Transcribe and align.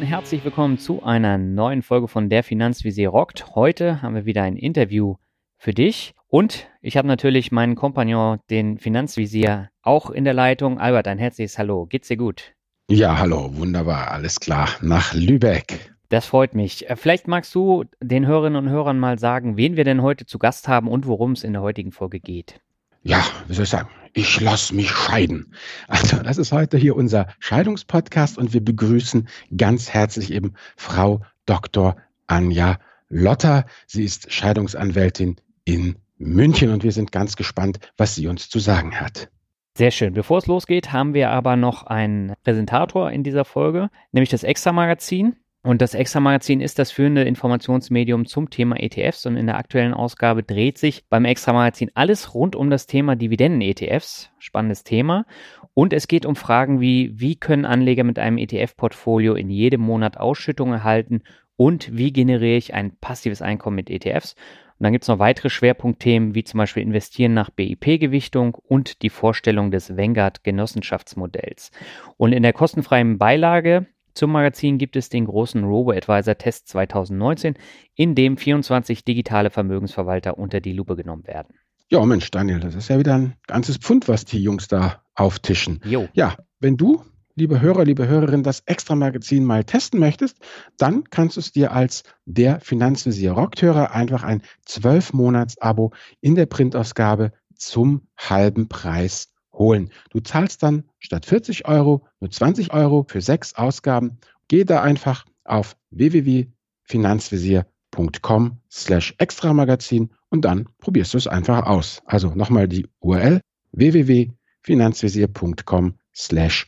Und 0.00 0.06
herzlich 0.06 0.42
willkommen 0.46 0.78
zu 0.78 1.02
einer 1.02 1.36
neuen 1.36 1.82
Folge 1.82 2.08
von 2.08 2.30
Der 2.30 2.42
Finanzvisier 2.42 3.10
rockt. 3.10 3.54
Heute 3.54 4.00
haben 4.00 4.14
wir 4.14 4.24
wieder 4.24 4.42
ein 4.42 4.56
Interview 4.56 5.16
für 5.58 5.74
dich 5.74 6.14
und 6.26 6.70
ich 6.80 6.96
habe 6.96 7.06
natürlich 7.06 7.52
meinen 7.52 7.74
Kompagnon, 7.74 8.38
den 8.48 8.78
Finanzvisier, 8.78 9.68
auch 9.82 10.08
in 10.08 10.24
der 10.24 10.32
Leitung. 10.32 10.78
Albert, 10.78 11.06
ein 11.06 11.18
herzliches 11.18 11.58
Hallo. 11.58 11.84
Geht's 11.84 12.08
dir 12.08 12.16
gut? 12.16 12.54
Ja, 12.88 13.18
hallo, 13.18 13.54
wunderbar, 13.58 14.10
alles 14.10 14.40
klar. 14.40 14.70
Nach 14.80 15.12
Lübeck. 15.12 15.92
Das 16.08 16.24
freut 16.24 16.54
mich. 16.54 16.88
Äh, 16.88 16.96
vielleicht 16.96 17.28
magst 17.28 17.54
du 17.54 17.84
den 18.02 18.26
Hörerinnen 18.26 18.64
und 18.64 18.70
Hörern 18.70 18.98
mal 18.98 19.18
sagen, 19.18 19.58
wen 19.58 19.76
wir 19.76 19.84
denn 19.84 20.00
heute 20.00 20.24
zu 20.24 20.38
Gast 20.38 20.66
haben 20.66 20.88
und 20.88 21.06
worum 21.06 21.32
es 21.32 21.44
in 21.44 21.52
der 21.52 21.60
heutigen 21.60 21.92
Folge 21.92 22.20
geht. 22.20 22.58
Ja, 23.02 23.22
wie 23.48 23.52
soll 23.52 23.64
ich 23.64 23.70
sagen? 23.70 23.90
Ich 24.12 24.40
lass 24.40 24.72
mich 24.72 24.90
scheiden. 24.90 25.54
Also, 25.88 26.16
das 26.22 26.38
ist 26.38 26.52
heute 26.52 26.76
hier 26.76 26.96
unser 26.96 27.28
Scheidungspodcast 27.38 28.38
und 28.38 28.52
wir 28.52 28.64
begrüßen 28.64 29.28
ganz 29.56 29.90
herzlich 29.90 30.32
eben 30.32 30.54
Frau 30.76 31.22
Dr. 31.46 31.96
Anja 32.26 32.78
Lotter. 33.08 33.66
Sie 33.86 34.04
ist 34.04 34.32
Scheidungsanwältin 34.32 35.36
in 35.64 35.96
München 36.18 36.70
und 36.70 36.84
wir 36.84 36.92
sind 36.92 37.12
ganz 37.12 37.36
gespannt, 37.36 37.78
was 37.96 38.14
sie 38.14 38.26
uns 38.26 38.48
zu 38.48 38.58
sagen 38.58 39.00
hat. 39.00 39.30
Sehr 39.76 39.90
schön. 39.90 40.12
Bevor 40.14 40.38
es 40.38 40.46
losgeht, 40.46 40.92
haben 40.92 41.14
wir 41.14 41.30
aber 41.30 41.56
noch 41.56 41.84
einen 41.84 42.34
Präsentator 42.42 43.10
in 43.10 43.22
dieser 43.22 43.44
Folge, 43.44 43.88
nämlich 44.12 44.30
das 44.30 44.42
Extra-Magazin. 44.42 45.36
Und 45.62 45.82
das 45.82 45.92
Extra-Magazin 45.92 46.62
ist 46.62 46.78
das 46.78 46.90
führende 46.90 47.22
Informationsmedium 47.22 48.24
zum 48.24 48.48
Thema 48.48 48.80
ETFs 48.80 49.26
und 49.26 49.36
in 49.36 49.46
der 49.46 49.58
aktuellen 49.58 49.92
Ausgabe 49.92 50.42
dreht 50.42 50.78
sich 50.78 51.04
beim 51.10 51.26
Extra-Magazin 51.26 51.90
alles 51.94 52.32
rund 52.34 52.56
um 52.56 52.70
das 52.70 52.86
Thema 52.86 53.14
Dividenden-ETFs. 53.14 54.30
Spannendes 54.38 54.84
Thema. 54.84 55.26
Und 55.74 55.92
es 55.92 56.08
geht 56.08 56.24
um 56.24 56.34
Fragen 56.34 56.80
wie, 56.80 57.12
wie 57.20 57.36
können 57.36 57.66
Anleger 57.66 58.04
mit 58.04 58.18
einem 58.18 58.38
ETF-Portfolio 58.38 59.34
in 59.34 59.50
jedem 59.50 59.82
Monat 59.82 60.16
Ausschüttungen 60.16 60.74
erhalten 60.74 61.24
und 61.56 61.94
wie 61.94 62.10
generiere 62.10 62.56
ich 62.56 62.72
ein 62.72 62.96
passives 62.96 63.42
Einkommen 63.42 63.76
mit 63.76 63.90
ETFs? 63.90 64.36
Und 64.78 64.84
dann 64.84 64.92
gibt 64.92 65.04
es 65.04 65.08
noch 65.08 65.18
weitere 65.18 65.50
Schwerpunktthemen, 65.50 66.34
wie 66.34 66.42
zum 66.42 66.56
Beispiel 66.56 66.82
Investieren 66.82 67.34
nach 67.34 67.50
BIP-Gewichtung 67.50 68.54
und 68.54 69.02
die 69.02 69.10
Vorstellung 69.10 69.70
des 69.70 69.94
Vanguard-Genossenschaftsmodells. 69.94 71.70
Und 72.16 72.32
in 72.32 72.42
der 72.42 72.54
kostenfreien 72.54 73.18
Beilage 73.18 73.86
zum 74.14 74.32
Magazin 74.32 74.78
gibt 74.78 74.96
es 74.96 75.08
den 75.08 75.26
großen 75.26 75.62
Robo-Advisor-Test 75.64 76.68
2019, 76.68 77.54
in 77.94 78.14
dem 78.14 78.36
24 78.36 79.04
digitale 79.04 79.50
Vermögensverwalter 79.50 80.38
unter 80.38 80.60
die 80.60 80.72
Lupe 80.72 80.96
genommen 80.96 81.26
werden. 81.26 81.54
Ja, 81.88 82.04
Mensch, 82.04 82.30
Daniel, 82.30 82.60
das 82.60 82.74
ist 82.74 82.88
ja 82.88 82.98
wieder 82.98 83.14
ein 83.14 83.34
ganzes 83.46 83.76
Pfund, 83.78 84.08
was 84.08 84.24
die 84.24 84.42
Jungs 84.42 84.68
da 84.68 85.02
auftischen. 85.14 85.80
Jo. 85.84 86.08
Ja, 86.12 86.36
wenn 86.60 86.76
du 86.76 87.02
liebe 87.34 87.60
Hörer, 87.60 87.84
liebe 87.84 88.06
Hörerin, 88.06 88.42
das 88.42 88.60
Extra-Magazin 88.66 89.44
mal 89.44 89.64
testen 89.64 89.98
möchtest, 89.98 90.38
dann 90.76 91.04
kannst 91.04 91.36
du 91.36 91.40
es 91.40 91.52
dir 91.52 91.72
als 91.72 92.02
der 92.26 92.60
Finanzvisier 92.60 93.32
Rockhörer 93.32 93.92
einfach 93.92 94.22
ein 94.22 94.42
12-Monats-Abo 94.68 95.92
in 96.20 96.34
der 96.34 96.46
Printausgabe 96.46 97.32
zum 97.54 98.02
halben 98.16 98.68
Preis 98.68 99.32
holen. 99.60 99.90
Du 100.10 100.18
zahlst 100.18 100.64
dann 100.64 100.82
statt 100.98 101.26
40 101.26 101.68
Euro 101.68 102.04
nur 102.18 102.32
20 102.32 102.72
Euro 102.72 103.06
für 103.08 103.20
sechs 103.20 103.54
Ausgaben. 103.54 104.18
Geh 104.48 104.64
da 104.64 104.82
einfach 104.82 105.24
auf 105.44 105.76
www.finanzvisier.com 105.90 108.56
slash 108.68 109.14
extramagazin 109.18 110.10
und 110.30 110.44
dann 110.44 110.68
probierst 110.78 111.14
du 111.14 111.18
es 111.18 111.28
einfach 111.28 111.66
aus. 111.66 112.02
Also 112.06 112.34
nochmal 112.34 112.66
die 112.66 112.88
URL 112.98 113.40
www.finanzvisier.com 113.72 115.94
slash 116.12 116.66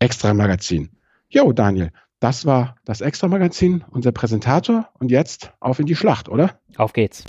Extra-Magazin. 0.00 0.90
Jo, 1.28 1.52
Daniel, 1.52 1.92
das 2.20 2.46
war 2.46 2.76
das 2.84 3.02
Extra-Magazin, 3.02 3.84
unser 3.90 4.12
Präsentator. 4.12 4.88
Und 4.98 5.10
jetzt 5.10 5.52
auf 5.60 5.78
in 5.78 5.86
die 5.86 5.96
Schlacht, 5.96 6.28
oder? 6.28 6.60
Auf 6.76 6.92
geht's. 6.92 7.24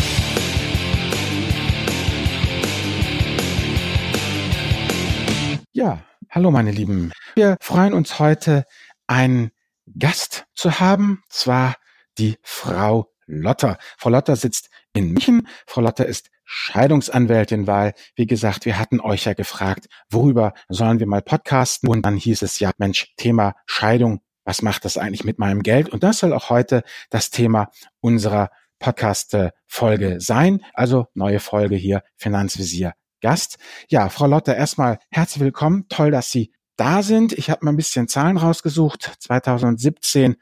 Ja, 5.81 5.97
hallo 6.29 6.51
meine 6.51 6.69
Lieben. 6.69 7.11
Wir 7.33 7.57
freuen 7.59 7.95
uns 7.95 8.19
heute, 8.19 8.65
einen 9.07 9.49
Gast 9.97 10.45
zu 10.53 10.79
haben, 10.79 11.23
zwar 11.27 11.75
die 12.19 12.37
Frau 12.43 13.11
Lotter. 13.25 13.79
Frau 13.97 14.11
Lotter 14.11 14.35
sitzt 14.35 14.69
in 14.93 15.07
München. 15.07 15.47
Frau 15.65 15.81
Lotter 15.81 16.05
ist 16.05 16.29
Scheidungsanwältin, 16.43 17.65
weil, 17.65 17.95
wie 18.13 18.27
gesagt, 18.27 18.65
wir 18.65 18.77
hatten 18.77 18.99
euch 18.99 19.25
ja 19.25 19.33
gefragt, 19.33 19.87
worüber 20.11 20.53
sollen 20.69 20.99
wir 20.99 21.07
mal 21.07 21.23
podcasten? 21.23 21.89
Und 21.89 22.03
dann 22.03 22.15
hieß 22.15 22.43
es 22.43 22.59
ja, 22.59 22.69
Mensch, 22.77 23.15
Thema 23.17 23.55
Scheidung, 23.65 24.21
was 24.43 24.61
macht 24.61 24.85
das 24.85 24.99
eigentlich 24.99 25.23
mit 25.23 25.39
meinem 25.39 25.63
Geld? 25.63 25.89
Und 25.89 26.03
das 26.03 26.19
soll 26.19 26.33
auch 26.33 26.51
heute 26.51 26.83
das 27.09 27.31
Thema 27.31 27.71
unserer 28.01 28.51
Podcast-Folge 28.77 30.21
sein. 30.21 30.63
Also 30.75 31.07
neue 31.15 31.39
Folge 31.39 31.75
hier, 31.75 32.03
Finanzvisier 32.17 32.93
Gast. 33.21 33.57
Ja, 33.87 34.09
Frau 34.09 34.27
Lotter, 34.27 34.55
erstmal 34.55 34.99
herzlich 35.09 35.41
willkommen. 35.41 35.85
Toll, 35.87 36.11
dass 36.11 36.31
Sie 36.31 36.51
da 36.75 37.03
sind. 37.03 37.33
Ich 37.33 37.49
habe 37.51 37.63
mal 37.63 37.71
ein 37.71 37.77
bisschen 37.77 38.07
Zahlen 38.07 38.37
rausgesucht. 38.37 39.17
2017 39.19 40.35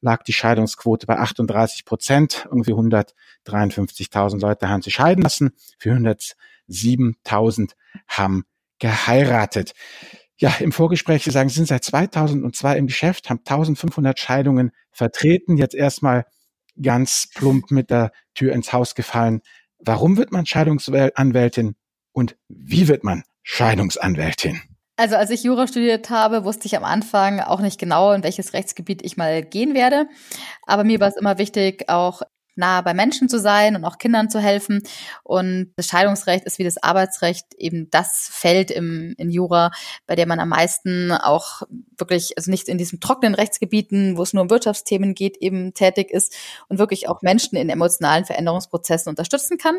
lag 0.00 0.22
die 0.24 0.34
Scheidungsquote 0.34 1.06
bei 1.06 1.18
38 1.18 1.84
Prozent. 1.86 2.46
Irgendwie 2.50 2.72
153.000 2.72 4.40
Leute 4.40 4.68
haben 4.68 4.82
sich 4.82 4.94
scheiden 4.94 5.22
lassen. 5.22 5.52
407.000 5.82 7.72
haben 8.08 8.44
geheiratet. 8.78 9.72
Ja, 10.36 10.54
im 10.60 10.72
Vorgespräch, 10.72 11.24
Sie 11.24 11.30
sagen, 11.30 11.48
Sie 11.48 11.54
sind 11.54 11.68
seit 11.68 11.82
2002 11.82 12.76
im 12.76 12.88
Geschäft, 12.88 13.30
haben 13.30 13.38
1500 13.38 14.18
Scheidungen 14.18 14.72
vertreten. 14.92 15.56
Jetzt 15.56 15.74
erstmal 15.74 16.26
ganz 16.80 17.30
plump 17.34 17.70
mit 17.70 17.88
der 17.88 18.12
Tür 18.34 18.52
ins 18.52 18.74
Haus 18.74 18.94
gefallen. 18.94 19.40
Warum 19.78 20.18
wird 20.18 20.30
man 20.30 20.44
Scheidungsanwältin 20.44 21.76
und 22.16 22.34
wie 22.48 22.88
wird 22.88 23.04
man 23.04 23.24
Scheidungsanwältin? 23.42 24.62
Also 24.96 25.16
als 25.16 25.28
ich 25.28 25.42
Jura 25.42 25.66
studiert 25.66 26.08
habe, 26.08 26.44
wusste 26.44 26.64
ich 26.64 26.74
am 26.74 26.84
Anfang 26.84 27.40
auch 27.40 27.60
nicht 27.60 27.78
genau, 27.78 28.12
in 28.12 28.24
welches 28.24 28.54
Rechtsgebiet 28.54 29.04
ich 29.04 29.18
mal 29.18 29.42
gehen 29.42 29.74
werde. 29.74 30.08
Aber 30.62 30.84
mir 30.84 30.98
war 30.98 31.08
es 31.08 31.16
immer 31.16 31.36
wichtig, 31.36 31.90
auch 31.90 32.22
nah 32.56 32.80
bei 32.80 32.94
Menschen 32.94 33.28
zu 33.28 33.38
sein 33.38 33.76
und 33.76 33.84
auch 33.84 33.98
Kindern 33.98 34.30
zu 34.30 34.40
helfen. 34.40 34.82
Und 35.22 35.72
das 35.76 35.86
Scheidungsrecht 35.86 36.44
ist 36.44 36.58
wie 36.58 36.64
das 36.64 36.82
Arbeitsrecht 36.82 37.46
eben 37.58 37.90
das 37.90 38.28
Feld 38.30 38.70
im, 38.70 39.14
in 39.18 39.30
Jura, 39.30 39.70
bei 40.06 40.16
dem 40.16 40.28
man 40.28 40.40
am 40.40 40.48
meisten 40.48 41.12
auch 41.12 41.62
wirklich, 41.98 42.36
also 42.36 42.50
nicht 42.50 42.68
in 42.68 42.78
diesen 42.78 43.00
trockenen 43.00 43.34
Rechtsgebieten, 43.34 44.16
wo 44.16 44.22
es 44.22 44.32
nur 44.32 44.42
um 44.42 44.50
Wirtschaftsthemen 44.50 45.14
geht, 45.14 45.36
eben 45.38 45.74
tätig 45.74 46.10
ist 46.10 46.34
und 46.68 46.78
wirklich 46.78 47.08
auch 47.08 47.22
Menschen 47.22 47.56
in 47.56 47.70
emotionalen 47.70 48.24
Veränderungsprozessen 48.24 49.10
unterstützen 49.10 49.58
kann. 49.58 49.78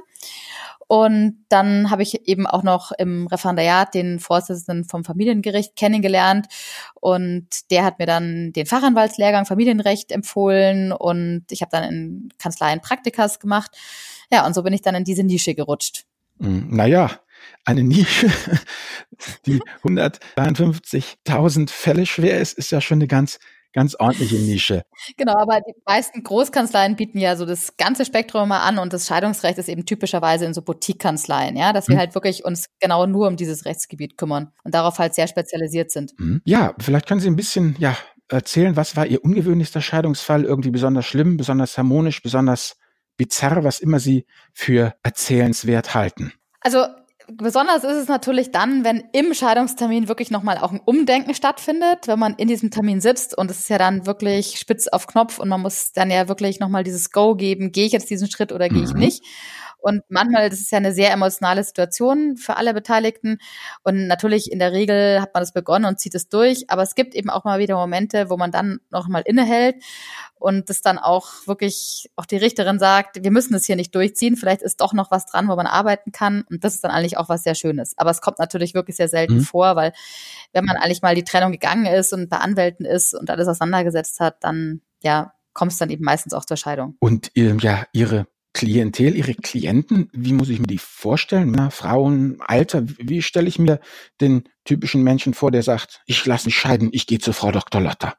Und 0.88 1.44
dann 1.50 1.92
habe 1.92 2.02
ich 2.02 2.28
eben 2.30 2.48
auch 2.48 2.64
noch 2.64 2.94
im 2.94 3.28
Referendariat 3.28 3.94
den 3.94 4.20
Vorsitzenden 4.20 4.86
vom 4.86 5.04
Familiengericht 5.04 5.76
kennengelernt. 5.76 6.48
Und 6.96 7.70
der 7.72 7.84
hat 7.84 8.00
mir 8.00 8.06
dann 8.06 8.54
den 8.54 8.66
Fachanwaltslehrgang 8.66 9.46
Familienrecht 9.46 10.14
empfohlen. 10.14 10.94
Und 10.94 11.44
ich 11.50 11.62
habe 11.62 11.72
dann 11.72 11.84
in 11.84 12.30
Kanzleien 12.68 12.82
Praktikas 12.82 13.40
gemacht. 13.40 13.72
Ja, 14.32 14.46
und 14.46 14.54
so 14.54 14.64
bin 14.64 14.74
ich 14.74 14.82
dann 14.82 14.96
in 14.96 15.04
diese 15.04 15.24
Nische 15.24 15.56
gerutscht. 15.56 16.06
Hm, 16.40 16.68
naja, 16.70 17.10
eine 17.66 17.84
Nische, 17.84 18.30
die 19.46 19.62
153.000 19.84 21.70
Fälle 21.70 22.06
schwer 22.06 22.40
ist, 22.40 22.58
ist 22.58 22.72
ja 22.72 22.82
schon 22.82 22.98
eine 22.98 23.08
ganz 23.08 23.40
ganz 23.74 23.96
ordentliche 24.00 24.38
Nische. 24.38 24.84
Genau, 25.18 25.36
aber 25.36 25.60
die 25.60 25.76
meisten 25.86 26.24
Großkanzleien 26.24 26.96
bieten 26.96 27.20
ja 27.20 27.36
so 27.36 27.46
das 27.46 27.78
ganze 27.78 28.06
Spektrum 28.06 28.50
mal 28.50 28.62
an 28.62 28.80
und 28.80 28.92
das 28.92 29.06
Scheidungsrecht 29.06 29.60
ist 29.60 29.70
eben 29.70 29.86
typischerweise 29.86 30.46
in 30.46 30.56
so 30.56 30.64
Boutique-Kanzleien, 30.64 31.56
ja, 31.56 31.74
dass 31.74 31.88
wir 31.88 31.94
hm. 31.94 32.00
halt 32.00 32.16
wirklich 32.16 32.44
uns 32.44 32.70
genau 32.80 33.06
nur 33.06 33.28
um 33.28 33.36
dieses 33.36 33.66
Rechtsgebiet 33.66 34.18
kümmern 34.18 34.52
und 34.64 34.74
darauf 34.74 34.98
halt 34.98 35.14
sehr 35.14 35.28
spezialisiert 35.28 35.92
sind. 35.92 36.14
Hm. 36.18 36.42
Ja, 36.44 36.74
vielleicht 36.80 37.08
können 37.08 37.20
Sie 37.20 37.30
ein 37.30 37.36
bisschen, 37.36 37.76
ja, 37.78 37.96
erzählen, 38.30 38.76
was 38.76 38.96
war 38.96 39.06
Ihr 39.06 39.24
ungewöhnlichster 39.24 39.82
Scheidungsfall? 39.82 40.44
Irgendwie 40.44 40.72
besonders 40.72 41.06
schlimm, 41.06 41.38
besonders 41.38 41.78
harmonisch, 41.78 42.22
besonders 42.22 42.78
bizarr, 43.18 43.64
was 43.64 43.80
immer 43.80 44.00
Sie 44.00 44.26
für 44.54 44.94
erzählenswert 45.04 45.94
halten? 45.94 46.34
Also 46.62 46.86
besonders 47.28 47.84
ist 47.84 47.98
es 47.98 48.08
natürlich 48.08 48.52
dann, 48.52 48.84
wenn 48.84 49.04
im 49.12 49.34
Scheidungstermin 49.34 50.08
wirklich 50.08 50.32
nochmal 50.32 50.58
auch 50.58 50.72
ein 50.72 50.82
Umdenken 50.84 51.34
stattfindet, 51.34 52.08
wenn 52.08 52.20
man 52.20 52.36
in 52.36 52.48
diesem 52.48 52.72
Termin 52.72 53.02
sitzt 53.02 53.38
und 53.38 53.52
es 53.52 53.60
ist 53.60 53.70
ja 53.70 53.78
dann 53.78 54.06
wirklich 54.06 54.58
spitz 54.58 54.88
auf 54.88 55.08
Knopf 55.08 55.40
und 55.40 55.50
man 55.50 55.62
muss 55.62 55.92
dann 55.92 56.10
ja 56.10 56.28
wirklich 56.28 56.60
nochmal 56.60 56.84
dieses 56.84 57.12
Go 57.12 57.36
geben, 57.36 57.72
gehe 57.72 57.86
ich 57.86 57.92
jetzt 57.92 58.10
diesen 58.10 58.30
Schritt 58.30 58.52
oder 58.52 58.70
gehe 58.70 58.84
ich 58.84 58.94
mhm. 58.94 59.00
nicht. 59.00 59.24
Und 59.80 60.04
manchmal, 60.10 60.50
das 60.50 60.60
ist 60.60 60.72
ja 60.72 60.78
eine 60.78 60.92
sehr 60.92 61.12
emotionale 61.12 61.64
Situation 61.64 62.36
für 62.38 62.58
alle 62.58 62.74
Beteiligten. 62.74 63.38
Und 63.84 64.08
natürlich 64.08 64.52
in 64.52 64.60
der 64.60 64.72
Regel 64.72 65.22
hat 65.22 65.34
man 65.34 65.42
das 65.42 65.54
begonnen 65.54 65.86
und 65.86 66.00
zieht 66.00 66.16
es 66.16 66.30
durch. 66.30 66.70
Aber 66.70 66.82
es 66.82 66.96
gibt 66.96 67.16
eben 67.16 67.30
auch 67.30 67.44
mal 67.44 67.60
wieder 67.60 67.76
Momente, 67.76 68.30
wo 68.30 68.38
man 68.38 68.52
dann 68.52 68.80
noch 68.90 69.08
mal 69.08 69.22
innehält 69.26 69.76
und 70.40 70.70
das 70.70 70.82
dann 70.82 70.98
auch 70.98 71.28
wirklich 71.46 72.10
auch 72.16 72.26
die 72.26 72.38
Richterin 72.38 72.80
sagt, 72.80 73.24
wir 73.24 73.32
müssen 73.32 73.54
das 73.54 73.66
hier 73.66 73.76
nicht 73.76 73.94
durchziehen, 73.96 74.36
vielleicht 74.36 74.62
ist 74.62 74.82
doch 74.82 74.94
noch 74.94 75.12
was 75.12 75.26
dran, 75.26 75.48
wo 75.48 75.56
man 75.56 75.68
arbeiten 75.68 76.12
kann 76.12 76.44
und 76.50 76.64
das 76.64 76.76
ist 76.76 76.84
dann 76.84 76.92
eigentlich 76.92 77.18
auch 77.18 77.30
was 77.30 77.44
sehr 77.44 77.56
Schönes. 77.56 77.98
Aber 77.98 78.12
es 78.12 78.22
kommt 78.22 78.40
natürlich 78.40 78.74
wirklich 78.74 78.98
sehr 78.98 79.08
selten 79.08 79.38
mhm. 79.38 79.42
vor, 79.42 79.76
weil 79.76 79.94
wenn 80.54 80.66
man 80.66 80.78
eigentlich 80.78 81.02
mal 81.02 81.16
die 81.16 81.24
Trennung 81.24 81.52
gegangen 81.52 81.86
ist 81.86 82.14
und 82.14 82.30
bei 82.30 82.38
Anwälten 82.38 82.86
ist 82.86 83.14
und 83.14 83.30
alles 83.30 83.48
auseinandergesetzt 83.48 84.20
hat, 84.20 84.44
dann 84.44 84.82
ja 85.02 85.34
kommt 85.54 85.72
es 85.72 85.80
dann 85.80 85.90
eben 85.90 86.04
meistens 86.04 86.34
auch 86.34 86.46
zur 86.46 86.58
Scheidung. 86.58 86.96
Und 87.00 87.32
ähm, 87.36 87.58
ja, 87.60 87.86
ihre 87.92 88.28
Klientel, 88.58 89.16
Ihre 89.16 89.36
Klienten, 89.36 90.10
wie 90.14 90.34
muss 90.34 90.50
ich 90.50 90.60
mir 90.60 90.66
die 90.66 90.80
vorstellen? 90.80 91.52
Männer, 91.52 91.70
Frauen, 91.70 92.40
Alter, 92.40 92.82
wie 92.98 93.22
stelle 93.22 93.48
ich 93.48 93.60
mir 93.60 93.80
den 94.20 94.50
typischen 94.66 95.04
Menschen 95.04 95.36
vor, 95.36 95.52
der 95.52 95.62
sagt, 95.62 96.02
ich 96.08 96.26
lasse 96.26 96.48
mich 96.48 96.58
scheiden, 96.58 96.90
ich 96.92 97.06
gehe 97.06 97.20
zu 97.20 97.34
Frau 97.34 97.52
Dr. 97.52 97.80
Lotter? 97.80 98.16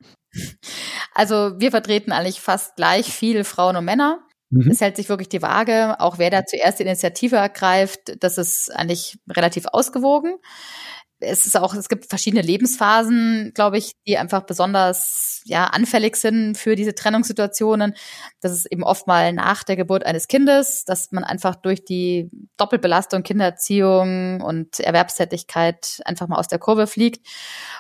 Also 1.12 1.54
wir 1.58 1.72
vertreten 1.72 2.12
eigentlich 2.12 2.40
fast 2.40 2.76
gleich 2.76 3.06
viele 3.06 3.42
Frauen 3.42 3.74
und 3.74 3.84
Männer. 3.84 4.20
Mhm. 4.50 4.70
Es 4.70 4.80
hält 4.80 4.94
sich 4.94 5.08
wirklich 5.08 5.28
die 5.28 5.42
Waage, 5.42 5.98
auch 5.98 6.18
wer 6.18 6.30
da 6.30 6.46
zuerst 6.46 6.78
die 6.78 6.84
Initiative 6.84 7.34
ergreift, 7.34 8.14
das 8.20 8.38
ist 8.38 8.70
eigentlich 8.72 9.18
relativ 9.28 9.66
ausgewogen 9.66 10.36
es 11.20 11.46
ist 11.46 11.56
auch, 11.56 11.74
es 11.74 11.88
gibt 11.88 12.06
verschiedene 12.06 12.42
Lebensphasen, 12.42 13.52
glaube 13.54 13.78
ich, 13.78 13.92
die 14.06 14.18
einfach 14.18 14.42
besonders 14.42 15.42
ja 15.44 15.64
anfällig 15.64 16.16
sind 16.16 16.56
für 16.56 16.76
diese 16.76 16.94
Trennungssituationen. 16.94 17.94
Das 18.40 18.52
ist 18.52 18.66
eben 18.66 18.84
oft 18.84 19.06
mal 19.06 19.32
nach 19.32 19.64
der 19.64 19.76
Geburt 19.76 20.04
eines 20.06 20.28
Kindes, 20.28 20.84
dass 20.84 21.10
man 21.10 21.24
einfach 21.24 21.56
durch 21.56 21.84
die 21.84 22.30
Doppelbelastung, 22.56 23.22
Kindererziehung 23.22 24.40
und 24.40 24.78
Erwerbstätigkeit 24.80 26.00
einfach 26.04 26.28
mal 26.28 26.38
aus 26.38 26.48
der 26.48 26.58
Kurve 26.58 26.86
fliegt 26.86 27.26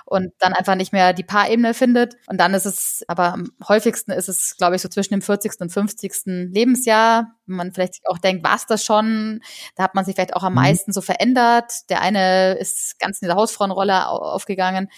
und 0.04 0.32
dann 0.38 0.52
einfach 0.52 0.74
nicht 0.74 0.92
mehr 0.92 1.12
die 1.12 1.24
Paarebene 1.24 1.74
findet. 1.74 2.16
Und 2.26 2.38
dann 2.38 2.54
ist 2.54 2.66
es, 2.66 3.04
aber 3.08 3.34
am 3.34 3.50
häufigsten 3.68 4.10
ist 4.10 4.28
es, 4.28 4.56
glaube 4.56 4.76
ich, 4.76 4.82
so 4.82 4.88
zwischen 4.88 5.14
dem 5.14 5.22
40. 5.22 5.60
und 5.60 5.70
50. 5.70 6.50
Lebensjahr, 6.52 7.34
man 7.46 7.72
vielleicht 7.72 8.00
auch 8.08 8.18
denkt, 8.18 8.44
war 8.44 8.56
es 8.56 8.66
das 8.66 8.84
schon? 8.84 9.40
Da 9.76 9.84
hat 9.84 9.94
man 9.94 10.04
sich 10.04 10.14
vielleicht 10.14 10.34
auch 10.34 10.42
am 10.42 10.52
mhm. 10.52 10.60
meisten 10.60 10.92
so 10.92 11.00
verändert. 11.00 11.72
Der 11.88 12.00
eine 12.00 12.54
ist 12.54 12.98
ganz 12.98 13.20
in 13.22 13.27
dieser 13.28 13.36
Hausfrauenrolle 13.36 14.08
aufgegangen. 14.08 14.88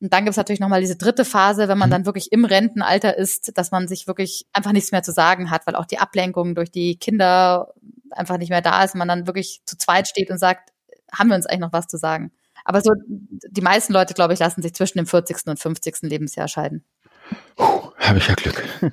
Und 0.00 0.12
dann 0.12 0.24
gibt 0.24 0.32
es 0.32 0.36
natürlich 0.36 0.60
nochmal 0.60 0.80
diese 0.80 0.96
dritte 0.96 1.24
Phase, 1.24 1.68
wenn 1.68 1.78
man 1.78 1.88
mhm. 1.88 1.92
dann 1.92 2.06
wirklich 2.06 2.32
im 2.32 2.44
Rentenalter 2.44 3.16
ist, 3.16 3.56
dass 3.56 3.70
man 3.70 3.86
sich 3.86 4.06
wirklich 4.06 4.46
einfach 4.52 4.72
nichts 4.72 4.90
mehr 4.90 5.02
zu 5.02 5.12
sagen 5.12 5.50
hat, 5.50 5.66
weil 5.66 5.76
auch 5.76 5.86
die 5.86 5.98
Ablenkung 5.98 6.54
durch 6.54 6.70
die 6.70 6.96
Kinder 6.96 7.72
einfach 8.10 8.38
nicht 8.38 8.50
mehr 8.50 8.62
da 8.62 8.82
ist 8.82 8.94
und 8.94 8.98
man 8.98 9.08
dann 9.08 9.26
wirklich 9.26 9.62
zu 9.64 9.76
zweit 9.78 10.08
steht 10.08 10.30
und 10.30 10.38
sagt, 10.38 10.70
haben 11.12 11.28
wir 11.28 11.36
uns 11.36 11.46
eigentlich 11.46 11.60
noch 11.60 11.72
was 11.72 11.86
zu 11.86 11.98
sagen? 11.98 12.32
Aber 12.64 12.80
so, 12.80 12.92
die 13.06 13.60
meisten 13.60 13.92
Leute, 13.92 14.14
glaube 14.14 14.34
ich, 14.34 14.40
lassen 14.40 14.62
sich 14.62 14.74
zwischen 14.74 14.98
dem 14.98 15.06
40. 15.06 15.46
und 15.46 15.58
50. 15.58 16.02
Lebensjahr 16.02 16.48
scheiden. 16.48 16.84
Habe 17.56 18.18
ich 18.18 18.28
ja 18.28 18.34
Glück. 18.34 18.64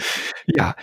ja, 0.46 0.74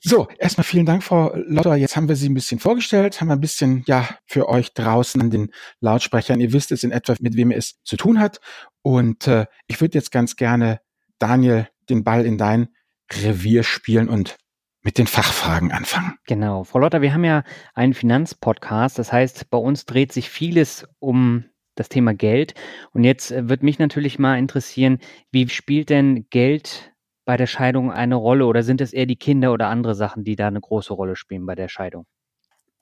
so, 0.00 0.28
erstmal 0.38 0.64
vielen 0.64 0.86
Dank, 0.86 1.02
Frau 1.02 1.32
Lotter. 1.34 1.76
Jetzt 1.76 1.96
haben 1.96 2.08
wir 2.08 2.16
Sie 2.16 2.28
ein 2.28 2.34
bisschen 2.34 2.58
vorgestellt, 2.58 3.20
haben 3.20 3.28
wir 3.28 3.34
ein 3.34 3.40
bisschen, 3.40 3.84
ja, 3.86 4.08
für 4.26 4.48
euch 4.48 4.74
draußen 4.74 5.20
an 5.20 5.30
den 5.30 5.50
Lautsprechern. 5.80 6.40
Ihr 6.40 6.52
wisst 6.52 6.72
es 6.72 6.82
in 6.82 6.90
etwa, 6.90 7.14
mit 7.20 7.36
wem 7.36 7.50
es 7.50 7.82
zu 7.84 7.96
tun 7.96 8.20
hat. 8.20 8.40
Und 8.82 9.26
äh, 9.26 9.46
ich 9.66 9.80
würde 9.80 9.94
jetzt 9.98 10.12
ganz 10.12 10.36
gerne, 10.36 10.80
Daniel, 11.18 11.68
den 11.88 12.04
Ball 12.04 12.26
in 12.26 12.38
dein 12.38 12.68
Revier 13.12 13.62
spielen 13.62 14.08
und 14.08 14.36
mit 14.82 14.98
den 14.98 15.06
Fachfragen 15.06 15.72
anfangen. 15.72 16.14
Genau. 16.26 16.62
Frau 16.62 16.78
Lotter, 16.78 17.02
wir 17.02 17.12
haben 17.12 17.24
ja 17.24 17.42
einen 17.74 17.94
Finanzpodcast. 17.94 18.98
Das 18.98 19.12
heißt, 19.12 19.50
bei 19.50 19.58
uns 19.58 19.84
dreht 19.84 20.12
sich 20.12 20.30
vieles 20.30 20.86
um 21.00 21.44
das 21.74 21.88
Thema 21.88 22.14
Geld. 22.14 22.54
Und 22.92 23.04
jetzt 23.04 23.30
äh, 23.30 23.48
wird 23.48 23.62
mich 23.62 23.78
natürlich 23.78 24.18
mal 24.18 24.38
interessieren, 24.38 24.98
wie 25.30 25.48
spielt 25.48 25.90
denn 25.90 26.26
Geld 26.30 26.92
bei 27.26 27.36
der 27.36 27.46
Scheidung 27.46 27.92
eine 27.92 28.14
Rolle 28.14 28.46
oder 28.46 28.62
sind 28.62 28.80
es 28.80 28.94
eher 28.94 29.04
die 29.04 29.16
Kinder 29.16 29.52
oder 29.52 29.68
andere 29.68 29.94
Sachen, 29.94 30.24
die 30.24 30.36
da 30.36 30.46
eine 30.46 30.60
große 30.60 30.94
Rolle 30.94 31.16
spielen 31.16 31.44
bei 31.44 31.54
der 31.54 31.68
Scheidung? 31.68 32.06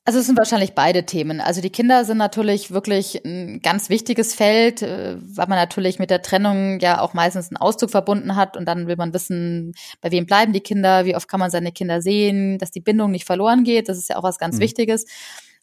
Also 0.06 0.18
es 0.18 0.26
sind 0.26 0.36
wahrscheinlich 0.36 0.74
beide 0.74 1.06
Themen. 1.06 1.40
Also 1.40 1.62
die 1.62 1.70
Kinder 1.70 2.04
sind 2.04 2.18
natürlich 2.18 2.70
wirklich 2.70 3.24
ein 3.24 3.62
ganz 3.62 3.88
wichtiges 3.88 4.34
Feld, 4.34 4.82
äh, 4.82 5.16
weil 5.18 5.46
man 5.46 5.58
natürlich 5.58 5.98
mit 5.98 6.10
der 6.10 6.20
Trennung 6.20 6.78
ja 6.80 7.00
auch 7.00 7.14
meistens 7.14 7.48
einen 7.48 7.56
Auszug 7.56 7.90
verbunden 7.90 8.36
hat 8.36 8.58
und 8.58 8.66
dann 8.66 8.86
will 8.86 8.96
man 8.96 9.14
wissen, 9.14 9.72
bei 10.02 10.10
wem 10.10 10.26
bleiben 10.26 10.52
die 10.52 10.60
Kinder, 10.60 11.06
wie 11.06 11.16
oft 11.16 11.26
kann 11.26 11.40
man 11.40 11.50
seine 11.50 11.72
Kinder 11.72 12.02
sehen, 12.02 12.58
dass 12.58 12.70
die 12.70 12.82
Bindung 12.82 13.12
nicht 13.12 13.24
verloren 13.24 13.64
geht. 13.64 13.88
Das 13.88 13.96
ist 13.96 14.10
ja 14.10 14.16
auch 14.16 14.22
was 14.22 14.38
ganz 14.38 14.56
mhm. 14.56 14.60
Wichtiges. 14.60 15.06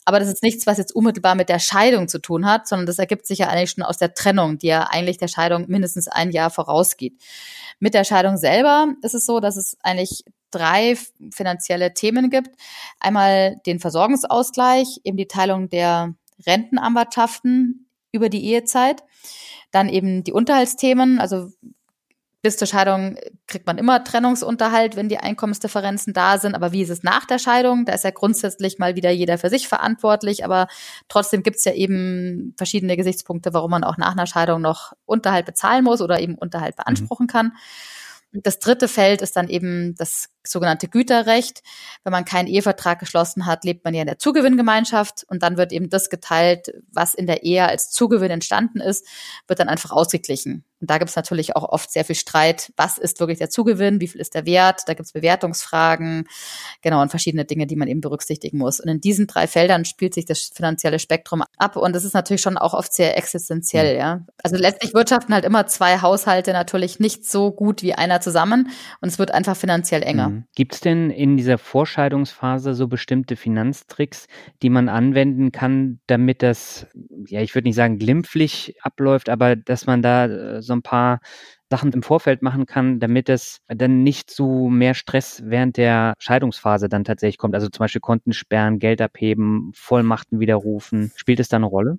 Aber 0.06 0.20
das 0.20 0.30
ist 0.30 0.42
nichts, 0.42 0.66
was 0.66 0.78
jetzt 0.78 0.96
unmittelbar 0.96 1.36
mit 1.36 1.50
der 1.50 1.60
Scheidung 1.60 2.08
zu 2.08 2.20
tun 2.20 2.46
hat, 2.46 2.68
sondern 2.68 2.88
das 2.88 2.98
ergibt 2.98 3.28
sich 3.28 3.40
ja 3.40 3.48
eigentlich 3.48 3.72
schon 3.72 3.84
aus 3.84 3.98
der 3.98 4.14
Trennung, 4.14 4.58
die 4.58 4.68
ja 4.68 4.88
eigentlich 4.90 5.18
der 5.18 5.28
Scheidung 5.28 5.66
mindestens 5.68 6.08
ein 6.08 6.32
Jahr 6.32 6.50
vorausgeht. 6.50 7.22
Mit 7.80 7.94
der 7.94 8.04
Scheidung 8.04 8.38
selber 8.38 8.88
ist 9.04 9.14
es 9.14 9.26
so, 9.26 9.40
dass 9.40 9.58
es 9.58 9.78
eigentlich 9.82 10.24
drei 10.50 10.98
finanzielle 11.32 11.94
Themen 11.94 12.30
gibt. 12.30 12.50
Einmal 13.00 13.58
den 13.66 13.80
Versorgungsausgleich, 13.80 15.02
eben 15.04 15.18
die 15.18 15.28
Teilung 15.28 15.70
der 15.70 16.16
Rentenanwartschaften 16.46 17.88
über 18.12 18.30
die 18.30 18.46
Ehezeit. 18.46 19.04
Dann 19.72 19.88
eben 19.88 20.24
die 20.24 20.34
Unterhaltsthemen, 20.34 21.20
also 21.20 21.50
bis 22.42 22.58
zur 22.58 22.68
Scheidung 22.68 23.18
kriegt 23.48 23.68
man 23.68 23.78
immer 23.78 24.04
Trennungsunterhalt, 24.04 24.96
wenn 24.96 25.10
die 25.10 25.20
Einkommensdifferenzen 25.20 26.14
da 26.14 26.40
sind. 26.40 26.56
Aber 26.56 26.72
wie 26.72 26.82
ist 26.82 26.90
es 26.90 27.04
nach 27.04 27.26
der 27.26 27.38
Scheidung? 27.38 27.86
Da 27.86 27.94
ist 27.94 28.04
ja 28.04 28.10
grundsätzlich 28.10 28.80
mal 28.80 28.96
wieder 28.96 29.12
jeder 29.12 29.38
für 29.38 29.50
sich 29.50 29.68
verantwortlich. 29.68 30.44
Aber 30.44 30.68
trotzdem 31.08 31.44
gibt 31.44 31.58
es 31.58 31.66
ja 31.66 31.74
eben 31.74 32.56
verschiedene 32.58 32.98
Gesichtspunkte, 32.98 33.54
warum 33.54 33.70
man 33.72 33.84
auch 33.84 33.98
nach 33.98 34.14
einer 34.14 34.26
Scheidung 34.26 34.62
noch 34.62 34.94
Unterhalt 35.06 35.46
bezahlen 35.46 35.84
muss 35.84 36.02
oder 36.02 36.20
eben 36.20 36.36
Unterhalt 36.36 36.76
beanspruchen 36.76 37.26
mhm. 37.26 37.32
kann. 37.32 37.52
Das 38.34 38.60
dritte 38.60 38.88
Feld 38.88 39.22
ist 39.22 39.36
dann 39.36 39.50
eben 39.50 39.94
das 39.96 40.30
sogenannte 40.44 40.88
Güterrecht. 40.88 41.62
Wenn 42.04 42.12
man 42.12 42.26
keinen 42.26 42.48
Ehevertrag 42.48 43.00
geschlossen 43.00 43.46
hat, 43.46 43.64
lebt 43.64 43.84
man 43.84 43.94
ja 43.94 44.02
in 44.02 44.08
der 44.08 44.20
Zugewinngemeinschaft 44.20 45.24
und 45.28 45.44
dann 45.44 45.58
wird 45.58 45.72
eben 45.72 45.90
das 45.90 46.10
geteilt, 46.10 46.74
was 46.92 47.14
in 47.14 47.28
der 47.28 47.44
Ehe 47.44 47.68
als 47.68 47.92
Zugewinn 47.92 48.32
entstanden 48.32 48.80
ist, 48.80 49.06
wird 49.48 49.60
dann 49.60 49.70
einfach 49.70 49.92
ausgeglichen. 49.92 50.66
Und 50.82 50.90
da 50.90 50.98
gibt 50.98 51.10
es 51.12 51.16
natürlich 51.16 51.56
auch 51.56 51.64
oft 51.64 51.92
sehr 51.92 52.04
viel 52.04 52.16
Streit. 52.16 52.74
Was 52.76 52.98
ist 52.98 53.20
wirklich 53.20 53.38
der 53.38 53.52
Zugewinn? 53.52 54.02
Wie 54.02 54.08
viel 54.08 54.20
ist 54.20 54.34
der 54.34 54.48
Wert? 54.48 54.82
Da 54.88 54.96
gibt 54.96 55.06
es 55.06 55.14
Bewertungsfragen, 55.14 56.28
genau, 56.82 57.04
und 57.04 57.10
verschiedene 57.10 57.46
Dinge, 57.46 57.68
die 57.68 57.76
man 57.76 57.88
eben 57.88 58.02
berücksichtigen 58.02 58.58
muss. 58.58 58.80
Und 58.80 58.90
in 58.90 59.00
diesen 59.00 59.28
drei 59.28 59.46
Feldern 59.46 59.86
spielt 59.86 60.16
sich 60.16 60.26
das 60.26 60.50
finanzielle 60.54 60.98
Spektrum 60.98 61.44
ab. 61.58 61.76
Und 61.76 61.96
das 61.96 62.04
ist 62.04 62.14
natürlich 62.14 62.42
schon 62.42 62.58
auch 62.58 62.74
oft 62.74 62.92
sehr 62.94 63.16
existenziell, 63.16 63.96
ja. 63.96 64.26
Also 64.44 64.56
letztlich 64.58 64.96
wirtschaften 64.96 65.36
halt 65.36 65.46
immer 65.46 65.68
zwei 65.68 66.02
Haushalte 66.02 66.52
natürlich 66.52 67.00
nicht 67.00 67.30
so 67.30 67.52
gut 67.52 67.84
wie 67.84 67.94
einer 67.94 68.20
zusammen. 68.20 68.72
Und 69.02 69.10
es 69.10 69.20
wird 69.20 69.32
einfach 69.32 69.56
finanziell 69.56 70.02
enger. 70.02 70.31
Gibt 70.56 70.74
es 70.74 70.80
denn 70.82 71.10
in 71.10 71.38
dieser 71.38 71.58
Vorscheidungsphase 71.58 72.74
so 72.74 72.88
bestimmte 72.88 73.36
Finanztricks, 73.36 74.28
die 74.62 74.70
man 74.70 74.90
anwenden 74.90 75.52
kann, 75.52 76.00
damit 76.08 76.42
das, 76.44 76.88
ja, 77.28 77.42
ich 77.42 77.56
würde 77.56 77.68
nicht 77.68 77.76
sagen 77.76 77.98
glimpflich 78.00 78.76
abläuft, 78.82 79.30
aber 79.30 79.56
dass 79.56 79.86
man 79.86 80.02
da 80.02 80.26
äh, 80.26 80.62
so 80.62 80.74
ein 80.74 80.82
paar 80.82 81.20
Sachen 81.70 81.92
im 81.94 82.04
Vorfeld 82.04 82.42
machen 82.42 82.66
kann, 82.66 83.00
damit 83.00 83.30
es 83.30 83.62
dann 83.68 84.04
nicht 84.04 84.30
zu 84.30 84.68
mehr 84.70 84.94
Stress 84.94 85.42
während 85.46 85.78
der 85.78 86.16
Scheidungsphase 86.20 86.90
dann 86.90 87.06
tatsächlich 87.06 87.38
kommt. 87.38 87.56
Also 87.56 87.70
zum 87.70 87.84
Beispiel 87.84 88.02
Konten 88.02 88.34
sperren, 88.34 88.80
Geld 88.80 89.02
abheben, 89.02 89.72
Vollmachten 89.74 90.40
widerrufen. 90.40 91.12
Spielt 91.16 91.40
es 91.40 91.48
da 91.48 91.58
eine 91.58 91.68
Rolle? 91.68 91.98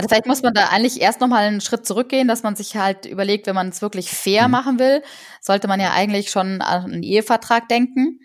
Also 0.00 0.08
vielleicht 0.08 0.26
muss 0.26 0.42
man 0.42 0.54
da 0.54 0.68
eigentlich 0.68 1.02
erst 1.02 1.20
nochmal 1.20 1.44
einen 1.44 1.60
Schritt 1.60 1.84
zurückgehen, 1.84 2.26
dass 2.26 2.42
man 2.42 2.56
sich 2.56 2.74
halt 2.76 3.04
überlegt, 3.04 3.46
wenn 3.46 3.54
man 3.54 3.68
es 3.68 3.82
wirklich 3.82 4.10
fair 4.10 4.48
mhm. 4.48 4.52
machen 4.52 4.78
will, 4.78 5.02
sollte 5.42 5.68
man 5.68 5.78
ja 5.78 5.92
eigentlich 5.92 6.30
schon 6.30 6.62
an 6.62 6.84
einen 6.84 7.02
Ehevertrag 7.02 7.68
denken, 7.68 8.20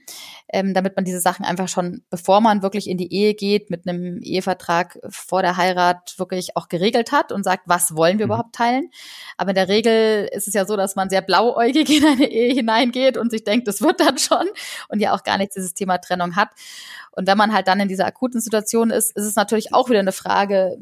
ähm, 0.47 0.73
damit 0.73 0.95
man 0.95 1.03
diese 1.03 1.19
Sachen 1.19 1.43
einfach 1.43 1.67
schon, 1.67 2.03
bevor 2.09 2.39
man 2.39 2.61
wirklich 2.61 2.89
in 2.89 2.97
die 2.97 3.11
Ehe 3.11 3.33
geht, 3.33 3.69
mit 3.69 3.85
einem 3.85 4.21
Ehevertrag 4.21 4.97
vor 5.09 5.41
der 5.41 5.57
Heirat 5.57 6.15
wirklich 6.17 6.55
auch 6.55 6.69
geregelt 6.69 7.11
hat 7.11 7.33
und 7.33 7.43
sagt, 7.43 7.63
was 7.65 7.93
wollen 7.93 8.19
wir 8.19 8.27
mhm. 8.27 8.31
überhaupt 8.31 8.55
teilen. 8.55 8.89
Aber 9.35 9.49
in 9.49 9.55
der 9.55 9.67
Regel 9.67 10.29
ist 10.31 10.47
es 10.47 10.53
ja 10.53 10.65
so, 10.65 10.77
dass 10.77 10.95
man 10.95 11.09
sehr 11.09 11.21
blauäugig 11.21 11.89
in 11.89 12.05
eine 12.05 12.31
Ehe 12.31 12.53
hineingeht 12.53 13.17
und 13.17 13.31
sich 13.31 13.43
denkt, 13.43 13.67
das 13.67 13.81
wird 13.81 13.99
dann 13.99 14.17
schon 14.17 14.47
und 14.87 15.01
ja 15.01 15.13
auch 15.13 15.23
gar 15.23 15.37
nicht 15.37 15.53
dieses 15.53 15.73
Thema 15.73 15.97
Trennung 15.97 16.37
hat. 16.37 16.51
Und 17.11 17.27
wenn 17.27 17.37
man 17.37 17.53
halt 17.53 17.67
dann 17.67 17.79
in 17.79 17.87
dieser 17.87 18.05
akuten 18.05 18.41
Situation 18.41 18.91
ist, 18.91 19.15
ist 19.15 19.25
es 19.25 19.35
natürlich 19.35 19.73
auch 19.73 19.89
wieder 19.89 19.99
eine 19.99 20.11
Frage, 20.11 20.77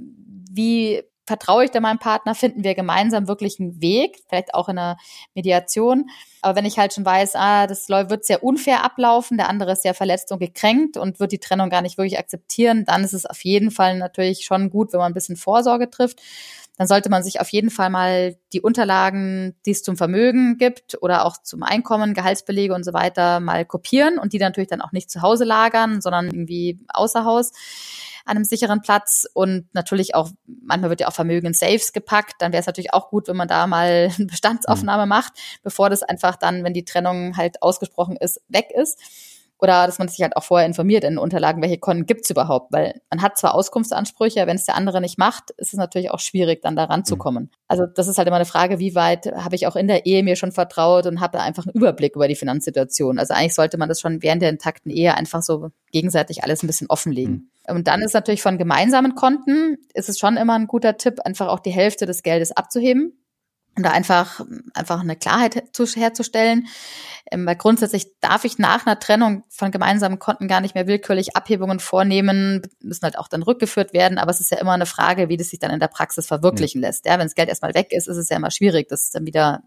wie 0.56 1.04
vertraue 1.26 1.64
ich 1.64 1.72
da 1.72 1.80
meinem 1.80 2.00
Partner, 2.00 2.36
finden 2.36 2.64
wir 2.64 2.76
gemeinsam 2.76 3.28
wirklich 3.28 3.60
einen 3.60 3.82
Weg, 3.82 4.18
vielleicht 4.28 4.54
auch 4.54 4.68
in 4.68 4.78
einer 4.78 4.98
Mediation. 5.36 6.10
Aber 6.42 6.58
wenn 6.58 6.66
ich 6.66 6.78
halt 6.78 6.94
schon 6.94 7.06
weiß, 7.06 7.36
ah, 7.36 7.66
das 7.66 7.88
wird 7.88 8.26
sehr 8.26 8.44
unfair 8.44 8.84
ablaufen, 8.84 9.38
der 9.38 9.50
andere 9.50 9.72
ist 9.72 9.84
sehr 9.84 9.94
verletzt 9.94 10.32
und 10.32 10.40
gekränkt 10.40 10.98
und 10.98 11.20
wird 11.20 11.32
die 11.32 11.40
Trennung 11.40 11.70
gar 11.70 11.82
nicht 11.82 11.98
wirklich 11.98 12.20
akzeptieren, 12.20 12.84
dann 12.86 13.04
ist 13.04 13.14
es 13.14 13.26
auf 13.26 13.44
jeden 13.44 13.72
Fall 13.72 13.98
natürlich 13.98 14.46
schon 14.46 14.70
gut, 14.70 14.92
wenn 14.92 15.00
man 15.00 15.12
ein 15.12 15.16
bisschen 15.16 15.38
Vorsorge 15.38 15.90
trifft. 15.90 16.20
Dann 16.78 16.88
sollte 16.88 17.10
man 17.10 17.24
sich 17.24 17.40
auf 17.40 17.50
jeden 17.50 17.70
Fall 17.70 17.92
mal 17.92 18.36
die 18.52 18.62
Unterlagen, 18.62 19.56
die 19.66 19.72
es 19.72 19.84
zum 19.84 19.96
Vermögen 19.96 20.58
gibt 20.58 20.98
oder 21.02 21.24
auch 21.24 21.38
zum 21.38 21.62
Einkommen, 21.62 22.16
Gehaltsbelege 22.16 22.74
und 22.74 22.84
so 22.84 22.94
weiter 22.94 23.40
mal 23.40 23.64
kopieren 23.64 24.18
und 24.18 24.34
die 24.34 24.40
natürlich 24.40 24.70
dann 24.70 24.82
auch 24.82 24.92
nicht 24.92 25.12
zu 25.12 25.22
Hause 25.22 25.44
lagern, 25.44 26.02
sondern 26.02 26.26
irgendwie 26.26 26.80
außer 26.90 27.26
Haus 27.26 27.52
an 28.26 28.38
einem 28.38 28.46
sicheren 28.46 28.82
Platz 28.82 29.26
und 29.34 29.68
natürlich 29.74 30.16
auch, 30.16 30.30
manchmal 30.46 30.90
wird 30.90 31.02
ja 31.02 31.08
auch 31.08 31.14
Vermögen 31.14 31.48
in 31.48 31.54
Safes 31.54 31.94
gepackt, 31.94 32.36
dann 32.40 32.52
wäre 32.52 32.62
es 32.62 32.68
natürlich 32.68 32.94
auch 32.94 33.10
gut, 33.10 33.28
wenn 33.28 33.36
man 33.36 33.48
da 33.48 33.68
mal 33.68 34.10
eine 34.18 34.26
Bestandsaufnahme 34.28 35.06
macht, 35.06 35.34
bevor 35.62 35.90
das 35.90 36.04
einfach 36.04 36.36
dann, 36.36 36.64
wenn 36.64 36.74
die 36.74 36.86
Trennung 36.86 37.38
halt 37.38 37.62
ausgesprochen 37.62 38.18
ist, 38.18 38.42
weg 38.48 38.72
ist. 38.74 39.00
Oder 39.60 39.86
dass 39.86 39.98
man 39.98 40.10
sich 40.10 40.22
halt 40.22 40.36
auch 40.36 40.44
vorher 40.44 40.68
informiert 40.68 41.06
in 41.06 41.14
den 41.14 41.18
Unterlagen, 41.18 41.62
welche 41.62 41.78
Konten 41.78 42.06
gibt's 42.06 42.30
überhaupt. 42.30 42.74
Weil 42.74 43.00
man 43.10 43.22
hat 43.22 43.38
zwar 43.38 43.56
Auskunftsansprüche, 43.56 44.46
wenn 44.46 44.58
es 44.58 44.66
der 44.66 44.76
andere 44.76 45.00
nicht 45.00 45.18
macht, 45.18 45.52
ist 45.52 45.72
es 45.72 45.80
natürlich 45.80 46.12
auch 46.12 46.20
schwierig, 46.20 46.62
dann 46.62 46.76
da 46.76 46.84
ranzukommen. 46.84 47.44
Mhm. 47.44 47.50
Also 47.70 47.86
das 47.86 48.10
ist 48.10 48.18
halt 48.18 48.28
immer 48.28 48.36
eine 48.36 48.46
Frage, 48.46 48.80
wie 48.80 48.94
weit 48.94 49.28
habe 49.28 49.56
ich 49.56 49.66
auch 49.66 49.78
in 49.78 49.88
der 49.88 50.06
Ehe 50.06 50.22
mir 50.22 50.36
schon 50.36 50.52
vertraut 50.52 51.06
und 51.06 51.22
habe 51.22 51.40
einfach 51.40 51.66
einen 51.66 51.76
Überblick 51.76 52.18
über 52.18 52.28
die 52.28 52.36
Finanzsituation. 52.36 53.18
Also 53.20 53.36
eigentlich 53.36 53.56
sollte 53.56 53.78
man 53.78 53.88
das 53.88 54.02
schon 54.02 54.22
während 54.22 54.42
der 54.42 54.50
intakten 54.50 54.92
Ehe 54.92 55.16
einfach 55.16 55.42
so 55.42 55.70
gegenseitig 55.94 56.44
alles 56.44 56.62
ein 56.62 56.68
bisschen 56.68 56.90
offenlegen. 56.90 57.34
Mhm. 57.34 57.50
Und 57.68 57.88
dann 57.88 58.02
ist 58.02 58.14
natürlich 58.14 58.42
von 58.42 58.58
gemeinsamen 58.58 59.16
Konten, 59.16 59.78
ist 59.94 60.10
es 60.10 60.20
schon 60.20 60.38
immer 60.38 60.54
ein 60.54 60.68
guter 60.68 60.98
Tipp, 60.98 61.22
einfach 61.22 61.48
auch 61.48 61.60
die 61.60 61.72
Hälfte 61.72 62.06
des 62.06 62.24
Geldes 62.24 62.52
abzuheben 62.52 63.14
und 63.76 63.84
da 63.84 63.92
einfach, 63.92 64.42
einfach 64.74 65.00
eine 65.00 65.16
Klarheit 65.16 65.64
herzustellen. 65.96 66.68
Ähm, 67.32 67.46
weil 67.46 67.56
grundsätzlich 67.56 68.20
darf 68.20 68.44
ich 68.44 68.60
nach 68.60 68.86
einer 68.86 69.00
Trennung 69.00 69.44
von 69.50 69.72
gemeinsamen 69.72 70.20
Konten 70.20 70.48
gar 70.48 70.62
nicht 70.62 70.76
mehr 70.76 70.88
willkürlich 70.88 71.36
Abhebungen 71.36 71.80
vornehmen, 71.80 72.62
müssen 72.82 73.04
halt 73.04 73.18
auch 73.18 73.28
dann 73.28 73.44
rückgeführt 73.44 73.94
werden, 73.94 74.18
aber 74.18 74.32
es 74.32 74.42
ist 74.42 74.52
ja 74.52 74.58
immer 74.60 74.74
eine 74.74 74.86
Frage, 74.86 75.30
wie 75.30 75.38
das 75.38 75.50
sich 75.50 75.60
dann 75.60 75.72
in 75.72 75.80
der 75.80 75.88
Praxis 75.88 76.28
verwirklichen 76.28 76.82
ja. 76.82 76.90
lässt. 76.90 77.06
Ja, 77.06 77.14
wenn 77.14 77.26
das 77.26 77.36
Geld 77.36 77.50
erstmal 77.50 77.74
weg 77.74 77.92
ist, 77.92 78.08
ist 78.08 78.18
es 78.18 78.30
ja 78.30 78.38
immer 78.38 78.52
schwierig, 78.52 78.90
das 78.90 79.12
dann 79.12 79.26
wieder 79.26 79.64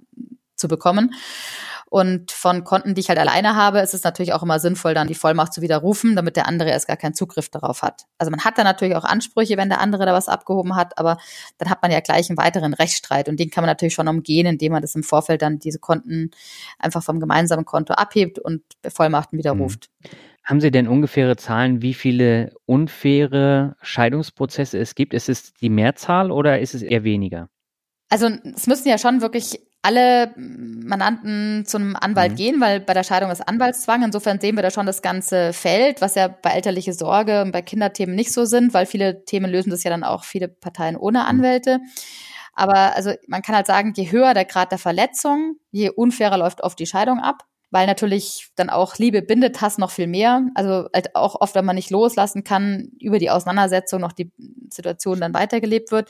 zu 0.55 0.69
bekommen. 0.69 1.15
Und 1.89 2.33
von 2.33 2.65
Konten, 2.65 2.95
die 2.95 3.01
ich 3.01 3.09
halt 3.09 3.19
alleine 3.19 3.55
habe, 3.55 3.79
ist 3.79 3.95
es 3.95 4.03
natürlich 4.03 4.33
auch 4.33 4.43
immer 4.43 4.59
sinnvoll, 4.59 4.93
dann 4.93 5.07
die 5.07 5.15
Vollmacht 5.15 5.53
zu 5.53 5.63
widerrufen, 5.63 6.17
damit 6.17 6.37
der 6.37 6.49
andere 6.49 6.71
erst 6.71 6.89
gar 6.89 6.97
keinen 6.97 7.15
Zugriff 7.15 7.49
darauf 7.49 7.83
hat. 7.83 8.07
Also 8.19 8.31
man 8.31 8.45
hat 8.45 8.59
da 8.59 8.65
natürlich 8.65 8.97
auch 8.97 9.05
Ansprüche, 9.05 9.57
wenn 9.57 9.69
der 9.69 9.81
andere 9.81 10.05
da 10.05 10.13
was 10.13 10.29
abgehoben 10.29 10.75
hat, 10.75 10.99
aber 10.99 11.17
dann 11.59 11.71
hat 11.71 11.83
man 11.83 11.93
ja 11.93 12.01
gleich 12.01 12.29
einen 12.29 12.39
weiteren 12.39 12.75
Rechtsstreit 12.75 13.29
und 13.29 13.39
den 13.39 13.51
kann 13.51 13.63
man 13.63 13.71
natürlich 13.71 13.95
schon 13.95 14.09
umgehen, 14.09 14.47
indem 14.47 14.73
man 14.73 14.83
das 14.83 14.97
im 14.97 15.05
Vorfeld 15.05 15.43
dann 15.43 15.61
diese 15.61 15.79
Konten 15.79 16.33
einfach 16.79 17.05
vom 17.05 17.21
gemeinsamen 17.21 17.65
Konto 17.65 17.95
abhebt 17.95 18.41
und 18.41 18.63
Vollmachten 18.89 19.39
widerruft. 19.39 19.89
Mhm. 20.03 20.09
Haben 20.43 20.61
Sie 20.61 20.71
denn 20.71 20.87
ungefähre 20.87 21.37
Zahlen, 21.37 21.83
wie 21.83 21.95
viele 21.95 22.53
unfaire 22.67 23.77
Scheidungsprozesse 23.81 24.79
es 24.79 24.95
gibt? 24.95 25.13
Ist 25.13 25.29
es 25.29 25.55
die 25.55 25.71
Mehrzahl 25.71 26.31
oder 26.31 26.61
ist 26.61 26.75
es 26.75 26.83
eher 26.83 27.03
weniger? 27.03 27.49
Also 28.09 28.29
es 28.55 28.69
müssen 28.69 28.89
ja 28.89 28.99
schon 28.99 29.21
wirklich 29.21 29.61
alle 29.87 30.33
Mandanten 30.37 31.65
zu 31.65 31.77
einem 31.77 31.95
Anwalt 31.95 32.33
mhm. 32.33 32.37
gehen, 32.37 32.61
weil 32.61 32.81
bei 32.81 32.93
der 32.93 33.05
Scheidung 33.05 33.31
ist 33.31 33.47
Anwaltszwang. 33.47 34.03
Insofern 34.03 34.41
sehen 34.41 34.57
wir 34.57 34.65
da 34.65 34.73
schon 34.73 34.85
das 34.85 35.01
ganze 35.01 35.53
Feld, 35.53 36.01
was 36.01 36.17
ja 36.17 36.27
bei 36.27 36.51
elterliche 36.51 36.93
Sorge 36.93 37.43
und 37.43 37.53
bei 37.53 37.63
Kinderthemen 37.63 38.17
nicht 38.17 38.33
so 38.33 38.47
sind, 38.47 38.75
weil 38.75 38.87
viele 38.87 39.25
Themen 39.25 39.49
lösen 39.49 39.71
das 39.71 39.85
ja 39.85 39.91
dann 39.91 40.03
auch 40.03 40.25
viele 40.25 40.49
Parteien 40.49 40.97
ohne 40.97 41.21
mhm. 41.21 41.27
Anwälte. 41.27 41.79
Aber 42.53 42.97
also 42.97 43.13
man 43.29 43.43
kann 43.43 43.55
halt 43.55 43.69
sagen, 43.69 43.93
je 43.95 44.11
höher 44.11 44.35
der 44.35 44.45
Grad 44.45 44.73
der 44.73 44.79
Verletzung, 44.79 45.57
je 45.71 45.91
unfairer 45.91 46.39
läuft 46.39 46.65
oft 46.65 46.79
die 46.81 46.87
Scheidung 46.87 47.21
ab 47.21 47.45
weil 47.71 47.87
natürlich 47.87 48.49
dann 48.55 48.71
auch 48.71 48.97
Liebe 48.97 49.23
bindet 49.23 49.61
Hass 49.61 49.77
noch 49.77 49.91
viel 49.91 50.07
mehr. 50.07 50.47
Also 50.55 50.89
halt 50.95 51.15
auch 51.17 51.41
oft, 51.41 51.55
wenn 51.57 51.65
man 51.65 51.75
nicht 51.75 51.91
loslassen 51.91 52.45
kann, 52.45 52.93
über 53.01 53.19
die 53.19 53.29
Auseinandersetzung 53.29 54.01
noch 54.01 54.13
die 54.13 54.31
Situation 54.71 55.21
dann 55.21 55.35
weitergelebt 55.35 55.91
wird. 55.91 56.09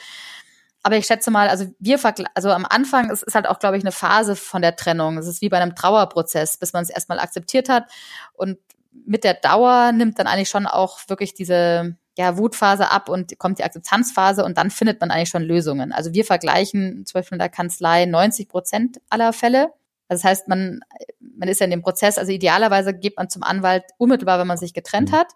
Aber 0.86 0.96
ich 0.96 1.06
schätze 1.06 1.32
mal, 1.32 1.48
also 1.48 1.66
wir, 1.80 1.98
also 2.34 2.50
am 2.52 2.64
Anfang 2.64 3.10
es 3.10 3.24
ist 3.24 3.34
halt 3.34 3.48
auch, 3.48 3.58
glaube 3.58 3.76
ich, 3.76 3.82
eine 3.82 3.90
Phase 3.90 4.36
von 4.36 4.62
der 4.62 4.76
Trennung. 4.76 5.18
Es 5.18 5.26
ist 5.26 5.42
wie 5.42 5.48
bei 5.48 5.56
einem 5.56 5.74
Trauerprozess, 5.74 6.58
bis 6.58 6.72
man 6.72 6.84
es 6.84 6.90
erstmal 6.90 7.18
akzeptiert 7.18 7.68
hat. 7.68 7.90
Und 8.34 8.56
mit 9.04 9.24
der 9.24 9.34
Dauer 9.34 9.90
nimmt 9.90 10.20
dann 10.20 10.28
eigentlich 10.28 10.48
schon 10.48 10.64
auch 10.64 11.00
wirklich 11.08 11.34
diese 11.34 11.96
ja, 12.16 12.38
Wutphase 12.38 12.88
ab 12.88 13.08
und 13.08 13.36
kommt 13.36 13.58
die 13.58 13.64
Akzeptanzphase 13.64 14.44
und 14.44 14.58
dann 14.58 14.70
findet 14.70 15.00
man 15.00 15.10
eigentlich 15.10 15.30
schon 15.30 15.42
Lösungen. 15.42 15.90
Also 15.90 16.12
wir 16.14 16.24
vergleichen 16.24 17.04
zum 17.04 17.18
Beispiel 17.18 17.34
in 17.34 17.40
der 17.40 17.48
Kanzlei 17.48 18.06
90 18.06 18.48
Prozent 18.48 19.00
aller 19.10 19.32
Fälle. 19.32 19.72
Also 20.06 20.22
das 20.22 20.24
heißt, 20.24 20.46
man, 20.46 20.82
man 21.18 21.48
ist 21.48 21.58
ja 21.58 21.64
in 21.64 21.72
dem 21.72 21.82
Prozess, 21.82 22.16
also 22.16 22.30
idealerweise 22.30 22.94
geht 22.94 23.16
man 23.16 23.28
zum 23.28 23.42
Anwalt 23.42 23.82
unmittelbar, 23.98 24.38
wenn 24.38 24.46
man 24.46 24.56
sich 24.56 24.72
getrennt 24.72 25.10
mhm. 25.10 25.16
hat. 25.16 25.32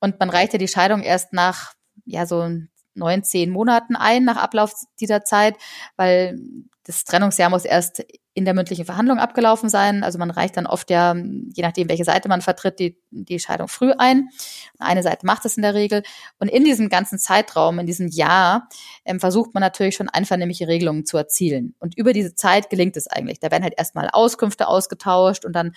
Und 0.00 0.18
man 0.18 0.28
reicht 0.28 0.54
ja 0.54 0.58
die 0.58 0.66
Scheidung 0.66 1.02
erst 1.02 1.32
nach 1.32 1.74
ja 2.04 2.26
so 2.26 2.50
neun, 2.94 3.24
zehn 3.24 3.50
Monaten 3.50 3.96
ein 3.96 4.24
nach 4.24 4.36
Ablauf 4.36 4.72
dieser 5.00 5.24
Zeit, 5.24 5.56
weil 5.96 6.38
das 6.84 7.04
Trennungsjahr 7.04 7.50
muss 7.50 7.64
erst 7.64 8.04
in 8.34 8.44
der 8.44 8.54
mündlichen 8.54 8.86
Verhandlung 8.86 9.18
abgelaufen 9.18 9.68
sein. 9.68 10.02
Also 10.02 10.18
man 10.18 10.30
reicht 10.30 10.56
dann 10.56 10.66
oft 10.66 10.90
ja, 10.90 11.14
je 11.14 11.62
nachdem, 11.62 11.88
welche 11.88 12.04
Seite 12.04 12.28
man 12.28 12.40
vertritt, 12.40 12.78
die, 12.78 12.98
die 13.10 13.38
Scheidung 13.38 13.68
früh 13.68 13.92
ein. 13.92 14.30
Eine 14.78 15.02
Seite 15.02 15.26
macht 15.26 15.44
es 15.44 15.56
in 15.56 15.62
der 15.62 15.74
Regel. 15.74 16.02
Und 16.38 16.48
in 16.48 16.64
diesem 16.64 16.88
ganzen 16.88 17.18
Zeitraum, 17.18 17.78
in 17.78 17.86
diesem 17.86 18.08
Jahr, 18.08 18.68
ähm, 19.04 19.20
versucht 19.20 19.52
man 19.52 19.60
natürlich 19.60 19.96
schon 19.96 20.08
einvernehmliche 20.08 20.66
Regelungen 20.66 21.04
zu 21.04 21.18
erzielen. 21.18 21.74
Und 21.78 21.96
über 21.96 22.14
diese 22.14 22.34
Zeit 22.34 22.70
gelingt 22.70 22.96
es 22.96 23.06
eigentlich. 23.06 23.38
Da 23.38 23.50
werden 23.50 23.64
halt 23.64 23.74
erstmal 23.76 24.08
Auskünfte 24.10 24.66
ausgetauscht 24.66 25.44
und 25.44 25.54
dann 25.54 25.72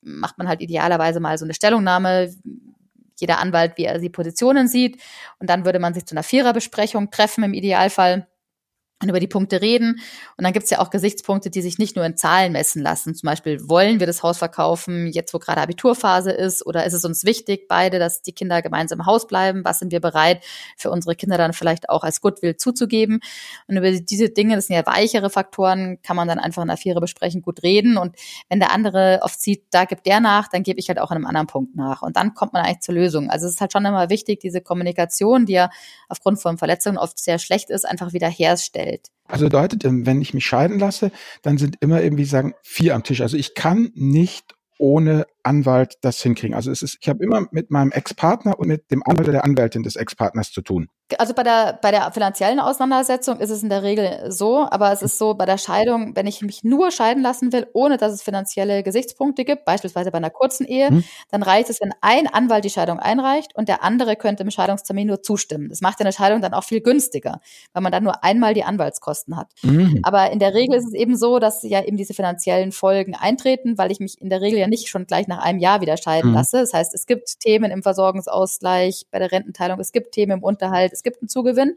macht 0.00 0.38
man 0.38 0.48
halt 0.48 0.62
idealerweise 0.62 1.20
mal 1.20 1.36
so 1.36 1.44
eine 1.44 1.54
Stellungnahme, 1.54 2.34
jeder 3.20 3.38
Anwalt, 3.38 3.72
wie 3.76 3.84
er 3.84 3.98
die 3.98 4.10
Positionen 4.10 4.68
sieht. 4.68 5.00
Und 5.38 5.50
dann 5.50 5.64
würde 5.64 5.78
man 5.78 5.94
sich 5.94 6.06
zu 6.06 6.14
einer 6.14 6.22
Viererbesprechung 6.22 7.10
treffen 7.10 7.44
im 7.44 7.54
Idealfall 7.54 8.26
und 9.00 9.08
über 9.08 9.20
die 9.20 9.28
Punkte 9.28 9.60
reden. 9.60 10.00
Und 10.36 10.44
dann 10.44 10.52
gibt 10.52 10.64
es 10.64 10.70
ja 10.70 10.80
auch 10.80 10.90
Gesichtspunkte, 10.90 11.50
die 11.50 11.62
sich 11.62 11.78
nicht 11.78 11.94
nur 11.94 12.04
in 12.04 12.16
Zahlen 12.16 12.52
messen 12.52 12.82
lassen. 12.82 13.14
Zum 13.14 13.28
Beispiel, 13.28 13.68
wollen 13.68 14.00
wir 14.00 14.08
das 14.08 14.22
Haus 14.22 14.38
verkaufen, 14.38 15.06
jetzt 15.12 15.32
wo 15.32 15.38
gerade 15.38 15.60
Abiturphase 15.60 16.32
ist, 16.32 16.66
oder 16.66 16.84
ist 16.84 16.94
es 16.94 17.04
uns 17.04 17.24
wichtig, 17.24 17.68
beide, 17.68 18.00
dass 18.00 18.22
die 18.22 18.32
Kinder 18.32 18.60
gemeinsam 18.60 19.00
im 19.00 19.06
Haus 19.06 19.28
bleiben? 19.28 19.64
Was 19.64 19.78
sind 19.78 19.92
wir 19.92 20.00
bereit, 20.00 20.42
für 20.76 20.90
unsere 20.90 21.14
Kinder 21.14 21.38
dann 21.38 21.52
vielleicht 21.52 21.88
auch 21.88 22.02
als 22.02 22.20
Goodwill 22.20 22.56
zuzugeben? 22.56 23.20
Und 23.68 23.76
über 23.76 23.90
diese 23.92 24.30
Dinge, 24.30 24.56
das 24.56 24.66
sind 24.66 24.74
ja 24.74 24.84
weichere 24.86 25.30
Faktoren, 25.30 26.02
kann 26.02 26.16
man 26.16 26.26
dann 26.26 26.40
einfach 26.40 26.62
in 26.62 26.68
der 26.68 26.76
Vierer 26.76 27.00
besprechen, 27.00 27.42
gut 27.42 27.62
reden. 27.62 27.98
Und 27.98 28.16
wenn 28.48 28.58
der 28.58 28.72
andere 28.72 29.20
oft 29.22 29.40
sieht, 29.40 29.62
da 29.70 29.84
gibt 29.84 30.06
der 30.06 30.18
nach, 30.18 30.48
dann 30.48 30.64
gebe 30.64 30.80
ich 30.80 30.88
halt 30.88 30.98
auch 30.98 31.12
an 31.12 31.18
einem 31.18 31.26
anderen 31.26 31.46
Punkt 31.46 31.76
nach. 31.76 32.02
Und 32.02 32.16
dann 32.16 32.34
kommt 32.34 32.52
man 32.52 32.64
eigentlich 32.64 32.80
zur 32.80 32.96
Lösung. 32.96 33.30
Also 33.30 33.46
es 33.46 33.52
ist 33.54 33.60
halt 33.60 33.72
schon 33.72 33.84
immer 33.84 34.10
wichtig, 34.10 34.40
diese 34.40 34.60
Kommunikation, 34.60 35.46
die 35.46 35.52
ja 35.52 35.70
aufgrund 36.08 36.40
von 36.40 36.58
Verletzungen 36.58 36.98
oft 36.98 37.18
sehr 37.20 37.38
schlecht 37.38 37.70
ist, 37.70 37.86
einfach 37.86 38.12
wieder 38.12 38.28
herstellen 38.28 38.87
Welt. 38.88 39.08
Also 39.26 39.44
bedeutet, 39.44 39.84
ähm, 39.84 40.06
wenn 40.06 40.22
ich 40.22 40.34
mich 40.34 40.46
scheiden 40.46 40.78
lasse, 40.78 41.10
dann 41.42 41.58
sind 41.58 41.76
immer 41.80 42.02
irgendwie 42.02 42.24
sagen 42.24 42.54
vier 42.62 42.94
am 42.94 43.04
Tisch. 43.04 43.20
Also 43.20 43.36
ich 43.36 43.54
kann 43.54 43.90
nicht 43.94 44.54
ohne 44.78 45.26
Anwalt 45.48 45.94
das 46.02 46.20
hinkriegen. 46.22 46.54
Also 46.54 46.70
es 46.70 46.82
ist, 46.82 46.98
ich 47.00 47.08
habe 47.08 47.24
immer 47.24 47.46
mit 47.50 47.70
meinem 47.70 47.90
Ex-Partner 47.90 48.58
und 48.58 48.68
mit 48.68 48.90
dem 48.90 49.02
Anwalt 49.02 49.28
oder 49.28 49.32
der 49.32 49.44
Anwältin 49.44 49.82
des 49.82 49.96
Ex-Partners 49.96 50.52
zu 50.52 50.60
tun. 50.60 50.88
Also 51.16 51.32
bei 51.32 51.42
der, 51.42 51.78
bei 51.80 51.90
der 51.90 52.12
finanziellen 52.12 52.60
Auseinandersetzung 52.60 53.40
ist 53.40 53.48
es 53.48 53.62
in 53.62 53.70
der 53.70 53.82
Regel 53.82 54.30
so, 54.30 54.66
aber 54.70 54.92
es 54.92 55.00
ist 55.00 55.16
so 55.16 55.32
bei 55.32 55.46
der 55.46 55.56
Scheidung, 55.56 56.14
wenn 56.14 56.26
ich 56.26 56.42
mich 56.42 56.64
nur 56.64 56.90
scheiden 56.90 57.22
lassen 57.22 57.50
will, 57.50 57.66
ohne 57.72 57.96
dass 57.96 58.12
es 58.12 58.22
finanzielle 58.22 58.82
Gesichtspunkte 58.82 59.46
gibt, 59.46 59.64
beispielsweise 59.64 60.10
bei 60.10 60.18
einer 60.18 60.28
kurzen 60.28 60.66
Ehe, 60.66 60.88
hm. 60.88 61.04
dann 61.30 61.42
reicht 61.42 61.70
es, 61.70 61.80
wenn 61.80 61.92
ein 62.02 62.26
Anwalt 62.26 62.64
die 62.64 62.70
Scheidung 62.70 62.98
einreicht 62.98 63.56
und 63.56 63.70
der 63.70 63.82
andere 63.82 64.16
könnte 64.16 64.42
im 64.42 64.50
Scheidungstermin 64.50 65.06
nur 65.06 65.22
zustimmen. 65.22 65.70
Das 65.70 65.80
macht 65.80 65.98
eine 66.00 66.12
Scheidung 66.12 66.42
dann 66.42 66.52
auch 66.52 66.64
viel 66.64 66.82
günstiger, 66.82 67.40
weil 67.72 67.82
man 67.82 67.90
dann 67.90 68.04
nur 68.04 68.22
einmal 68.22 68.52
die 68.52 68.64
Anwaltskosten 68.64 69.34
hat. 69.36 69.48
Mhm. 69.62 70.00
Aber 70.02 70.30
in 70.30 70.38
der 70.38 70.52
Regel 70.52 70.76
ist 70.76 70.88
es 70.88 70.92
eben 70.92 71.16
so, 71.16 71.38
dass 71.38 71.62
ja 71.62 71.82
eben 71.82 71.96
diese 71.96 72.12
finanziellen 72.12 72.70
Folgen 72.70 73.14
eintreten, 73.14 73.78
weil 73.78 73.90
ich 73.90 73.98
mich 73.98 74.20
in 74.20 74.28
der 74.28 74.42
Regel 74.42 74.58
ja 74.58 74.68
nicht 74.68 74.88
schon 74.88 75.06
gleich 75.06 75.26
nach 75.26 75.37
einem 75.38 75.58
Jahr 75.58 75.80
wieder 75.80 75.96
scheiden 75.96 76.30
mhm. 76.30 76.36
lasse. 76.36 76.58
Das 76.58 76.74
heißt, 76.74 76.94
es 76.94 77.06
gibt 77.06 77.40
Themen 77.40 77.70
im 77.70 77.82
Versorgungsausgleich, 77.82 79.06
bei 79.10 79.18
der 79.18 79.32
Rententeilung, 79.32 79.80
es 79.80 79.92
gibt 79.92 80.12
Themen 80.12 80.38
im 80.38 80.42
Unterhalt, 80.42 80.92
es 80.92 81.02
gibt 81.02 81.22
einen 81.22 81.28
Zugewinn. 81.28 81.76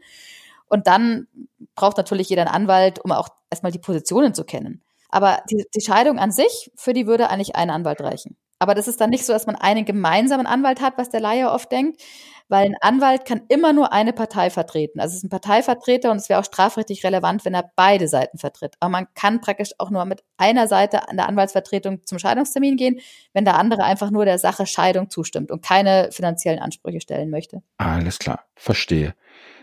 Und 0.68 0.86
dann 0.86 1.26
braucht 1.74 1.96
natürlich 1.96 2.28
jeder 2.28 2.42
einen 2.42 2.54
Anwalt, 2.54 2.98
um 2.98 3.12
auch 3.12 3.28
erstmal 3.50 3.72
die 3.72 3.78
Positionen 3.78 4.34
zu 4.34 4.44
kennen. 4.44 4.82
Aber 5.10 5.42
die, 5.50 5.66
die 5.74 5.80
Scheidung 5.82 6.18
an 6.18 6.32
sich, 6.32 6.70
für 6.74 6.94
die 6.94 7.06
würde 7.06 7.28
eigentlich 7.28 7.54
ein 7.54 7.68
Anwalt 7.68 8.00
reichen. 8.00 8.36
Aber 8.62 8.76
das 8.76 8.86
ist 8.86 9.00
dann 9.00 9.10
nicht 9.10 9.26
so, 9.26 9.32
dass 9.32 9.46
man 9.46 9.56
einen 9.56 9.84
gemeinsamen 9.84 10.46
Anwalt 10.46 10.80
hat, 10.80 10.96
was 10.96 11.10
der 11.10 11.18
Laie 11.18 11.50
oft 11.50 11.72
denkt, 11.72 12.00
weil 12.48 12.66
ein 12.66 12.76
Anwalt 12.80 13.24
kann 13.24 13.40
immer 13.48 13.72
nur 13.72 13.92
eine 13.92 14.12
Partei 14.12 14.50
vertreten. 14.50 15.00
Also 15.00 15.14
es 15.14 15.16
ist 15.16 15.24
ein 15.24 15.30
Parteivertreter 15.30 16.12
und 16.12 16.18
es 16.18 16.28
wäre 16.28 16.38
auch 16.38 16.44
strafrechtlich 16.44 17.02
relevant, 17.02 17.44
wenn 17.44 17.54
er 17.54 17.72
beide 17.74 18.06
Seiten 18.06 18.38
vertritt. 18.38 18.76
Aber 18.78 18.88
man 18.90 19.08
kann 19.14 19.40
praktisch 19.40 19.70
auch 19.78 19.90
nur 19.90 20.04
mit 20.04 20.22
einer 20.36 20.68
Seite 20.68 21.08
an 21.08 21.16
der 21.16 21.28
Anwaltsvertretung 21.28 22.06
zum 22.06 22.20
Scheidungstermin 22.20 22.76
gehen, 22.76 23.00
wenn 23.32 23.44
der 23.44 23.58
andere 23.58 23.82
einfach 23.82 24.12
nur 24.12 24.24
der 24.26 24.38
Sache 24.38 24.64
Scheidung 24.64 25.10
zustimmt 25.10 25.50
und 25.50 25.64
keine 25.64 26.10
finanziellen 26.12 26.60
Ansprüche 26.60 27.00
stellen 27.00 27.30
möchte. 27.30 27.64
Alles 27.78 28.20
klar, 28.20 28.44
verstehe. 28.54 29.16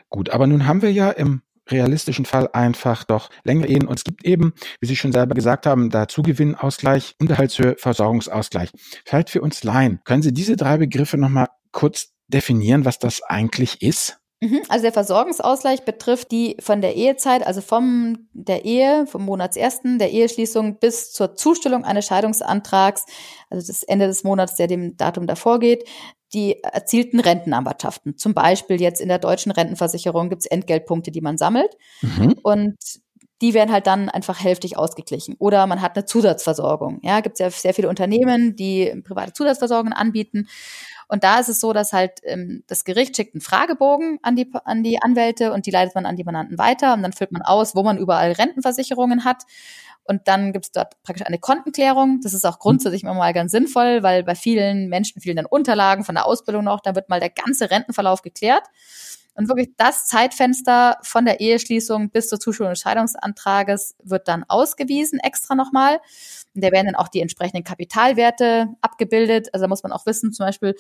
Gut, 0.10 0.32
aber 0.32 0.46
nun 0.46 0.68
haben 0.68 0.82
wir 0.82 0.92
ja 0.92 1.10
im 1.10 1.42
realistischen 1.72 2.26
Fall 2.26 2.50
einfach 2.54 3.04
doch 3.04 3.30
länger 3.44 3.68
Ehen. 3.68 3.88
Und 3.88 3.98
es 3.98 4.04
gibt 4.04 4.26
eben, 4.26 4.54
wie 4.80 4.88
Sie 4.88 4.96
schon 4.96 5.12
selber 5.12 5.36
gesagt 5.36 5.66
haben, 5.66 5.90
da 5.90 6.08
Zugewinnausgleich, 6.08 7.16
Unterhaltshöhe, 7.20 7.76
Versorgungsausgleich. 7.78 8.72
Vielleicht 9.06 9.30
für 9.30 9.42
uns 9.42 9.64
Laien, 9.64 10.02
können 10.04 10.22
Sie 10.22 10.34
diese 10.34 10.56
drei 10.56 10.78
Begriffe 10.78 11.18
nochmal 11.18 11.48
kurz 11.72 12.10
definieren, 12.28 12.86
was 12.86 13.00
das 13.00 13.22
eigentlich 13.24 13.82
ist? 13.82 14.20
Mhm, 14.42 14.62
also 14.70 14.84
der 14.84 14.94
Versorgungsausgleich 14.94 15.84
betrifft 15.84 16.32
die 16.32 16.56
von 16.62 16.80
der 16.80 16.96
Ehezeit, 16.96 17.46
also 17.46 17.60
vom 17.60 18.30
der 18.32 18.64
Ehe, 18.64 19.06
vom 19.06 19.26
Monatsersten, 19.26 20.00
der 20.00 20.12
Eheschließung 20.12 20.80
bis 20.80 21.12
zur 21.12 21.36
Zustellung 21.36 21.84
eines 21.84 22.06
Scheidungsantrags, 22.06 23.06
also 23.50 23.68
das 23.68 23.84
Ende 23.84 24.08
des 24.08 24.24
Monats, 24.24 24.56
der 24.56 24.68
dem 24.68 24.96
Datum 24.96 25.28
davor 25.28 25.60
geht, 25.60 25.84
die 26.34 26.64
erzielten 26.64 27.20
Rentenanwartschaften. 27.20 28.18
Zum 28.18 28.34
Beispiel 28.34 28.80
jetzt 28.80 29.02
in 29.02 29.10
der 29.10 29.20
deutschen 29.20 29.52
Rentenversicherung 29.52 30.30
gibt 30.30 30.44
es 30.44 30.46
Entgeltpunkte, 30.46 31.12
die 31.12 31.22
man 31.22 31.38
sammelt. 31.38 31.76
Mhm. 32.02 32.36
Und 32.44 32.78
die 33.42 33.54
werden 33.54 33.72
halt 33.72 33.88
dann 33.88 34.10
einfach 34.10 34.44
hälftig 34.44 34.78
ausgeglichen. 34.78 35.36
Oder 35.40 35.66
man 35.66 35.82
hat 35.82 35.96
eine 35.96 36.06
Zusatzversorgung. 36.06 37.00
Ja, 37.04 37.22
gibt 37.22 37.36
es 37.36 37.40
ja 37.40 37.50
sehr 37.50 37.74
viele 37.74 37.88
Unternehmen, 37.88 38.56
die 38.56 39.02
private 39.06 39.34
Zusatzversorgung 39.34 39.94
anbieten. 39.94 40.48
Und 41.08 41.24
da 41.24 41.40
ist 41.40 41.50
es 41.50 41.60
so, 41.60 41.74
dass 41.74 41.94
halt 41.94 42.20
ähm, 42.24 42.64
das 42.68 42.84
Gericht 42.84 43.16
schickt 43.16 43.34
einen 43.34 43.42
Fragebogen 43.42 44.20
an 44.22 44.36
die, 44.36 44.52
an 44.66 44.84
die 44.84 45.02
Anwälte 45.02 45.54
und 45.54 45.66
die 45.66 45.72
leitet 45.72 45.96
man 45.96 46.06
an 46.06 46.18
die 46.18 46.24
Mandanten 46.24 46.58
weiter 46.58 46.94
und 46.94 47.02
dann 47.02 47.14
füllt 47.14 47.32
man 47.32 47.42
aus, 47.42 47.76
wo 47.76 47.82
man 47.82 47.98
überall 47.98 48.34
Rentenversicherungen 48.34 49.26
hat. 49.26 49.44
Und 50.10 50.28
dann 50.28 50.54
gibt 50.54 50.66
es 50.66 50.72
dort 50.72 51.02
praktisch 51.04 51.28
eine 51.28 51.38
Kontenklärung. 51.38 52.20
Das 52.22 52.34
ist 52.34 52.44
auch 52.44 52.58
grundsätzlich 52.58 53.04
immer 53.04 53.14
mal 53.14 53.32
ganz 53.32 53.52
sinnvoll, 53.52 54.02
weil 54.02 54.24
bei 54.24 54.34
vielen 54.34 54.90
Menschen 54.90 55.22
fehlen 55.22 55.36
dann 55.36 55.46
Unterlagen 55.46 56.04
von 56.04 56.16
der 56.16 56.26
Ausbildung 56.26 56.64
noch. 56.64 56.80
Da 56.80 56.96
wird 56.96 57.10
mal 57.10 57.20
der 57.20 57.30
ganze 57.30 57.70
Rentenverlauf 57.70 58.24
geklärt. 58.24 58.64
Und 59.36 59.50
wirklich 59.50 59.70
das 59.78 60.08
Zeitfenster 60.08 60.98
von 61.04 61.26
der 61.26 61.40
Eheschließung 61.40 62.10
bis 62.10 62.28
zur 62.28 62.40
Zustimmung 62.40 62.72
des 62.72 62.80
Scheidungsantrages 62.80 63.96
wird 64.04 64.28
dann 64.28 64.44
ausgewiesen, 64.48 65.20
extra 65.20 65.54
nochmal. 65.54 66.00
Und 66.56 66.64
da 66.64 66.72
werden 66.72 66.88
dann 66.88 66.96
auch 66.96 67.08
die 67.08 67.22
entsprechenden 67.22 67.64
Kapitalwerte 67.64 68.68
abgebildet. 68.82 69.50
Also 69.54 69.66
da 69.66 69.68
muss 69.68 69.84
man 69.84 69.92
auch 69.92 70.08
wissen, 70.08 70.34
zum 70.34 70.48
Beispiel, 70.48 70.76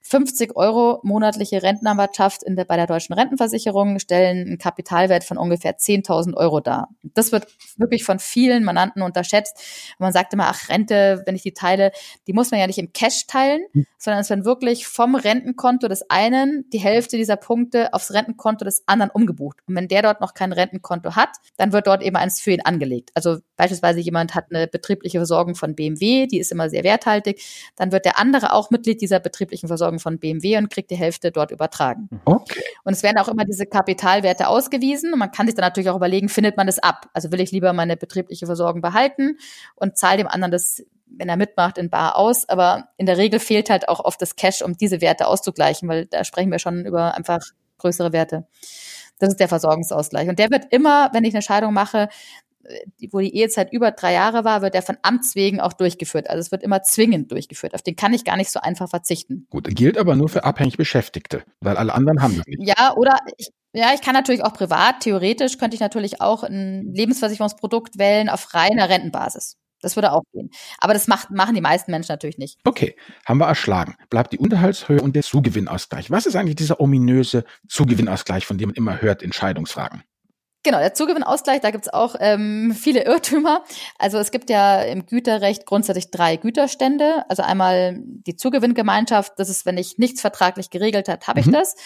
50 0.00 0.56
Euro 0.56 1.00
monatliche 1.02 1.62
Rentenanwartschaft 1.62 2.42
in 2.42 2.56
der, 2.56 2.64
bei 2.64 2.76
der 2.76 2.86
deutschen 2.86 3.14
Rentenversicherung 3.14 3.98
stellen 3.98 4.46
einen 4.46 4.58
Kapitalwert 4.58 5.24
von 5.24 5.36
ungefähr 5.36 5.76
10.000 5.76 6.34
Euro 6.34 6.60
dar. 6.60 6.88
Das 7.02 7.32
wird 7.32 7.46
wirklich 7.76 8.04
von 8.04 8.18
vielen 8.18 8.64
Mandanten 8.64 9.02
unterschätzt. 9.02 9.58
Man 9.98 10.12
sagt 10.12 10.32
immer, 10.32 10.46
ach, 10.46 10.68
Rente, 10.68 11.22
wenn 11.26 11.34
ich 11.34 11.42
die 11.42 11.52
teile, 11.52 11.92
die 12.26 12.32
muss 12.32 12.50
man 12.50 12.60
ja 12.60 12.66
nicht 12.66 12.78
im 12.78 12.92
Cash 12.92 13.26
teilen, 13.26 13.62
hm. 13.72 13.86
sondern 13.98 14.20
es 14.22 14.30
werden 14.30 14.44
wirklich 14.44 14.86
vom 14.86 15.14
Rentenkonto 15.14 15.88
des 15.88 16.08
einen 16.08 16.64
die 16.72 16.78
Hälfte 16.78 17.16
dieser 17.16 17.36
Punkte 17.36 17.92
aufs 17.92 18.12
Rentenkonto 18.12 18.64
des 18.64 18.84
anderen 18.86 19.10
umgebucht. 19.10 19.58
Und 19.66 19.74
wenn 19.74 19.88
der 19.88 20.02
dort 20.02 20.20
noch 20.20 20.34
kein 20.34 20.52
Rentenkonto 20.52 21.16
hat, 21.16 21.36
dann 21.56 21.72
wird 21.72 21.86
dort 21.86 22.02
eben 22.02 22.16
eins 22.16 22.40
für 22.40 22.52
ihn 22.52 22.62
angelegt. 22.62 23.10
Also 23.14 23.38
beispielsweise 23.56 24.00
jemand 24.00 24.34
hat 24.34 24.46
eine 24.50 24.66
betriebliche 24.68 25.18
Versorgung 25.18 25.54
von 25.54 25.74
BMW, 25.74 26.26
die 26.26 26.38
ist 26.38 26.52
immer 26.52 26.70
sehr 26.70 26.84
werthaltig, 26.84 27.42
dann 27.76 27.92
wird 27.92 28.04
der 28.04 28.18
andere 28.18 28.52
auch 28.52 28.70
Mitglied 28.70 29.00
dieser 29.00 29.20
betrieblichen 29.20 29.66
Versorgung 29.68 29.87
Versorgung 29.88 29.98
von 29.98 30.18
BMW 30.18 30.58
und 30.58 30.70
kriegt 30.70 30.90
die 30.90 30.96
Hälfte 30.96 31.30
dort 31.30 31.50
übertragen. 31.50 32.08
Okay. 32.24 32.60
Und 32.84 32.92
es 32.92 33.02
werden 33.02 33.18
auch 33.18 33.28
immer 33.28 33.44
diese 33.44 33.66
Kapitalwerte 33.66 34.48
ausgewiesen 34.48 35.12
und 35.12 35.18
man 35.18 35.30
kann 35.30 35.46
sich 35.46 35.54
dann 35.54 35.64
natürlich 35.64 35.90
auch 35.90 35.96
überlegen, 35.96 36.28
findet 36.28 36.56
man 36.56 36.66
das 36.66 36.78
ab? 36.78 37.08
Also 37.12 37.32
will 37.32 37.40
ich 37.40 37.50
lieber 37.50 37.72
meine 37.72 37.96
betriebliche 37.96 38.46
Versorgung 38.46 38.82
behalten 38.82 39.38
und 39.76 39.96
zahle 39.96 40.18
dem 40.18 40.28
anderen 40.28 40.52
das 40.52 40.82
wenn 41.10 41.30
er 41.30 41.38
mitmacht, 41.38 41.78
in 41.78 41.88
Bar 41.88 42.16
aus. 42.16 42.46
Aber 42.50 42.90
in 42.98 43.06
der 43.06 43.16
Regel 43.16 43.40
fehlt 43.40 43.70
halt 43.70 43.88
auch 43.88 44.04
oft 44.04 44.20
das 44.20 44.36
Cash, 44.36 44.60
um 44.60 44.76
diese 44.76 45.00
Werte 45.00 45.26
auszugleichen, 45.26 45.88
weil 45.88 46.04
da 46.04 46.22
sprechen 46.22 46.52
wir 46.52 46.58
schon 46.58 46.84
über 46.84 47.14
einfach 47.14 47.40
größere 47.78 48.12
Werte. 48.12 48.46
Das 49.18 49.30
ist 49.30 49.40
der 49.40 49.48
Versorgungsausgleich. 49.48 50.28
Und 50.28 50.38
der 50.38 50.50
wird 50.50 50.66
immer, 50.70 51.08
wenn 51.14 51.24
ich 51.24 51.32
eine 51.32 51.40
Scheidung 51.40 51.72
mache, 51.72 52.10
wo 53.10 53.20
die 53.20 53.34
Ehezeit 53.34 53.72
über 53.72 53.90
drei 53.90 54.12
Jahre 54.12 54.44
war, 54.44 54.62
wird 54.62 54.74
der 54.74 54.82
von 54.82 54.96
Amts 55.02 55.34
wegen 55.34 55.60
auch 55.60 55.72
durchgeführt. 55.72 56.28
Also 56.28 56.40
es 56.40 56.50
wird 56.50 56.62
immer 56.62 56.82
zwingend 56.82 57.30
durchgeführt. 57.32 57.74
Auf 57.74 57.82
den 57.82 57.96
kann 57.96 58.14
ich 58.14 58.24
gar 58.24 58.36
nicht 58.36 58.50
so 58.50 58.60
einfach 58.60 58.88
verzichten. 58.88 59.46
Gut, 59.50 59.68
gilt 59.74 59.98
aber 59.98 60.16
nur 60.16 60.28
für 60.28 60.44
abhängig 60.44 60.76
Beschäftigte, 60.76 61.42
weil 61.60 61.76
alle 61.76 61.94
anderen 61.94 62.22
haben 62.22 62.36
das 62.36 62.46
nicht. 62.46 62.66
Ja, 62.66 62.94
oder 62.96 63.18
ich, 63.36 63.50
ja, 63.72 63.92
ich 63.94 64.00
kann 64.00 64.14
natürlich 64.14 64.44
auch 64.44 64.52
privat, 64.52 65.00
theoretisch 65.00 65.58
könnte 65.58 65.74
ich 65.74 65.80
natürlich 65.80 66.20
auch 66.20 66.42
ein 66.42 66.92
Lebensversicherungsprodukt 66.92 67.98
wählen 67.98 68.28
auf 68.28 68.54
reiner 68.54 68.88
Rentenbasis. 68.88 69.56
Das 69.80 69.96
würde 69.96 70.12
auch 70.12 70.22
gehen. 70.32 70.50
Aber 70.78 70.92
das 70.92 71.06
macht, 71.06 71.30
machen 71.30 71.54
die 71.54 71.60
meisten 71.60 71.90
Menschen 71.92 72.12
natürlich 72.12 72.38
nicht. 72.38 72.58
Okay, 72.64 72.96
haben 73.24 73.38
wir 73.38 73.46
erschlagen. 73.46 73.94
Bleibt 74.10 74.32
die 74.32 74.38
Unterhaltshöhe 74.38 75.00
und 75.00 75.14
der 75.14 75.22
Zugewinnausgleich. 75.22 76.10
Was 76.10 76.26
ist 76.26 76.34
eigentlich 76.34 76.56
dieser 76.56 76.80
ominöse 76.80 77.44
Zugewinnausgleich, 77.68 78.44
von 78.44 78.58
dem 78.58 78.70
man 78.70 78.76
immer 78.76 79.00
hört 79.00 79.22
in 79.22 79.32
Scheidungsfragen? 79.32 80.02
Genau, 80.64 80.78
der 80.78 80.92
Zugewinnausgleich, 80.92 81.60
da 81.60 81.70
gibt's 81.70 81.88
auch 81.88 82.16
ähm, 82.18 82.74
viele 82.76 83.04
Irrtümer. 83.04 83.62
Also 83.96 84.18
es 84.18 84.32
gibt 84.32 84.50
ja 84.50 84.82
im 84.82 85.06
Güterrecht 85.06 85.66
grundsätzlich 85.66 86.10
drei 86.10 86.36
Güterstände. 86.36 87.24
Also 87.28 87.44
einmal 87.44 87.96
die 88.02 88.34
Zugewinngemeinschaft, 88.34 89.34
das 89.36 89.50
ist, 89.50 89.66
wenn 89.66 89.78
ich 89.78 89.98
nichts 89.98 90.20
vertraglich 90.20 90.70
geregelt 90.70 91.08
hat, 91.08 91.28
habe 91.28 91.40
mhm. 91.40 91.46
ich 91.46 91.52
das. 91.52 91.76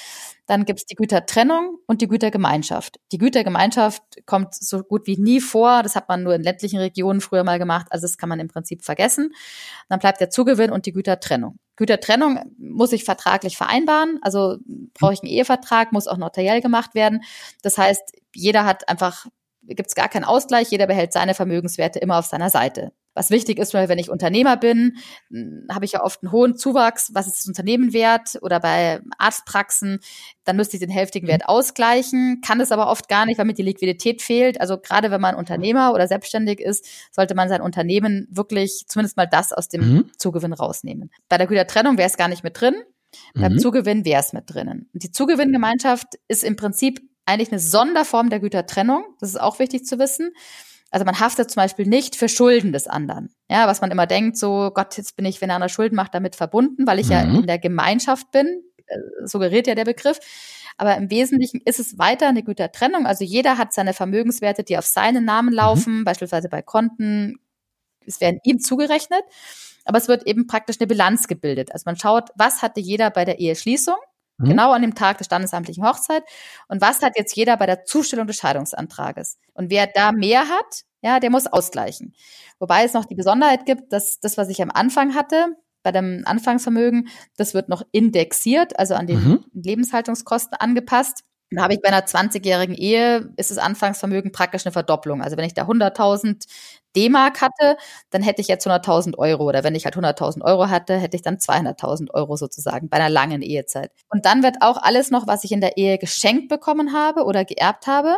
Dann 0.46 0.64
gibt's 0.64 0.86
die 0.86 0.94
Gütertrennung 0.94 1.78
und 1.86 2.00
die 2.00 2.08
Gütergemeinschaft. 2.08 2.98
Die 3.12 3.18
Gütergemeinschaft 3.18 4.02
kommt 4.26 4.54
so 4.54 4.82
gut 4.82 5.06
wie 5.06 5.18
nie 5.18 5.40
vor. 5.40 5.82
Das 5.82 5.94
hat 5.94 6.08
man 6.08 6.22
nur 6.22 6.34
in 6.34 6.42
ländlichen 6.42 6.78
Regionen 6.78 7.20
früher 7.20 7.44
mal 7.44 7.58
gemacht. 7.58 7.86
Also 7.90 8.06
das 8.06 8.16
kann 8.16 8.30
man 8.30 8.40
im 8.40 8.48
Prinzip 8.48 8.84
vergessen. 8.84 9.32
Dann 9.90 9.98
bleibt 9.98 10.20
der 10.20 10.30
Zugewinn 10.30 10.70
und 10.72 10.86
die 10.86 10.92
Gütertrennung. 10.92 11.58
Gütertrennung 11.76 12.40
muss 12.58 12.92
ich 12.92 13.04
vertraglich 13.04 13.56
vereinbaren. 13.56 14.18
Also 14.22 14.56
brauche 14.94 15.12
ich 15.12 15.22
einen 15.22 15.30
Ehevertrag, 15.30 15.92
muss 15.92 16.08
auch 16.08 16.18
notariell 16.18 16.60
gemacht 16.60 16.94
werden. 16.94 17.22
Das 17.62 17.78
heißt, 17.78 18.12
jeder 18.34 18.64
hat 18.64 18.88
einfach, 18.88 19.26
gibt 19.62 19.88
es 19.88 19.94
gar 19.94 20.08
keinen 20.08 20.24
Ausgleich, 20.24 20.70
jeder 20.70 20.86
behält 20.86 21.12
seine 21.12 21.34
Vermögenswerte 21.34 21.98
immer 21.98 22.18
auf 22.18 22.26
seiner 22.26 22.50
Seite. 22.50 22.92
Was 23.14 23.30
wichtig 23.30 23.58
ist, 23.58 23.74
wenn 23.74 23.98
ich 23.98 24.08
Unternehmer 24.08 24.56
bin, 24.56 24.96
hm, 25.28 25.66
habe 25.70 25.84
ich 25.84 25.92
ja 25.92 26.02
oft 26.02 26.22
einen 26.22 26.32
hohen 26.32 26.56
Zuwachs. 26.56 27.10
Was 27.12 27.26
ist 27.26 27.40
das 27.40 27.46
Unternehmen 27.46 27.92
wert? 27.92 28.38
Oder 28.40 28.58
bei 28.58 29.00
Arztpraxen, 29.18 30.00
dann 30.44 30.56
müsste 30.56 30.76
ich 30.76 30.80
den 30.80 30.90
hälftigen 30.90 31.28
Wert 31.28 31.46
ausgleichen, 31.46 32.40
kann 32.44 32.60
es 32.60 32.72
aber 32.72 32.88
oft 32.88 33.08
gar 33.08 33.26
nicht, 33.26 33.38
weil 33.38 33.44
mir 33.44 33.52
die 33.52 33.62
Liquidität 33.62 34.22
fehlt. 34.22 34.60
Also 34.60 34.78
gerade 34.78 35.10
wenn 35.10 35.20
man 35.20 35.34
Unternehmer 35.34 35.92
oder 35.92 36.08
selbstständig 36.08 36.60
ist, 36.60 36.86
sollte 37.10 37.34
man 37.34 37.50
sein 37.50 37.60
Unternehmen 37.60 38.28
wirklich 38.30 38.84
zumindest 38.88 39.18
mal 39.18 39.26
das 39.26 39.52
aus 39.52 39.68
dem 39.68 39.94
mhm. 39.94 40.10
Zugewinn 40.16 40.54
rausnehmen. 40.54 41.10
Bei 41.28 41.36
der 41.36 41.46
Gütertrennung 41.46 41.98
wäre 41.98 42.08
es 42.08 42.16
gar 42.16 42.28
nicht 42.28 42.44
mit 42.44 42.58
drin. 42.58 42.76
Beim 43.34 43.52
mhm. 43.52 43.58
Zugewinn 43.58 44.06
wäre 44.06 44.20
es 44.20 44.32
mit 44.32 44.44
drinnen. 44.46 44.88
Und 44.94 45.02
die 45.02 45.10
Zugewinngemeinschaft 45.10 46.18
ist 46.28 46.44
im 46.44 46.56
Prinzip 46.56 47.02
eigentlich 47.26 47.50
eine 47.50 47.60
Sonderform 47.60 48.30
der 48.30 48.40
Gütertrennung. 48.40 49.04
Das 49.20 49.30
ist 49.30 49.40
auch 49.40 49.58
wichtig 49.58 49.84
zu 49.84 49.98
wissen. 49.98 50.32
Also 50.90 51.06
man 51.06 51.18
haftet 51.18 51.50
zum 51.50 51.62
Beispiel 51.62 51.86
nicht 51.86 52.16
für 52.16 52.28
Schulden 52.28 52.72
des 52.72 52.86
anderen. 52.86 53.34
Ja, 53.48 53.66
was 53.66 53.80
man 53.80 53.90
immer 53.90 54.06
denkt, 54.06 54.36
so 54.36 54.70
Gott, 54.74 54.96
jetzt 54.98 55.16
bin 55.16 55.24
ich, 55.24 55.40
wenn 55.40 55.48
er 55.48 55.56
einer 55.56 55.70
Schulden 55.70 55.96
macht, 55.96 56.14
damit 56.14 56.36
verbunden, 56.36 56.86
weil 56.86 56.98
ich 56.98 57.06
mhm. 57.06 57.12
ja 57.12 57.20
in 57.22 57.46
der 57.46 57.58
Gemeinschaft 57.58 58.30
bin, 58.30 58.62
äh, 58.86 58.96
suggeriert 59.24 59.66
ja 59.66 59.74
der 59.74 59.86
Begriff. 59.86 60.18
Aber 60.76 60.96
im 60.96 61.10
Wesentlichen 61.10 61.60
ist 61.64 61.80
es 61.80 61.98
weiter 61.98 62.28
eine 62.28 62.42
Gütertrennung. 62.42 63.06
Also 63.06 63.24
jeder 63.24 63.56
hat 63.56 63.72
seine 63.72 63.94
Vermögenswerte, 63.94 64.64
die 64.64 64.76
auf 64.76 64.86
seinen 64.86 65.24
Namen 65.24 65.50
mhm. 65.50 65.54
laufen, 65.54 65.98
mhm. 66.00 66.04
beispielsweise 66.04 66.48
bei 66.50 66.60
Konten. 66.60 67.38
Es 68.06 68.20
werden 68.20 68.40
ihm 68.44 68.58
zugerechnet. 68.60 69.22
Aber 69.84 69.98
es 69.98 70.08
wird 70.08 70.26
eben 70.26 70.46
praktisch 70.46 70.76
eine 70.78 70.86
Bilanz 70.86 71.26
gebildet. 71.26 71.72
Also 71.72 71.84
man 71.86 71.96
schaut, 71.96 72.30
was 72.36 72.62
hatte 72.62 72.80
jeder 72.80 73.10
bei 73.10 73.24
der 73.24 73.40
Eheschließung? 73.40 73.96
Mhm. 74.42 74.48
Genau 74.50 74.72
an 74.72 74.82
dem 74.82 74.94
Tag 74.94 75.18
der 75.18 75.24
standesamtlichen 75.24 75.84
Hochzeit. 75.84 76.24
Und 76.68 76.80
was 76.80 77.02
hat 77.02 77.16
jetzt 77.16 77.34
jeder 77.36 77.56
bei 77.56 77.66
der 77.66 77.84
Zustellung 77.84 78.26
des 78.26 78.36
Scheidungsantrages? 78.36 79.38
Und 79.54 79.70
wer 79.70 79.86
da 79.86 80.12
mehr 80.12 80.48
hat, 80.48 80.82
ja, 81.02 81.20
der 81.20 81.30
muss 81.30 81.46
ausgleichen. 81.46 82.14
Wobei 82.58 82.84
es 82.84 82.92
noch 82.92 83.04
die 83.04 83.14
Besonderheit 83.14 83.66
gibt, 83.66 83.92
dass 83.92 84.20
das, 84.20 84.36
was 84.36 84.48
ich 84.48 84.62
am 84.62 84.70
Anfang 84.70 85.14
hatte, 85.14 85.56
bei 85.82 85.90
dem 85.90 86.22
Anfangsvermögen, 86.24 87.08
das 87.36 87.54
wird 87.54 87.68
noch 87.68 87.82
indexiert, 87.90 88.78
also 88.78 88.94
an 88.94 89.08
den 89.08 89.18
mhm. 89.18 89.44
Lebenshaltungskosten 89.52 90.56
angepasst. 90.58 91.24
Dann 91.50 91.62
habe 91.62 91.74
ich 91.74 91.82
bei 91.82 91.88
einer 91.88 92.06
20-jährigen 92.06 92.74
Ehe, 92.74 93.32
ist 93.36 93.50
das 93.50 93.58
Anfangsvermögen 93.58 94.32
praktisch 94.32 94.64
eine 94.64 94.72
Verdopplung. 94.72 95.22
Also 95.22 95.36
wenn 95.36 95.44
ich 95.44 95.54
da 95.54 95.64
100.000 95.64 96.46
D-Mark 96.96 97.40
hatte, 97.40 97.76
dann 98.10 98.22
hätte 98.22 98.40
ich 98.40 98.48
jetzt 98.48 98.66
100.000 98.66 99.18
Euro. 99.18 99.44
Oder 99.44 99.64
wenn 99.64 99.74
ich 99.74 99.84
halt 99.84 99.96
100.000 99.96 100.42
Euro 100.42 100.68
hatte, 100.68 100.96
hätte 100.96 101.16
ich 101.16 101.22
dann 101.22 101.36
200.000 101.36 102.10
Euro 102.12 102.36
sozusagen 102.36 102.88
bei 102.88 102.98
einer 102.98 103.10
langen 103.10 103.42
Ehezeit. 103.42 103.92
Und 104.08 104.26
dann 104.26 104.42
wird 104.42 104.56
auch 104.60 104.76
alles 104.76 105.10
noch, 105.10 105.26
was 105.26 105.44
ich 105.44 105.52
in 105.52 105.60
der 105.60 105.76
Ehe 105.76 105.98
geschenkt 105.98 106.48
bekommen 106.48 106.92
habe 106.92 107.24
oder 107.24 107.44
geerbt 107.44 107.86
habe, 107.86 108.16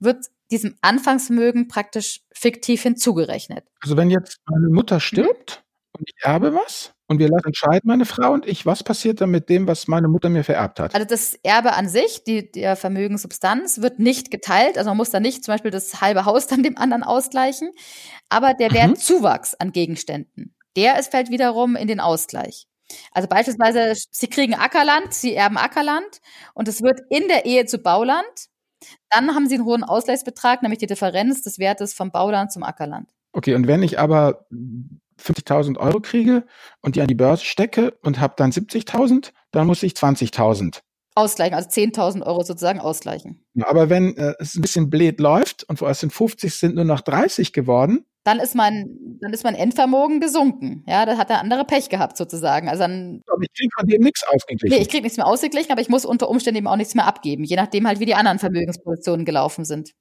wird 0.00 0.26
diesem 0.50 0.76
Anfangsvermögen 0.80 1.68
praktisch 1.68 2.22
fiktiv 2.32 2.82
hinzugerechnet. 2.82 3.64
Also 3.80 3.96
wenn 3.96 4.10
jetzt 4.10 4.38
meine 4.46 4.68
Mutter 4.68 5.00
stirbt. 5.00 5.62
Und 5.98 6.08
ich 6.08 6.24
erbe 6.24 6.54
was, 6.54 6.94
und 7.10 7.18
wir 7.20 7.28
lassen 7.28 7.46
entscheiden, 7.46 7.82
meine 7.84 8.04
Frau 8.04 8.32
und 8.32 8.46
ich, 8.46 8.66
was 8.66 8.82
passiert 8.84 9.22
dann 9.22 9.30
mit 9.30 9.48
dem, 9.48 9.66
was 9.66 9.88
meine 9.88 10.08
Mutter 10.08 10.28
mir 10.28 10.44
vererbt 10.44 10.78
hat? 10.78 10.94
Also 10.94 11.06
das 11.06 11.34
Erbe 11.42 11.72
an 11.72 11.88
sich, 11.88 12.22
die 12.22 12.52
der 12.52 12.76
Vermögenssubstanz, 12.76 13.80
wird 13.80 13.98
nicht 13.98 14.30
geteilt. 14.30 14.76
Also 14.76 14.90
man 14.90 14.98
muss 14.98 15.08
da 15.08 15.18
nicht 15.18 15.42
zum 15.42 15.54
Beispiel 15.54 15.70
das 15.70 16.02
halbe 16.02 16.26
Haus 16.26 16.46
dann 16.48 16.62
dem 16.62 16.76
anderen 16.76 17.02
ausgleichen. 17.02 17.70
Aber 18.28 18.52
der 18.52 18.72
Wertzuwachs 18.72 19.52
mhm. 19.52 19.56
an 19.58 19.72
Gegenständen, 19.72 20.54
der 20.76 20.98
ist, 20.98 21.10
fällt 21.10 21.30
wiederum 21.30 21.76
in 21.76 21.88
den 21.88 21.98
Ausgleich. 21.98 22.66
Also 23.12 23.26
beispielsweise, 23.26 23.94
Sie 24.10 24.28
kriegen 24.28 24.54
Ackerland, 24.54 25.14
Sie 25.14 25.34
erben 25.34 25.56
Ackerland 25.56 26.20
und 26.52 26.68
es 26.68 26.82
wird 26.82 27.00
in 27.08 27.26
der 27.28 27.46
Ehe 27.46 27.64
zu 27.64 27.78
Bauland. 27.78 28.26
Dann 29.08 29.34
haben 29.34 29.48
Sie 29.48 29.54
einen 29.54 29.64
hohen 29.64 29.82
Ausgleichsbetrag, 29.82 30.62
nämlich 30.62 30.78
die 30.78 30.86
Differenz 30.86 31.40
des 31.40 31.58
Wertes 31.58 31.94
vom 31.94 32.10
Bauland 32.10 32.52
zum 32.52 32.64
Ackerland. 32.64 33.08
Okay, 33.32 33.54
und 33.54 33.66
wenn 33.66 33.82
ich 33.82 33.98
aber 33.98 34.46
50.000 35.20 35.78
Euro 35.78 36.00
kriege 36.00 36.46
und 36.80 36.96
die 36.96 37.00
an 37.00 37.08
die 37.08 37.14
Börse 37.14 37.44
stecke 37.44 37.96
und 38.02 38.20
habe 38.20 38.34
dann 38.36 38.50
70.000, 38.50 39.32
dann 39.50 39.66
muss 39.66 39.82
ich 39.82 39.92
20.000 39.92 40.80
ausgleichen, 41.18 41.54
also 41.54 41.68
10.000 41.68 42.24
Euro 42.24 42.44
sozusagen 42.44 42.78
ausgleichen. 42.78 43.44
Ja, 43.54 43.68
aber 43.68 43.90
wenn 43.90 44.16
äh, 44.16 44.34
es 44.38 44.54
ein 44.54 44.62
bisschen 44.62 44.88
blöd 44.88 45.18
läuft 45.18 45.64
und 45.64 45.82
aus 45.82 46.00
den 46.00 46.10
50 46.10 46.54
sind 46.54 46.76
nur 46.76 46.84
noch 46.84 47.00
30 47.00 47.52
geworden, 47.52 48.06
dann 48.24 48.40
ist 48.40 48.54
mein, 48.54 48.98
dann 49.20 49.32
ist 49.32 49.42
mein 49.42 49.54
Endvermögen 49.54 50.20
gesunken. 50.20 50.84
Ja, 50.86 51.06
da 51.06 51.16
hat 51.16 51.30
der 51.30 51.40
andere 51.40 51.64
Pech 51.64 51.88
gehabt 51.88 52.16
sozusagen. 52.18 52.68
Also 52.68 52.82
dann. 52.82 53.22
Aber 53.26 53.42
ich 53.42 53.52
kriege 53.56 53.70
von 53.78 53.86
dem 53.86 54.02
nichts 54.02 54.22
ausgeglichen. 54.22 54.76
Nee, 54.76 54.82
ich 54.82 54.90
kriege 54.90 55.02
nichts 55.02 55.16
mehr 55.16 55.26
ausgeglichen, 55.26 55.72
aber 55.72 55.80
ich 55.80 55.88
muss 55.88 56.04
unter 56.04 56.28
Umständen 56.28 56.58
eben 56.58 56.66
auch 56.66 56.76
nichts 56.76 56.94
mehr 56.94 57.06
abgeben, 57.06 57.44
je 57.44 57.56
nachdem 57.56 57.86
halt, 57.86 58.00
wie 58.00 58.06
die 58.06 58.14
anderen 58.14 58.38
Vermögenspositionen 58.38 59.24
gelaufen 59.24 59.64
sind. 59.64 59.92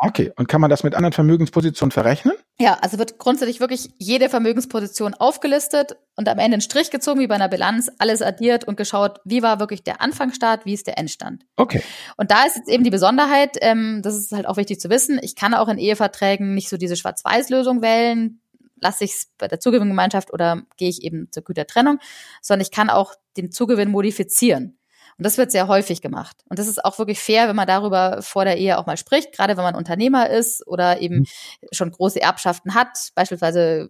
Okay, 0.00 0.32
und 0.36 0.48
kann 0.48 0.60
man 0.60 0.70
das 0.70 0.82
mit 0.82 0.94
anderen 0.94 1.12
Vermögenspositionen 1.12 1.92
verrechnen? 1.92 2.34
Ja, 2.58 2.78
also 2.80 2.98
wird 2.98 3.18
grundsätzlich 3.18 3.60
wirklich 3.60 3.90
jede 3.98 4.28
Vermögensposition 4.28 5.14
aufgelistet 5.14 5.96
und 6.16 6.28
am 6.28 6.38
Ende 6.38 6.58
ein 6.58 6.60
Strich 6.60 6.90
gezogen, 6.90 7.20
wie 7.20 7.26
bei 7.26 7.34
einer 7.36 7.48
Bilanz, 7.48 7.90
alles 7.98 8.22
addiert 8.22 8.64
und 8.64 8.76
geschaut, 8.76 9.20
wie 9.24 9.42
war 9.42 9.60
wirklich 9.60 9.82
der 9.84 10.00
Anfangsstart, 10.00 10.66
wie 10.66 10.74
ist 10.74 10.86
der 10.86 10.98
Endstand. 10.98 11.44
Okay. 11.56 11.82
Und 12.16 12.30
da 12.30 12.44
ist 12.44 12.56
jetzt 12.56 12.68
eben 12.68 12.84
die 12.84 12.90
Besonderheit, 12.90 13.56
ähm, 13.60 14.00
das 14.02 14.16
ist 14.16 14.32
halt 14.32 14.46
auch 14.46 14.56
wichtig 14.56 14.80
zu 14.80 14.90
wissen, 14.90 15.18
ich 15.22 15.36
kann 15.36 15.54
auch 15.54 15.68
in 15.68 15.78
Eheverträgen 15.78 16.54
nicht 16.54 16.68
so 16.68 16.76
diese 16.76 16.96
Schwarz-Weiß-Lösung 16.96 17.82
wählen, 17.82 18.40
lasse 18.80 19.04
ich 19.04 19.12
es 19.12 19.28
bei 19.38 19.48
der 19.48 19.60
Zugewinngemeinschaft 19.60 20.32
oder 20.32 20.62
gehe 20.76 20.88
ich 20.88 21.02
eben 21.02 21.28
zur 21.30 21.42
Gütertrennung, 21.44 21.98
sondern 22.42 22.62
ich 22.62 22.70
kann 22.70 22.90
auch 22.90 23.14
den 23.36 23.50
Zugewinn 23.50 23.90
modifizieren. 23.90 24.76
Und 25.18 25.24
das 25.24 25.38
wird 25.38 25.52
sehr 25.52 25.68
häufig 25.68 26.02
gemacht. 26.02 26.44
Und 26.48 26.58
das 26.58 26.66
ist 26.66 26.84
auch 26.84 26.98
wirklich 26.98 27.20
fair, 27.20 27.48
wenn 27.48 27.56
man 27.56 27.66
darüber 27.66 28.20
vor 28.22 28.44
der 28.44 28.58
Ehe 28.58 28.78
auch 28.78 28.86
mal 28.86 28.96
spricht, 28.96 29.32
gerade 29.32 29.56
wenn 29.56 29.64
man 29.64 29.74
Unternehmer 29.74 30.30
ist 30.30 30.66
oder 30.66 31.00
eben 31.00 31.18
mhm. 31.18 31.26
schon 31.72 31.90
große 31.90 32.20
Erbschaften 32.20 32.74
hat, 32.74 33.10
beispielsweise 33.14 33.88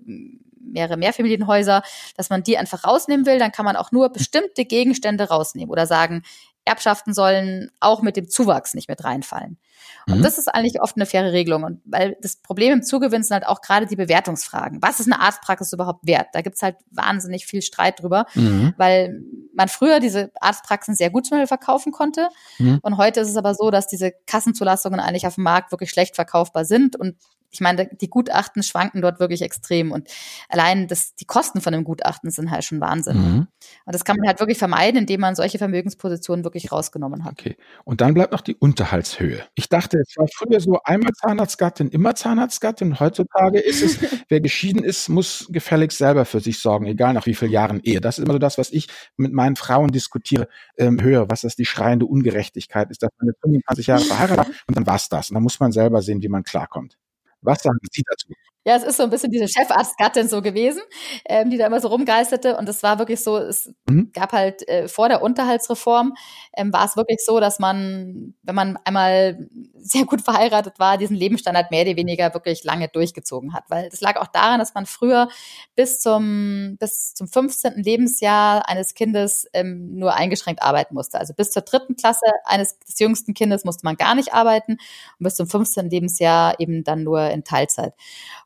mehrere 0.75 0.97
Mehrfamilienhäuser, 0.97 1.83
dass 2.17 2.31
man 2.31 2.43
die 2.43 2.59
einfach 2.59 2.85
rausnehmen 2.85 3.27
will, 3.27 3.39
dann 3.39 3.53
kann 3.53 3.65
man 3.65 3.77
auch 3.77 3.93
nur 3.93 4.11
bestimmte 4.11 4.65
Gegenstände 4.65 5.29
rausnehmen 5.29 5.71
oder 5.71 5.87
sagen, 5.87 6.23
Erbschaften 6.65 7.13
sollen 7.13 7.71
auch 7.81 8.03
mit 8.03 8.17
dem 8.17 8.29
Zuwachs 8.29 8.75
nicht 8.75 8.89
mit 8.89 9.05
reinfallen. 9.05 9.59
Und 10.07 10.19
mhm. 10.19 10.23
das 10.23 10.39
ist 10.39 10.49
eigentlich 10.49 10.81
oft 10.81 10.97
eine 10.97 11.07
faire 11.07 11.33
Regelung. 11.33 11.65
Und 11.65 11.81
weil 11.85 12.17
das 12.21 12.37
Problem 12.37 12.73
im 12.73 12.83
Zugewinn 12.83 13.23
sind 13.23 13.35
halt 13.35 13.47
auch 13.47 13.61
gerade 13.61 13.87
die 13.87 13.97
Bewertungsfragen. 13.97 14.83
Was 14.83 15.01
ist 15.01 15.11
eine 15.11 15.21
Arztpraxis 15.21 15.73
überhaupt 15.73 16.07
wert? 16.07 16.29
Da 16.33 16.43
gibt's 16.43 16.63
halt 16.63 16.77
wahnsinnig 16.91 17.47
viel 17.47 17.63
Streit 17.63 18.03
drüber, 18.03 18.27
mhm. 18.35 18.75
weil 18.77 19.23
man 19.55 19.69
früher 19.69 20.01
diese 20.01 20.31
Arztpraxen 20.41 20.95
sehr 20.95 21.11
gut 21.11 21.27
zum 21.27 21.37
Beispiel 21.37 21.49
verkaufen 21.49 21.93
konnte. 21.93 22.29
Mhm. 22.59 22.81
Und 22.83 22.97
heute 22.97 23.21
ist 23.21 23.29
es 23.29 23.37
aber 23.37 23.55
so, 23.55 23.71
dass 23.71 23.87
diese 23.87 24.13
Kassenzulassungen 24.27 25.01
eigentlich 25.01 25.27
auf 25.27 25.37
dem 25.37 25.45
Markt 25.45 25.71
wirklich 25.71 25.91
schlecht 25.91 26.15
verkaufbar 26.15 26.65
sind 26.65 26.97
und 26.97 27.17
ich 27.55 27.61
meine, 27.61 27.89
die 28.01 28.09
Gutachten 28.09 28.63
schwanken 28.63 29.01
dort 29.01 29.21
wirklich 29.21 29.43
extrem 29.43 29.93
und 29.93 30.09
allein 30.49 30.89
das, 30.89 31.15
die 31.15 31.25
Kosten 31.25 31.61
von 31.61 31.73
dem 31.73 31.85
Gutachten 31.85 32.31
sind 32.31 32.51
halt 32.51 32.65
schon 32.65 32.81
Wahnsinn. 32.81 33.17
Mhm. 33.17 33.47
Und 33.85 33.95
das 33.95 34.05
kann 34.05 34.17
man 34.17 34.29
halt 34.29 34.41
wirklich 34.41 34.59
vermeiden, 34.59 35.01
indem 35.01 35.21
man 35.21 35.35
solche 35.35 35.59
Vermögenspositionen 35.59 36.45
wirklich 36.45 36.73
rausgenommen 36.73 37.25
hat. 37.25 37.33
Okay. 37.33 37.57
Und 37.85 38.01
dann 38.01 38.15
bleibt 38.15 38.33
noch 38.33 38.41
die 38.41 38.57
Unterhaltshöhe. 38.57 39.43
Ich 39.55 39.69
dachte, 39.69 39.99
es 39.99 40.17
war 40.17 40.27
früher 40.35 40.61
so 40.61 40.81
einmal 40.85 41.13
Zahnarztgattin, 41.13 41.89
immer 41.89 42.15
Zahnarztgattin. 42.15 43.01
Heutzutage 43.01 43.61
ist 43.61 43.83
es, 43.83 43.99
wer 44.29 44.41
geschieden 44.41 44.83
ist, 44.83 45.09
muss 45.09 45.47
gefälligst 45.51 45.99
selber 45.99 46.25
für 46.25 46.41
sich 46.41 46.61
sorgen, 46.61 46.87
egal 46.87 47.15
nach 47.15 47.27
wie 47.27 47.35
vielen 47.35 47.51
Jahren 47.53 47.81
Ehe. 47.83 48.01
Das 48.01 48.19
ist 48.19 48.25
immer 48.25 48.35
so 48.35 48.39
das, 48.39 48.59
was 48.59 48.71
ich 48.71 48.89
mit 49.17 49.33
meinen 49.33 49.57
Frauen 49.57 49.93
diskutiere, 49.93 50.49
ähm, 50.77 51.01
höre, 51.01 51.31
was 51.31 51.43
das 51.43 51.57
die 51.57 51.67
schreiende 51.67 52.07
Ungerechtigkeit 52.07 52.91
ist, 52.91 53.03
dass 53.03 53.11
man 53.19 53.33
25 53.43 53.87
Jahre 53.87 54.03
verheiratet 54.05 54.55
und 54.67 54.77
dann 54.77 54.87
war's 54.87 55.09
das. 55.09 55.31
Und 55.31 55.35
dann 55.35 55.43
muss 55.43 55.61
man 55.61 55.73
selber 55.73 56.03
sehen, 56.03 56.23
wie 56.23 56.29
man 56.29 56.43
klarkommt. 56.43 56.97
Was 57.45 57.63
sagen 57.63 57.79
Sie 57.93 58.03
dazu? 58.07 58.33
Ja, 58.67 58.77
es 58.77 58.83
ist 58.83 58.97
so 58.97 59.03
ein 59.03 59.11
bisschen 59.11 59.31
diese 59.31 59.47
Chefarztgattin 59.47 60.27
so 60.29 60.41
gewesen, 60.41 60.81
ähm, 61.27 61.51
die 61.51 61.59
da 61.59 61.67
immer 61.67 61.81
so 61.81 61.89
rumgeisterte. 61.89 62.57
Und 62.57 62.67
es 62.69 62.83
war 62.83 62.99
wirklich 62.99 63.23
so, 63.23 63.37
es 63.37 63.71
mhm. 63.89 64.11
gab 64.13 64.33
halt 64.33 64.67
äh, 64.69 64.89
vor 64.89 65.09
der 65.11 65.21
Unterhaltsreform, 65.23 66.15
ähm, 66.57 66.73
war 66.73 66.87
es 66.87 66.97
wirklich 66.97 67.19
so, 67.25 67.41
dass 67.41 67.59
man, 67.59 68.35
wenn 68.43 68.55
man 68.55 68.79
einmal 68.85 69.49
sehr 69.77 70.07
gut 70.07 70.23
verheiratet 70.23 70.79
war, 70.79 70.97
diesen 70.97 71.15
Lebensstandard 71.15 71.71
mehr 71.71 71.83
oder 71.83 71.97
weniger 71.97 72.33
wirklich 72.33 72.65
lange 72.65 72.89
durchgezogen 72.89 73.53
hat. 73.53 73.65
Weil 73.69 73.91
das 73.91 74.01
lag 74.01 74.17
auch 74.17 74.29
daran, 74.29 74.61
dass 74.61 74.73
man 74.73 74.87
früher 74.87 75.29
bis 75.77 76.01
zum, 76.01 76.77
bis 76.81 77.13
zum 77.13 77.29
15. 77.29 77.75
Lebensjahr 77.83 78.67
eines 78.67 78.95
Kindes 78.95 79.47
ähm, 79.53 79.95
nur 79.99 80.15
eingeschränkt 80.15 80.63
arbeiten 80.63 80.95
musste. 80.95 81.19
Also 81.19 81.35
bis 81.35 81.51
zur 81.51 81.63
dritten 81.63 81.97
Klasse 81.97 82.25
eines 82.45 82.79
des 82.79 82.99
jüngsten 82.99 83.35
Kindes 83.35 83.65
musste 83.65 83.85
man 83.85 83.97
gar 83.97 84.15
nicht 84.15 84.33
arbeiten 84.33 84.73
und 84.73 85.25
bis 85.25 85.35
zum 85.37 85.47
15. 85.47 85.91
Lebensjahr 85.91 86.59
eben 86.61 86.83
dann 86.83 87.03
nur 87.03 87.29
in 87.31 87.45
Teilzeit. 87.45 87.93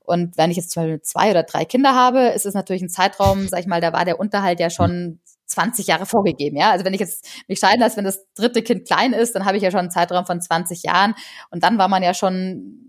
Und 0.09 0.39
wenn 0.39 0.51
ich 0.51 0.57
jetzt 0.57 0.71
zum 0.71 0.83
Beispiel 0.83 1.03
zwei 1.03 1.31
oder 1.31 1.43
drei 1.43 1.67
Kinder 1.67 1.95
habe, 1.95 2.29
ist 2.29 2.47
es 2.47 2.55
natürlich 2.55 2.83
ein 2.83 2.89
Zeitraum, 2.89 3.47
sag 3.47 3.61
ich 3.61 3.67
mal, 3.67 3.83
da 3.83 3.93
war 3.93 4.07
der 4.07 4.19
Unterhalt 4.19 4.59
ja 4.59 4.71
schon 4.71 5.21
20 5.47 5.87
Jahre 5.87 6.07
vorgegeben, 6.07 6.57
ja. 6.57 6.71
Also 6.71 6.85
wenn 6.87 6.95
ich 6.95 7.01
jetzt 7.01 7.27
mich 7.47 7.59
scheiden 7.59 7.81
lasse, 7.81 7.99
wenn 7.99 8.05
das 8.05 8.27
dritte 8.35 8.63
Kind 8.63 8.87
klein 8.87 9.13
ist, 9.13 9.35
dann 9.35 9.45
habe 9.45 9.59
ich 9.59 9.63
ja 9.63 9.71
schon 9.71 9.81
einen 9.81 9.91
Zeitraum 9.91 10.25
von 10.25 10.41
20 10.41 10.83
Jahren 10.83 11.15
und 11.51 11.63
dann 11.63 11.77
war 11.77 11.89
man 11.89 12.03
ja 12.03 12.15
schon 12.15 12.89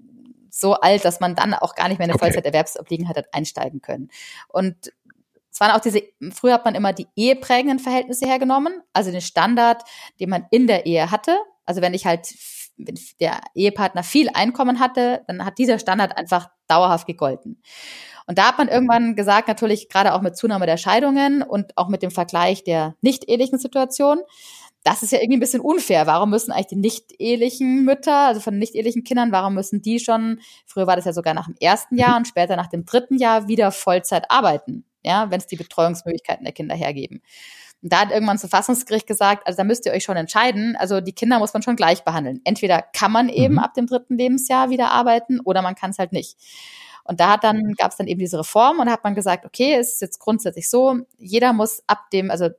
so 0.49 0.75
alt, 0.75 1.03
dass 1.03 1.19
man 1.19 1.35
dann 1.35 1.53
auch 1.53 1.75
gar 1.75 1.89
nicht 1.89 1.99
mehr 1.99 2.05
in 2.05 2.11
eine 2.11 2.15
okay. 2.21 2.31
Vollzeiterwerbsobliegenheit 2.31 3.17
hat 3.17 3.33
einsteigen 3.33 3.81
können. 3.81 4.09
Und 4.47 4.93
es 5.51 5.59
waren 5.59 5.71
auch 5.71 5.81
diese, 5.81 6.01
früher 6.31 6.53
hat 6.53 6.65
man 6.65 6.75
immer 6.75 6.93
die 6.93 7.07
eheprägenden 7.17 7.79
Verhältnisse 7.79 8.27
hergenommen, 8.27 8.81
also 8.93 9.11
den 9.11 9.21
Standard, 9.21 9.83
den 10.19 10.29
man 10.29 10.45
in 10.51 10.67
der 10.67 10.85
Ehe 10.85 11.11
hatte. 11.11 11.37
Also 11.65 11.81
wenn 11.81 11.93
ich 11.93 12.05
halt 12.05 12.27
wenn 12.79 12.99
der 13.19 13.41
Ehepartner 13.53 14.03
viel 14.03 14.29
Einkommen 14.33 14.79
hatte, 14.79 15.23
dann 15.27 15.45
hat 15.45 15.57
dieser 15.57 15.79
Standard 15.79 16.17
einfach 16.17 16.49
dauerhaft 16.67 17.07
gegolten. 17.07 17.61
Und 18.27 18.37
da 18.37 18.47
hat 18.49 18.57
man 18.57 18.67
irgendwann 18.67 19.15
gesagt, 19.15 19.47
natürlich 19.47 19.89
gerade 19.89 20.13
auch 20.13 20.21
mit 20.21 20.37
Zunahme 20.37 20.65
der 20.65 20.77
Scheidungen 20.77 21.41
und 21.41 21.77
auch 21.77 21.89
mit 21.89 22.03
dem 22.03 22.11
Vergleich 22.11 22.63
der 22.63 22.95
nicht-ehelichen 23.01 23.57
Situation, 23.57 24.19
das 24.83 25.03
ist 25.03 25.11
ja 25.11 25.19
irgendwie 25.19 25.37
ein 25.37 25.41
bisschen 25.41 25.61
unfair. 25.61 26.07
Warum 26.07 26.29
müssen 26.29 26.51
eigentlich 26.51 26.67
die 26.67 26.75
nicht-ehelichen 26.75 27.83
Mütter, 27.83 28.27
also 28.27 28.39
von 28.39 28.57
nicht-ehelichen 28.57 29.03
Kindern, 29.03 29.31
warum 29.31 29.55
müssen 29.55 29.81
die 29.81 29.99
schon, 29.99 30.39
früher 30.65 30.87
war 30.87 30.95
das 30.95 31.05
ja 31.05 31.13
sogar 31.13 31.33
nach 31.33 31.47
dem 31.47 31.55
ersten 31.59 31.97
Jahr 31.97 32.17
und 32.17 32.27
später 32.27 32.55
nach 32.55 32.67
dem 32.67 32.85
dritten 32.85 33.17
Jahr 33.17 33.47
wieder 33.47 33.71
Vollzeit 33.71 34.29
arbeiten, 34.29 34.85
ja, 35.03 35.29
wenn 35.31 35.39
es 35.39 35.47
die 35.47 35.57
Betreuungsmöglichkeiten 35.57 36.45
der 36.45 36.53
Kinder 36.53 36.75
hergeben. 36.75 37.21
Und 37.81 37.93
da 37.93 38.01
hat 38.01 38.11
irgendwann 38.11 38.35
das 38.35 38.41
Verfassungsgericht 38.41 39.07
gesagt, 39.07 39.47
also 39.47 39.57
da 39.57 39.63
müsst 39.63 39.85
ihr 39.85 39.93
euch 39.93 40.03
schon 40.03 40.17
entscheiden, 40.17 40.75
also 40.77 40.99
die 40.99 41.13
Kinder 41.13 41.39
muss 41.39 41.53
man 41.53 41.61
schon 41.61 41.77
gleich 41.77 42.03
behandeln. 42.03 42.41
Entweder 42.43 42.81
kann 42.81 43.11
man 43.11 43.29
eben 43.29 43.55
mhm. 43.55 43.59
ab 43.59 43.73
dem 43.73 43.87
dritten 43.87 44.17
Lebensjahr 44.17 44.69
wieder 44.69 44.91
arbeiten 44.91 45.39
oder 45.39 45.61
man 45.61 45.75
kann 45.75 45.91
es 45.91 45.99
halt 45.99 46.11
nicht. 46.11 46.37
Und 47.05 47.19
da 47.19 47.31
hat 47.31 47.43
dann, 47.43 47.73
gab 47.73 47.91
es 47.91 47.97
dann 47.97 48.07
eben 48.07 48.19
diese 48.19 48.37
Reform 48.37 48.79
und 48.79 48.85
da 48.85 48.91
hat 48.91 49.03
man 49.03 49.15
gesagt, 49.15 49.45
okay, 49.45 49.73
es 49.73 49.93
ist 49.93 50.01
jetzt 50.01 50.19
grundsätzlich 50.19 50.69
so, 50.69 50.99
jeder 51.17 51.53
muss 51.53 51.81
ab 51.87 52.09
dem, 52.11 52.29
also 52.29 52.49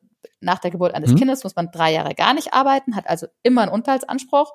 nach 0.41 0.59
der 0.59 0.71
Geburt 0.71 0.95
eines 0.95 1.13
mhm. 1.13 1.17
Kindes 1.17 1.45
muss 1.45 1.55
man 1.55 1.71
drei 1.71 1.93
Jahre 1.93 2.15
gar 2.15 2.35
nicht 2.35 2.55
arbeiten, 2.55 2.97
hat 2.97 3.09
also 3.09 3.27
immer 3.43 3.63
einen 3.63 3.71
Unterhaltsanspruch. 3.71 4.53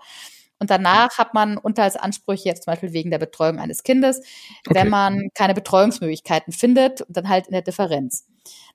Und 0.58 0.70
danach 0.70 1.18
hat 1.18 1.34
man 1.34 1.58
Unterhaltsansprüche 1.58 2.46
jetzt 2.46 2.64
zum 2.64 2.72
Beispiel 2.72 2.94
wegen 2.94 3.12
der 3.12 3.20
Betreuung 3.20 3.60
eines 3.60 3.84
Kindes, 3.84 4.20
okay. 4.66 4.80
wenn 4.80 4.90
man 4.90 5.30
keine 5.34 5.54
Betreuungsmöglichkeiten 5.54 6.54
findet 6.54 7.02
und 7.02 7.16
dann 7.16 7.30
halt 7.30 7.48
in 7.48 7.54
der 7.54 7.62
Differenz. 7.62 8.26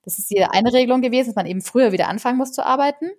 Das 0.02 0.18
ist 0.18 0.30
die 0.30 0.42
eine 0.42 0.72
Regelung 0.72 1.02
gewesen, 1.02 1.28
dass 1.28 1.36
man 1.36 1.46
eben 1.46 1.60
früher 1.60 1.92
wieder 1.92 2.08
anfangen 2.08 2.38
muss 2.38 2.52
zu 2.52 2.64
arbeiten. 2.64 3.10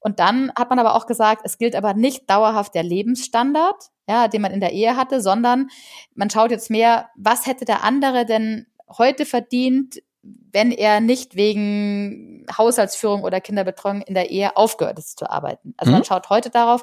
Und 0.00 0.20
dann 0.20 0.52
hat 0.58 0.70
man 0.70 0.78
aber 0.78 0.94
auch 0.94 1.06
gesagt, 1.06 1.42
es 1.44 1.58
gilt 1.58 1.74
aber 1.74 1.94
nicht 1.94 2.28
dauerhaft 2.28 2.74
der 2.74 2.82
Lebensstandard, 2.82 3.90
ja, 4.08 4.28
den 4.28 4.42
man 4.42 4.52
in 4.52 4.60
der 4.60 4.72
Ehe 4.72 4.96
hatte, 4.96 5.20
sondern 5.20 5.68
man 6.14 6.30
schaut 6.30 6.50
jetzt 6.50 6.70
mehr, 6.70 7.08
was 7.16 7.46
hätte 7.46 7.64
der 7.64 7.82
andere 7.84 8.26
denn 8.26 8.66
heute 8.88 9.26
verdient, 9.26 10.02
wenn 10.22 10.72
er 10.72 11.00
nicht 11.00 11.36
wegen 11.36 12.46
Haushaltsführung 12.56 13.22
oder 13.22 13.40
Kinderbetreuung 13.40 14.02
in 14.02 14.14
der 14.14 14.30
Ehe 14.30 14.56
aufgehört 14.56 14.98
ist 14.98 15.18
zu 15.18 15.30
arbeiten. 15.30 15.74
Also 15.76 15.90
mhm. 15.90 15.98
man 15.98 16.04
schaut 16.04 16.30
heute 16.30 16.50
darauf, 16.50 16.82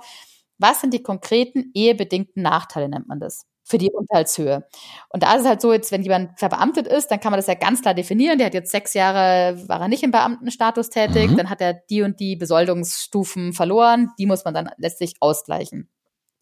was 0.57 0.81
sind 0.81 0.93
die 0.93 1.03
konkreten 1.03 1.71
ehebedingten 1.73 2.41
Nachteile, 2.41 2.87
nennt 2.89 3.07
man 3.07 3.19
das 3.19 3.45
für 3.63 3.77
die 3.77 3.91
Unterhaltshöhe. 3.91 4.67
Und 5.09 5.23
da 5.23 5.33
ist 5.33 5.41
es 5.41 5.47
halt 5.47 5.61
so, 5.61 5.71
jetzt, 5.71 5.91
wenn 5.91 6.03
jemand 6.03 6.37
verbeamtet 6.37 6.87
ist, 6.87 7.07
dann 7.07 7.19
kann 7.19 7.31
man 7.31 7.37
das 7.37 7.47
ja 7.47 7.53
ganz 7.53 7.81
klar 7.81 7.93
definieren. 7.93 8.37
Der 8.37 8.47
hat 8.47 8.53
jetzt 8.53 8.71
sechs 8.71 8.93
Jahre, 8.93 9.57
war 9.67 9.81
er 9.81 9.87
nicht 9.87 10.03
im 10.03 10.11
Beamtenstatus 10.11 10.89
tätig, 10.89 11.31
mhm. 11.31 11.37
dann 11.37 11.49
hat 11.49 11.61
er 11.61 11.73
die 11.73 12.01
und 12.01 12.19
die 12.19 12.35
Besoldungsstufen 12.35 13.53
verloren, 13.53 14.11
die 14.19 14.25
muss 14.25 14.45
man 14.45 14.53
dann 14.53 14.69
letztlich 14.77 15.15
ausgleichen. 15.21 15.89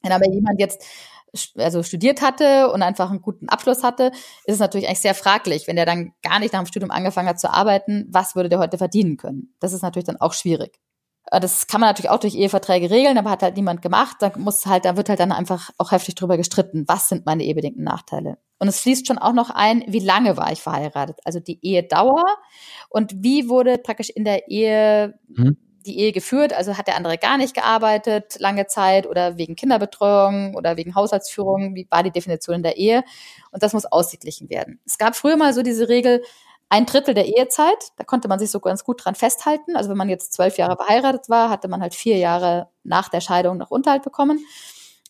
Wenn 0.01 0.11
aber 0.11 0.27
jemand 0.27 0.59
jetzt 0.59 0.83
also 1.55 1.81
studiert 1.83 2.21
hatte 2.21 2.71
und 2.71 2.81
einfach 2.81 3.09
einen 3.09 3.21
guten 3.21 3.47
Abschluss 3.47 3.83
hatte, 3.83 4.11
ist 4.45 4.55
es 4.55 4.59
natürlich 4.59 4.87
eigentlich 4.87 4.99
sehr 4.99 5.15
fraglich, 5.15 5.67
wenn 5.67 5.77
der 5.77 5.85
dann 5.85 6.11
gar 6.21 6.39
nicht 6.39 6.53
nach 6.53 6.61
dem 6.61 6.65
Studium 6.65 6.91
angefangen 6.91 7.29
hat 7.29 7.39
zu 7.39 7.49
arbeiten, 7.49 8.07
was 8.09 8.35
würde 8.35 8.49
der 8.49 8.59
heute 8.59 8.77
verdienen 8.77 9.15
können? 9.15 9.53
Das 9.59 9.71
ist 9.71 9.81
natürlich 9.81 10.07
dann 10.07 10.19
auch 10.19 10.33
schwierig. 10.33 10.80
Äh, 11.29 11.39
das 11.39 11.67
kann 11.67 11.81
man 11.81 11.89
natürlich 11.89 12.09
auch 12.09 12.19
durch 12.19 12.35
Eheverträge 12.35 12.89
regeln, 12.89 13.17
aber 13.17 13.31
hat 13.31 13.43
halt 13.43 13.55
niemand 13.55 13.81
gemacht. 13.81 14.17
Da 14.19 14.31
muss 14.37 14.65
halt, 14.65 14.85
da 14.85 14.97
wird 14.97 15.09
halt 15.09 15.19
dann 15.19 15.31
einfach 15.31 15.69
auch 15.77 15.91
heftig 15.91 16.15
drüber 16.15 16.37
gestritten. 16.37 16.85
Was 16.87 17.09
sind 17.09 17.25
meine 17.25 17.43
ehebedingten 17.43 17.83
Nachteile? 17.83 18.37
Und 18.59 18.67
es 18.67 18.79
fließt 18.81 19.07
schon 19.07 19.17
auch 19.17 19.33
noch 19.33 19.49
ein, 19.49 19.83
wie 19.87 19.99
lange 19.99 20.37
war 20.37 20.51
ich 20.51 20.61
verheiratet? 20.61 21.17
Also 21.25 21.39
die 21.39 21.59
Ehedauer 21.63 22.25
und 22.89 23.23
wie 23.23 23.49
wurde 23.49 23.79
praktisch 23.79 24.11
in 24.11 24.23
der 24.23 24.49
Ehe 24.49 25.15
mhm. 25.29 25.57
die 25.83 25.97
Ehe 25.97 26.11
geführt? 26.11 26.53
Also 26.53 26.77
hat 26.77 26.87
der 26.87 26.95
andere 26.95 27.17
gar 27.17 27.37
nicht 27.37 27.55
gearbeitet 27.55 28.35
lange 28.39 28.67
Zeit 28.67 29.07
oder 29.07 29.39
wegen 29.39 29.55
Kinderbetreuung 29.55 30.53
oder 30.53 30.77
wegen 30.77 30.93
Haushaltsführung? 30.93 31.73
Wie 31.73 31.87
war 31.89 32.03
die 32.03 32.11
Definition 32.11 32.57
in 32.57 32.63
der 32.63 32.77
Ehe? 32.77 33.03
Und 33.51 33.63
das 33.63 33.73
muss 33.73 33.85
ausgeglichen 33.85 34.47
werden. 34.51 34.79
Es 34.85 34.99
gab 34.99 35.15
früher 35.15 35.37
mal 35.37 35.53
so 35.53 35.63
diese 35.63 35.89
Regel, 35.89 36.21
ein 36.71 36.85
Drittel 36.85 37.13
der 37.13 37.25
Ehezeit. 37.25 37.91
Da 37.97 38.05
konnte 38.05 38.29
man 38.29 38.39
sich 38.39 38.49
so 38.49 38.61
ganz 38.61 38.85
gut 38.85 39.03
dran 39.03 39.13
festhalten. 39.13 39.75
Also 39.75 39.89
wenn 39.89 39.97
man 39.97 40.07
jetzt 40.07 40.31
zwölf 40.31 40.57
Jahre 40.57 40.77
verheiratet 40.77 41.27
war, 41.27 41.49
hatte 41.49 41.67
man 41.67 41.81
halt 41.81 41.93
vier 41.93 42.17
Jahre 42.17 42.69
nach 42.83 43.09
der 43.09 43.19
Scheidung 43.19 43.57
noch 43.57 43.71
Unterhalt 43.71 44.03
bekommen. 44.03 44.39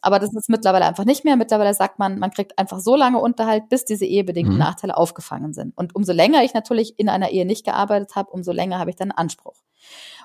Aber 0.01 0.19
das 0.19 0.33
ist 0.33 0.49
mittlerweile 0.49 0.85
einfach 0.85 1.05
nicht 1.05 1.23
mehr. 1.23 1.35
Mittlerweile 1.35 1.73
sagt 1.73 1.99
man, 1.99 2.19
man 2.19 2.31
kriegt 2.31 2.57
einfach 2.57 2.79
so 2.79 2.95
lange 2.95 3.19
Unterhalt, 3.19 3.69
bis 3.69 3.85
diese 3.85 4.05
ehebedingten 4.05 4.55
mhm. 4.55 4.59
Nachteile 4.59 4.97
aufgefangen 4.97 5.53
sind. 5.53 5.77
Und 5.77 5.95
umso 5.95 6.11
länger 6.11 6.43
ich 6.43 6.53
natürlich 6.53 6.97
in 6.99 7.07
einer 7.07 7.29
Ehe 7.29 7.45
nicht 7.45 7.65
gearbeitet 7.65 8.15
habe, 8.15 8.31
umso 8.31 8.51
länger 8.51 8.79
habe 8.79 8.89
ich 8.89 8.95
dann 8.95 9.11
Anspruch. 9.11 9.61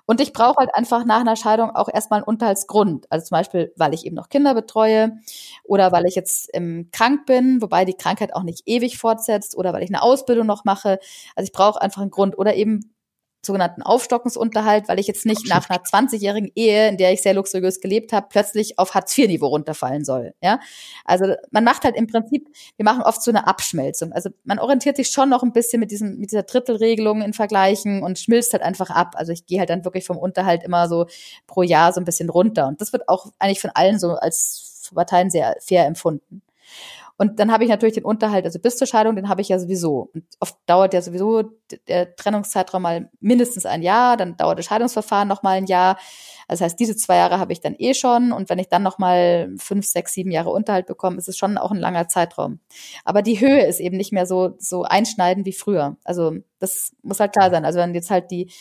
Und 0.07 0.21
ich 0.21 0.33
brauche 0.33 0.59
halt 0.59 0.71
einfach 0.75 1.05
nach 1.05 1.21
einer 1.21 1.37
Scheidung 1.37 1.71
auch 1.75 1.89
erstmal 1.93 2.21
einen 2.21 2.29
Unterhaltsgrund. 2.29 3.07
Also 3.11 3.27
zum 3.27 3.37
Beispiel, 3.37 3.73
weil 3.77 3.93
ich 3.93 4.07
eben 4.07 4.15
noch 4.15 4.29
Kinder 4.29 4.55
betreue 4.55 5.19
oder 5.65 5.91
weil 5.91 6.07
ich 6.07 6.15
jetzt 6.15 6.49
ähm, 6.55 6.89
krank 6.93 7.27
bin, 7.27 7.61
wobei 7.61 7.85
die 7.85 7.95
Krankheit 7.95 8.35
auch 8.35 8.45
nicht 8.45 8.63
ewig 8.67 8.99
fortsetzt 8.99 9.57
oder 9.57 9.73
weil 9.73 9.83
ich 9.83 9.91
eine 9.91 10.03
Ausbildung 10.03 10.47
noch 10.47 10.65
mache. 10.65 11.01
Also 11.35 11.47
ich 11.47 11.53
brauche 11.53 11.83
einfach 11.83 12.03
einen 12.03 12.13
Grund 12.13 12.39
oder 12.39 12.55
eben 12.55 12.95
sogenannten 13.47 13.83
Aufstockungsunterhalt, 13.83 14.89
weil 14.89 14.99
ich 14.99 15.07
jetzt 15.07 15.25
nicht 15.25 15.49
nach 15.49 15.71
einer 15.71 15.83
20-jährigen 15.83 16.51
Ehe, 16.55 16.89
in 16.89 16.97
der 16.97 17.13
ich 17.13 17.23
sehr 17.23 17.35
luxuriös 17.35 17.81
gelebt 17.81 18.13
habe, 18.13 18.27
plötzlich 18.29 18.79
auf 18.79 18.95
Hartz-IV-Niveau 18.95 19.47
runterfallen 19.47 20.05
soll. 20.05 20.35
Ja, 20.43 20.61
also 21.05 21.35
man 21.51 21.65
macht 21.65 21.85
halt 21.85 21.97
im 21.97 22.07
Prinzip, 22.07 22.49
wir 22.77 22.85
machen 22.85 23.03
oft 23.03 23.23
so 23.23 23.31
eine 23.31 23.47
Abschmelzung. 23.47 24.13
Also 24.13 24.31
man 24.45 24.59
orientiert 24.59 24.97
sich 24.97 25.09
schon 25.09 25.31
noch 25.31 25.43
ein 25.43 25.53
bisschen 25.53 25.81
mit 25.81 25.91
diesem 25.91 26.19
mit 26.19 26.31
dieser 26.31 26.43
Drittelregelung 26.43 27.23
in 27.23 27.33
Vergleichen 27.33 28.03
und 28.03 28.19
schmilzt 28.19 28.53
halt 28.53 28.63
einfach 28.63 28.91
ab. 28.91 29.15
Also 29.17 29.33
ich 29.33 29.47
gehe 29.47 29.59
halt 29.59 29.71
dann 29.71 29.85
wirklich 29.85 30.05
vom 30.05 30.19
Unterhalt 30.19 30.63
immer 30.63 30.89
so 30.89 31.07
pro 31.47 31.63
Jahr 31.63 31.93
so 31.93 32.01
ein 32.01 32.05
bisschen 32.05 32.29
runter 32.29 32.67
und 32.67 32.81
das 32.81 32.93
wird 32.93 33.09
auch 33.09 33.33
eigentlich 33.39 33.61
von 33.61 33.71
allen 33.75 33.99
so 33.99 34.11
als 34.13 34.91
Parteien 34.95 35.31
sehr 35.31 35.57
fair 35.61 35.87
empfunden. 35.87 36.43
Und 37.19 37.41
dann 37.41 37.51
habe 37.51 37.65
ich 37.65 37.71
natürlich 37.71 37.95
den 37.95 38.05
Unterhalt, 38.05 38.45
also 38.45 38.59
bis 38.59 38.77
zur 38.77 38.87
Scheidung, 38.87 39.17
den 39.17 39.29
habe 39.29 39.41
ich 39.41 39.49
ja 39.49 39.59
sowieso. 39.59 40.11
Und 40.13 40.25
oft 40.41 40.57
dauert 40.67 40.93
ja 40.93 41.01
sowieso 41.01 41.45
der 41.89 42.15
Trennungszeitraum 42.15 42.83
mal 42.83 43.11
mindestens 43.21 43.65
ein 43.65 43.83
Jahr, 43.83 44.17
dann 44.17 44.37
dauert 44.37 44.59
das 44.59 44.67
Scheidungsverfahren 44.67 45.27
noch 45.27 45.43
mal 45.43 45.57
ein 45.57 45.67
Jahr. 45.67 45.99
Das 46.49 46.61
heißt, 46.61 46.79
diese 46.79 46.95
zwei 46.95 47.17
Jahre 47.17 47.39
habe 47.39 47.53
ich 47.53 47.61
dann 47.61 47.75
eh 47.79 47.95
schon. 47.95 48.33
Und 48.33 48.51
wenn 48.51 48.59
ich 48.59 48.69
dann 48.69 48.83
noch 48.83 48.99
mal 48.99 49.51
fünf, 49.57 49.87
sechs, 49.87 50.13
sieben 50.13 50.31
Jahre 50.31 50.51
Unterhalt 50.51 50.87
bekomme, 50.87 51.17
ist 51.17 51.29
es 51.29 51.37
schon 51.39 51.59
auch 51.59 51.71
ein 51.71 51.79
langer 51.79 52.09
Zeitraum. 52.09 52.61
Aber 53.05 53.23
die 53.23 53.41
Höhe 53.41 53.65
ist 53.65 53.81
eben 53.81 53.97
nicht 53.97 54.13
mehr 54.13 54.27
so, 54.27 54.55
so 54.59 54.83
einschneidend 54.83 55.47
wie 55.47 55.53
früher. 55.53 55.97
Also 56.05 56.35
das 56.59 56.93
muss 57.03 57.21
halt 57.21 57.33
klar 57.33 57.51
sein. 57.51 57.65
Also 57.65 57.79
wenn 57.79 57.95
jetzt 57.95 58.11
halt 58.11 58.31
die 58.31 58.53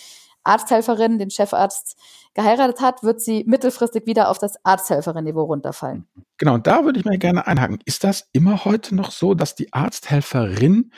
Arzthelferin 0.45 1.19
den 1.19 1.29
Chefarzt 1.29 1.97
geheiratet 2.33 2.81
hat, 2.81 3.03
wird 3.03 3.21
sie 3.21 3.43
mittelfristig 3.47 4.05
wieder 4.05 4.29
auf 4.29 4.37
das 4.37 4.63
Arzthelferin-Niveau 4.63 5.43
runterfallen. 5.43 6.07
Genau, 6.37 6.55
und 6.55 6.67
da 6.67 6.83
würde 6.83 6.99
ich 6.99 7.05
mal 7.05 7.17
gerne 7.17 7.47
einhaken. 7.47 7.79
Ist 7.85 8.03
das 8.03 8.29
immer 8.33 8.65
heute 8.65 8.95
noch 8.95 9.11
so, 9.11 9.33
dass 9.33 9.55
die 9.55 9.73
Arzthelferin 9.73 10.91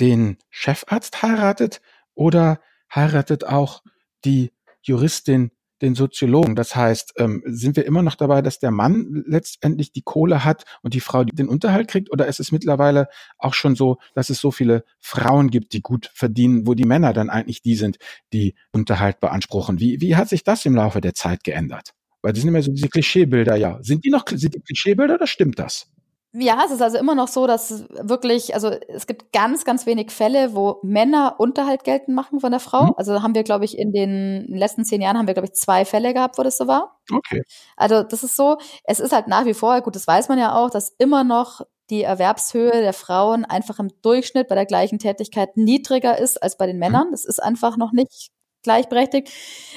den 0.00 0.38
Chefarzt 0.50 1.22
heiratet 1.22 1.80
oder 2.14 2.60
heiratet 2.94 3.44
auch 3.44 3.82
die 4.24 4.52
Juristin 4.82 5.50
den 5.82 5.94
Soziologen. 5.94 6.56
Das 6.56 6.76
heißt, 6.76 7.14
ähm, 7.18 7.42
sind 7.46 7.76
wir 7.76 7.86
immer 7.86 8.02
noch 8.02 8.14
dabei, 8.14 8.42
dass 8.42 8.58
der 8.58 8.70
Mann 8.70 9.24
letztendlich 9.26 9.92
die 9.92 10.02
Kohle 10.02 10.44
hat 10.44 10.64
und 10.82 10.94
die 10.94 11.00
Frau 11.00 11.24
den 11.24 11.48
Unterhalt 11.48 11.88
kriegt? 11.88 12.12
Oder 12.12 12.26
ist 12.26 12.40
es 12.40 12.52
mittlerweile 12.52 13.08
auch 13.38 13.54
schon 13.54 13.76
so, 13.76 13.98
dass 14.14 14.30
es 14.30 14.40
so 14.40 14.50
viele 14.50 14.84
Frauen 15.00 15.50
gibt, 15.50 15.72
die 15.72 15.80
gut 15.80 16.10
verdienen, 16.14 16.66
wo 16.66 16.74
die 16.74 16.84
Männer 16.84 17.12
dann 17.12 17.30
eigentlich 17.30 17.62
die 17.62 17.76
sind, 17.76 17.98
die 18.32 18.54
Unterhalt 18.72 19.20
beanspruchen? 19.20 19.80
Wie, 19.80 20.00
wie 20.00 20.16
hat 20.16 20.28
sich 20.28 20.44
das 20.44 20.64
im 20.66 20.74
Laufe 20.74 21.00
der 21.00 21.14
Zeit 21.14 21.44
geändert? 21.44 21.94
Weil 22.22 22.32
das 22.32 22.42
sind 22.42 22.48
immer 22.48 22.62
so 22.62 22.72
diese 22.72 22.88
Klischeebilder, 22.88 23.56
ja. 23.56 23.78
Sind 23.82 24.04
die 24.04 24.10
noch 24.10 24.24
sind 24.28 24.54
die 24.54 24.60
Klischeebilder 24.60 25.14
oder 25.14 25.26
stimmt 25.26 25.58
das? 25.58 25.90
Ja, 26.32 26.62
es 26.64 26.70
ist 26.70 26.80
also 26.80 26.96
immer 26.96 27.16
noch 27.16 27.26
so, 27.26 27.48
dass 27.48 27.88
wirklich, 27.90 28.54
also 28.54 28.68
es 28.68 29.08
gibt 29.08 29.32
ganz, 29.32 29.64
ganz 29.64 29.84
wenig 29.84 30.12
Fälle, 30.12 30.54
wo 30.54 30.78
Männer 30.84 31.34
Unterhalt 31.38 31.82
geltend 31.82 32.14
machen 32.14 32.38
von 32.38 32.52
der 32.52 32.60
Frau. 32.60 32.84
Mhm. 32.84 32.94
Also 32.96 33.22
haben 33.22 33.34
wir, 33.34 33.42
glaube 33.42 33.64
ich, 33.64 33.76
in 33.76 33.90
den 33.92 34.46
letzten 34.46 34.84
zehn 34.84 35.00
Jahren 35.00 35.18
haben 35.18 35.26
wir, 35.26 35.34
glaube 35.34 35.48
ich, 35.48 35.54
zwei 35.54 35.84
Fälle 35.84 36.14
gehabt, 36.14 36.38
wo 36.38 36.44
das 36.44 36.56
so 36.56 36.68
war. 36.68 37.00
Okay. 37.12 37.42
Also 37.76 38.04
das 38.04 38.22
ist 38.22 38.36
so, 38.36 38.58
es 38.84 39.00
ist 39.00 39.12
halt 39.12 39.26
nach 39.26 39.44
wie 39.44 39.54
vor, 39.54 39.80
gut, 39.80 39.96
das 39.96 40.06
weiß 40.06 40.28
man 40.28 40.38
ja 40.38 40.54
auch, 40.54 40.70
dass 40.70 40.94
immer 40.98 41.24
noch 41.24 41.62
die 41.90 42.04
Erwerbshöhe 42.04 42.70
der 42.70 42.92
Frauen 42.92 43.44
einfach 43.44 43.80
im 43.80 43.90
Durchschnitt 44.02 44.46
bei 44.46 44.54
der 44.54 44.66
gleichen 44.66 45.00
Tätigkeit 45.00 45.56
niedriger 45.56 46.16
ist 46.16 46.40
als 46.40 46.56
bei 46.56 46.68
den 46.68 46.78
Männern. 46.78 47.08
Das 47.10 47.24
ist 47.24 47.42
einfach 47.42 47.76
noch 47.76 47.90
nicht 47.90 48.30
gleichberechtigt. 48.62 49.30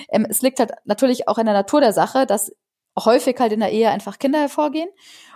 Ähm, 0.10 0.28
es 0.30 0.44
liegt 0.44 0.60
halt 0.60 0.74
natürlich 0.86 1.28
auch 1.28 1.39
in 1.39 1.46
der 1.46 1.56
Natur 1.56 1.82
der 1.82 1.94
Sache, 1.94 2.28
dass 2.28 2.52
häufig 2.98 3.39
halt 3.39 3.54
in 3.54 3.60
der 3.62 3.72
Ehe 3.72 3.89
einfach 3.89 4.20
Kinder 4.20 4.39
hervorgehen. 4.39 4.89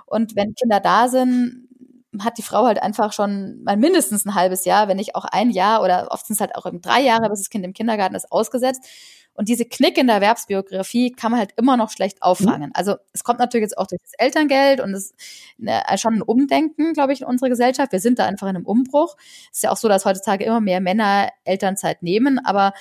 Und 0.07 0.35
wenn 0.35 0.55
Kinder 0.55 0.79
da 0.79 1.07
sind, 1.07 1.67
hat 2.19 2.37
die 2.37 2.43
Frau 2.43 2.65
halt 2.65 2.81
einfach 2.81 3.13
schon 3.13 3.63
mal 3.63 3.77
mindestens 3.77 4.25
ein 4.25 4.33
halbes 4.33 4.65
Jahr, 4.65 4.87
wenn 4.87 4.97
nicht 4.97 5.15
auch 5.15 5.25
ein 5.25 5.51
Jahr 5.51 5.83
oder 5.83 6.07
oft 6.09 6.25
sind 6.25 6.35
es 6.35 6.41
halt 6.41 6.55
auch 6.55 6.65
eben 6.65 6.81
drei 6.81 7.01
Jahre, 7.01 7.29
bis 7.29 7.39
das 7.39 7.49
Kind 7.49 7.65
im 7.65 7.73
Kindergarten 7.73 8.15
ist, 8.15 8.31
ausgesetzt. 8.31 8.83
Und 9.37 9.49
diese 9.49 9.65
Knick 9.65 9.99
in 9.99 10.07
der 10.07 10.15
Erwerbsbiografie 10.15 11.11
kann 11.11 11.31
man 11.31 11.39
halt 11.39 11.53
immer 11.57 11.77
noch 11.77 11.91
schlecht 11.91 12.23
auffangen. 12.23 12.69
Mhm. 12.69 12.73
Also 12.73 12.95
es 13.13 13.23
kommt 13.23 13.37
natürlich 13.37 13.65
jetzt 13.65 13.77
auch 13.77 13.85
durch 13.85 14.01
das 14.01 14.13
Elterngeld 14.17 14.81
und 14.81 14.95
es 14.95 15.13
ne, 15.59 15.83
schon 15.97 16.15
ein 16.15 16.21
Umdenken, 16.23 16.93
glaube 16.93 17.13
ich, 17.13 17.21
in 17.21 17.27
unserer 17.27 17.49
Gesellschaft. 17.49 17.91
Wir 17.91 17.99
sind 17.99 18.17
da 18.17 18.25
einfach 18.25 18.47
in 18.47 18.55
einem 18.55 18.65
Umbruch. 18.65 19.15
Es 19.51 19.57
ist 19.57 19.63
ja 19.63 19.71
auch 19.71 19.77
so, 19.77 19.87
dass 19.87 20.05
heutzutage 20.05 20.43
immer 20.43 20.59
mehr 20.59 20.81
Männer 20.81 21.29
Elternzeit 21.43 22.01
nehmen, 22.01 22.43
aber 22.43 22.73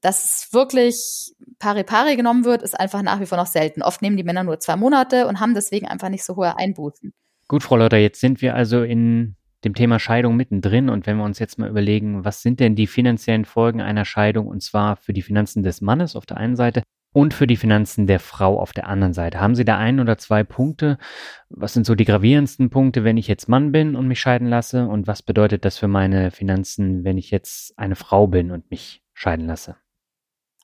dass 0.00 0.24
es 0.24 0.52
wirklich 0.52 1.32
pari 1.60 1.84
pari 1.84 2.16
genommen 2.16 2.44
wird, 2.44 2.62
ist 2.62 2.78
einfach 2.78 3.02
nach 3.02 3.20
wie 3.20 3.26
vor 3.26 3.38
noch 3.38 3.46
selten. 3.46 3.82
Oft 3.82 4.02
nehmen 4.02 4.16
die 4.16 4.24
Männer 4.24 4.42
nur 4.42 4.58
zwei 4.58 4.74
Monate 4.74 5.28
und 5.28 5.38
haben 5.38 5.54
deswegen 5.54 5.86
einfach 5.86 6.08
nicht 6.08 6.24
so 6.24 6.34
hohe 6.34 6.58
Einbußen. 6.58 7.12
Gut, 7.46 7.62
Frau 7.62 7.76
Lauter, 7.76 7.98
jetzt 7.98 8.20
sind 8.20 8.42
wir 8.42 8.56
also 8.56 8.82
in 8.82 9.36
dem 9.64 9.74
Thema 9.74 9.98
Scheidung 9.98 10.36
mittendrin 10.36 10.88
und 10.88 11.06
wenn 11.06 11.18
wir 11.18 11.24
uns 11.24 11.38
jetzt 11.38 11.58
mal 11.58 11.68
überlegen, 11.68 12.24
was 12.24 12.42
sind 12.42 12.60
denn 12.60 12.74
die 12.74 12.86
finanziellen 12.86 13.44
Folgen 13.44 13.80
einer 13.80 14.04
Scheidung 14.04 14.46
und 14.46 14.62
zwar 14.62 14.96
für 14.96 15.12
die 15.12 15.22
Finanzen 15.22 15.62
des 15.62 15.80
Mannes 15.80 16.16
auf 16.16 16.26
der 16.26 16.38
einen 16.38 16.56
Seite 16.56 16.82
und 17.12 17.34
für 17.34 17.46
die 17.46 17.56
Finanzen 17.56 18.06
der 18.06 18.20
Frau 18.20 18.58
auf 18.58 18.72
der 18.72 18.86
anderen 18.86 19.12
Seite. 19.12 19.40
Haben 19.40 19.54
Sie 19.54 19.64
da 19.64 19.76
ein 19.76 20.00
oder 20.00 20.16
zwei 20.16 20.44
Punkte? 20.44 20.96
Was 21.48 21.74
sind 21.74 21.84
so 21.84 21.94
die 21.94 22.04
gravierendsten 22.04 22.70
Punkte, 22.70 23.04
wenn 23.04 23.16
ich 23.16 23.28
jetzt 23.28 23.48
Mann 23.48 23.72
bin 23.72 23.96
und 23.96 24.06
mich 24.06 24.20
scheiden 24.20 24.48
lasse? 24.48 24.86
Und 24.86 25.06
was 25.06 25.22
bedeutet 25.22 25.64
das 25.64 25.76
für 25.76 25.88
meine 25.88 26.30
Finanzen, 26.30 27.04
wenn 27.04 27.18
ich 27.18 27.30
jetzt 27.30 27.76
eine 27.78 27.96
Frau 27.96 28.28
bin 28.28 28.50
und 28.50 28.70
mich 28.70 29.02
scheiden 29.12 29.46
lasse? 29.46 29.76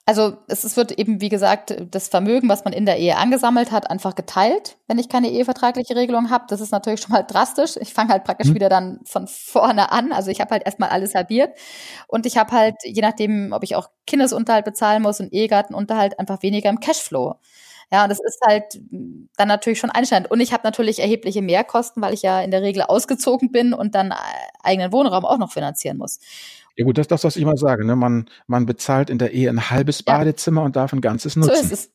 Also 0.08 0.36
es, 0.46 0.62
es 0.62 0.76
wird 0.76 0.92
eben, 0.92 1.20
wie 1.20 1.28
gesagt, 1.28 1.74
das 1.90 2.06
Vermögen, 2.06 2.48
was 2.48 2.64
man 2.64 2.72
in 2.72 2.86
der 2.86 2.96
Ehe 2.96 3.16
angesammelt 3.16 3.72
hat, 3.72 3.90
einfach 3.90 4.14
geteilt, 4.14 4.76
wenn 4.86 5.00
ich 5.00 5.08
keine 5.08 5.28
ehevertragliche 5.30 5.96
Regelung 5.96 6.30
habe. 6.30 6.44
Das 6.48 6.60
ist 6.60 6.70
natürlich 6.70 7.00
schon 7.00 7.10
mal 7.10 7.24
drastisch. 7.24 7.76
Ich 7.80 7.92
fange 7.92 8.10
halt 8.12 8.22
praktisch 8.22 8.50
mhm. 8.50 8.54
wieder 8.54 8.68
dann 8.68 9.00
von 9.04 9.26
vorne 9.26 9.90
an. 9.90 10.12
Also 10.12 10.30
ich 10.30 10.40
habe 10.40 10.52
halt 10.52 10.64
erstmal 10.64 10.90
alles 10.90 11.16
halbiert. 11.16 11.58
Und 12.06 12.24
ich 12.24 12.36
habe 12.36 12.52
halt, 12.52 12.76
je 12.84 13.02
nachdem, 13.02 13.52
ob 13.52 13.64
ich 13.64 13.74
auch 13.74 13.88
Kindesunterhalt 14.06 14.64
bezahlen 14.64 15.02
muss 15.02 15.18
und 15.18 15.32
Ehegattenunterhalt, 15.32 16.20
einfach 16.20 16.40
weniger 16.40 16.70
im 16.70 16.78
Cashflow. 16.78 17.34
Ja, 17.92 18.04
und 18.04 18.08
das 18.10 18.20
ist 18.20 18.40
halt 18.46 18.80
dann 19.36 19.48
natürlich 19.48 19.80
schon 19.80 19.90
einschneidend. 19.90 20.30
Und 20.30 20.38
ich 20.40 20.52
habe 20.52 20.62
natürlich 20.64 21.00
erhebliche 21.00 21.42
Mehrkosten, 21.42 22.00
weil 22.02 22.14
ich 22.14 22.22
ja 22.22 22.40
in 22.40 22.52
der 22.52 22.62
Regel 22.62 22.82
ausgezogen 22.82 23.50
bin 23.52 23.72
und 23.74 23.94
dann 23.96 24.14
eigenen 24.62 24.92
Wohnraum 24.92 25.24
auch 25.24 25.38
noch 25.38 25.52
finanzieren 25.52 25.96
muss. 25.98 26.20
Ja 26.76 26.84
gut, 26.84 26.98
das 26.98 27.04
ist 27.04 27.10
das, 27.10 27.24
was 27.24 27.36
ich 27.36 27.42
immer 27.42 27.56
sage. 27.56 27.84
Ne? 27.84 27.96
Man, 27.96 28.28
man 28.46 28.66
bezahlt 28.66 29.08
in 29.10 29.18
der 29.18 29.32
Ehe 29.32 29.48
ein 29.48 29.70
halbes 29.70 30.02
Badezimmer 30.02 30.62
und 30.62 30.76
darf 30.76 30.92
ein 30.92 31.00
ganzes 31.00 31.36
nutzen. 31.36 31.54
So 31.54 31.62
ist 31.62 31.72
es. 31.72 31.90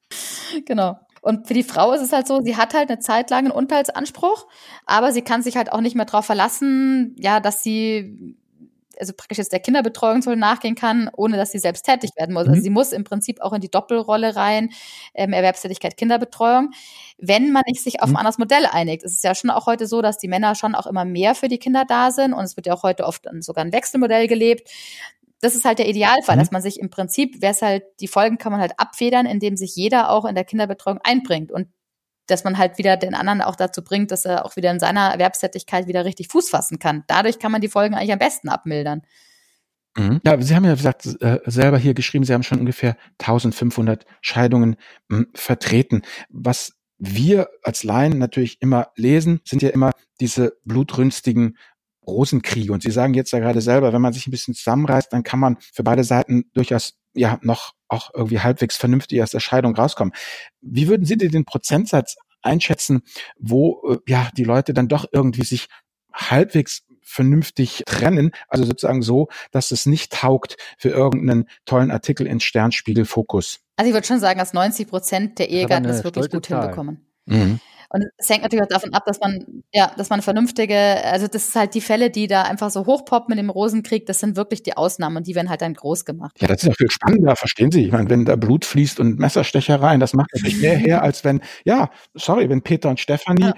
genau. 0.66 0.98
Und 1.22 1.46
für 1.48 1.54
die 1.54 1.62
Frau 1.62 1.92
ist 1.92 2.02
es 2.02 2.12
halt 2.12 2.26
so, 2.26 2.40
sie 2.40 2.56
hat 2.56 2.74
halt 2.74 2.88
eine 2.88 3.00
Zeit 3.00 3.30
lang 3.30 3.46
einen 3.46 3.50
Unterhaltsanspruch, 3.50 4.46
aber 4.84 5.12
sie 5.12 5.22
kann 5.22 5.42
sich 5.42 5.56
halt 5.56 5.72
auch 5.72 5.80
nicht 5.80 5.96
mehr 5.96 6.04
darauf 6.04 6.24
verlassen, 6.24 7.16
ja, 7.18 7.40
dass 7.40 7.62
sie 7.62 8.36
also 9.00 9.12
praktisch 9.12 9.38
jetzt 9.38 9.52
der 9.52 9.60
Kinderbetreuung 9.60 10.22
soll 10.22 10.36
nachgehen 10.36 10.74
kann, 10.74 11.10
ohne 11.16 11.36
dass 11.36 11.52
sie 11.52 11.58
selbst 11.58 11.84
tätig 11.84 12.10
werden 12.16 12.32
muss. 12.32 12.40
Also 12.40 12.50
mhm. 12.50 12.54
Also 12.56 12.64
sie 12.64 12.70
muss 12.70 12.92
im 12.92 13.04
Prinzip 13.04 13.40
auch 13.40 13.52
in 13.52 13.60
die 13.60 13.70
Doppelrolle 13.70 14.36
rein, 14.36 14.70
ähm, 15.14 15.32
Erwerbstätigkeit, 15.32 15.96
Kinderbetreuung, 15.96 16.70
wenn 17.18 17.52
man 17.52 17.62
sich 17.74 18.00
auf 18.00 18.08
ein 18.08 18.10
mhm. 18.10 18.16
anderes 18.16 18.38
Modell 18.38 18.66
einigt. 18.66 19.04
Es 19.04 19.12
ist 19.12 19.24
ja 19.24 19.34
schon 19.34 19.50
auch 19.50 19.66
heute 19.66 19.86
so, 19.86 20.02
dass 20.02 20.18
die 20.18 20.28
Männer 20.28 20.54
schon 20.54 20.74
auch 20.74 20.86
immer 20.86 21.04
mehr 21.04 21.34
für 21.34 21.48
die 21.48 21.58
Kinder 21.58 21.84
da 21.86 22.10
sind 22.10 22.32
und 22.32 22.44
es 22.44 22.56
wird 22.56 22.66
ja 22.66 22.74
auch 22.74 22.82
heute 22.82 23.04
oft 23.04 23.26
sogar 23.40 23.64
ein 23.64 23.72
Wechselmodell 23.72 24.28
gelebt. 24.28 24.70
Das 25.40 25.54
ist 25.54 25.64
halt 25.64 25.78
der 25.78 25.88
Idealfall, 25.88 26.36
mhm. 26.36 26.40
dass 26.40 26.50
man 26.50 26.62
sich 26.62 26.80
im 26.80 26.90
Prinzip, 26.90 27.42
wäre 27.42 27.52
es 27.52 27.62
halt, 27.62 27.84
die 28.00 28.08
Folgen 28.08 28.38
kann 28.38 28.52
man 28.52 28.60
halt 28.60 28.72
abfedern, 28.78 29.26
indem 29.26 29.56
sich 29.56 29.76
jeder 29.76 30.10
auch 30.10 30.24
in 30.24 30.34
der 30.34 30.44
Kinderbetreuung 30.44 30.98
einbringt 31.02 31.52
und 31.52 31.68
dass 32.26 32.44
man 32.44 32.58
halt 32.58 32.78
wieder 32.78 32.96
den 32.96 33.14
anderen 33.14 33.42
auch 33.42 33.56
dazu 33.56 33.82
bringt, 33.82 34.10
dass 34.10 34.24
er 34.24 34.44
auch 34.44 34.56
wieder 34.56 34.70
in 34.70 34.80
seiner 34.80 35.12
Erwerbstätigkeit 35.12 35.86
wieder 35.86 36.04
richtig 36.04 36.28
Fuß 36.28 36.50
fassen 36.50 36.78
kann. 36.78 37.04
Dadurch 37.06 37.38
kann 37.38 37.52
man 37.52 37.60
die 37.60 37.68
Folgen 37.68 37.94
eigentlich 37.94 38.12
am 38.12 38.18
besten 38.18 38.48
abmildern. 38.48 39.02
Mhm. 39.96 40.20
Ja, 40.24 40.40
Sie 40.40 40.54
haben 40.54 40.64
ja 40.64 40.74
gesagt, 40.74 41.06
äh, 41.20 41.40
selber 41.46 41.78
hier 41.78 41.94
geschrieben, 41.94 42.24
Sie 42.24 42.34
haben 42.34 42.42
schon 42.42 42.60
ungefähr 42.60 42.96
1500 43.18 44.04
Scheidungen 44.20 44.76
mh, 45.08 45.18
hm, 45.18 45.26
vertreten. 45.34 46.02
Was 46.28 46.72
wir 46.98 47.48
als 47.62 47.84
Laien 47.84 48.18
natürlich 48.18 48.60
immer 48.60 48.88
lesen, 48.96 49.40
sind 49.44 49.62
ja 49.62 49.70
immer 49.70 49.92
diese 50.20 50.56
blutrünstigen 50.64 51.56
Rosenkriege. 52.06 52.72
Und 52.72 52.82
Sie 52.82 52.90
sagen 52.90 53.14
jetzt 53.14 53.32
ja 53.32 53.38
gerade 53.38 53.60
selber, 53.60 53.92
wenn 53.92 54.02
man 54.02 54.12
sich 54.12 54.26
ein 54.26 54.30
bisschen 54.30 54.54
zusammenreißt, 54.54 55.12
dann 55.12 55.22
kann 55.22 55.40
man 55.40 55.56
für 55.60 55.82
beide 55.82 56.04
Seiten 56.04 56.50
durchaus 56.54 56.94
ja 57.14 57.38
noch 57.42 57.72
auch 57.88 58.10
irgendwie 58.14 58.40
halbwegs 58.40 58.76
vernünftig 58.76 59.22
aus 59.22 59.30
der 59.30 59.40
Scheidung 59.40 59.74
rauskommen. 59.74 60.12
Wie 60.60 60.88
würden 60.88 61.04
Sie 61.04 61.16
denn 61.16 61.30
den 61.30 61.44
Prozentsatz 61.44 62.16
einschätzen, 62.42 63.02
wo 63.38 63.82
äh, 63.90 63.98
ja 64.10 64.30
die 64.36 64.44
Leute 64.44 64.72
dann 64.72 64.88
doch 64.88 65.06
irgendwie 65.12 65.44
sich 65.44 65.68
halbwegs 66.12 66.84
vernünftig 67.02 67.84
trennen. 67.86 68.32
Also 68.48 68.64
sozusagen 68.64 69.02
so, 69.02 69.28
dass 69.52 69.70
es 69.70 69.86
nicht 69.86 70.12
taugt 70.12 70.56
für 70.76 70.88
irgendeinen 70.88 71.48
tollen 71.64 71.90
Artikel 71.90 72.26
in 72.26 72.40
Sternspiegel 72.40 73.04
Fokus. 73.04 73.60
Also 73.76 73.88
ich 73.88 73.94
würde 73.94 74.06
schon 74.06 74.18
sagen, 74.18 74.38
dass 74.38 74.52
90 74.52 74.88
Prozent 74.88 75.38
der 75.38 75.48
Ehegatten 75.50 75.84
das 75.84 76.02
wirklich 76.02 76.28
gut 76.30 76.46
Zahl. 76.46 76.62
hinbekommen. 76.62 77.06
Mhm. 77.26 77.60
Und 77.90 78.04
es 78.16 78.28
hängt 78.28 78.42
natürlich 78.42 78.64
auch 78.64 78.68
davon 78.68 78.92
ab, 78.94 79.04
dass 79.06 79.20
man, 79.20 79.62
ja, 79.72 79.92
dass 79.96 80.10
man 80.10 80.22
vernünftige, 80.22 80.76
also 80.76 81.26
das 81.26 81.48
ist 81.48 81.56
halt 81.56 81.74
die 81.74 81.80
Fälle, 81.80 82.10
die 82.10 82.26
da 82.26 82.42
einfach 82.42 82.70
so 82.70 82.86
hochpoppen 82.86 83.34
mit 83.34 83.38
dem 83.38 83.50
Rosenkrieg, 83.50 84.06
das 84.06 84.20
sind 84.20 84.36
wirklich 84.36 84.62
die 84.62 84.76
Ausnahmen 84.76 85.18
und 85.18 85.26
die 85.26 85.34
werden 85.34 85.50
halt 85.50 85.62
dann 85.62 85.74
groß 85.74 86.04
gemacht. 86.04 86.36
Ja, 86.40 86.48
das 86.48 86.62
ist 86.62 86.68
ja 86.68 86.74
viel 86.74 86.90
spannender, 86.90 87.36
verstehen 87.36 87.70
Sie? 87.70 87.84
Ich 87.84 87.92
meine, 87.92 88.10
wenn 88.10 88.24
da 88.24 88.36
Blut 88.36 88.64
fließt 88.64 89.00
und 89.00 89.18
Messerstechereien, 89.18 90.00
das 90.00 90.14
macht 90.14 90.30
natürlich 90.34 90.60
mehr 90.60 90.76
her, 90.76 91.02
als 91.02 91.24
wenn, 91.24 91.40
ja, 91.64 91.90
sorry, 92.14 92.48
wenn 92.48 92.62
Peter 92.62 92.88
und 92.88 93.00
Stefanie 93.00 93.44
ja. 93.44 93.54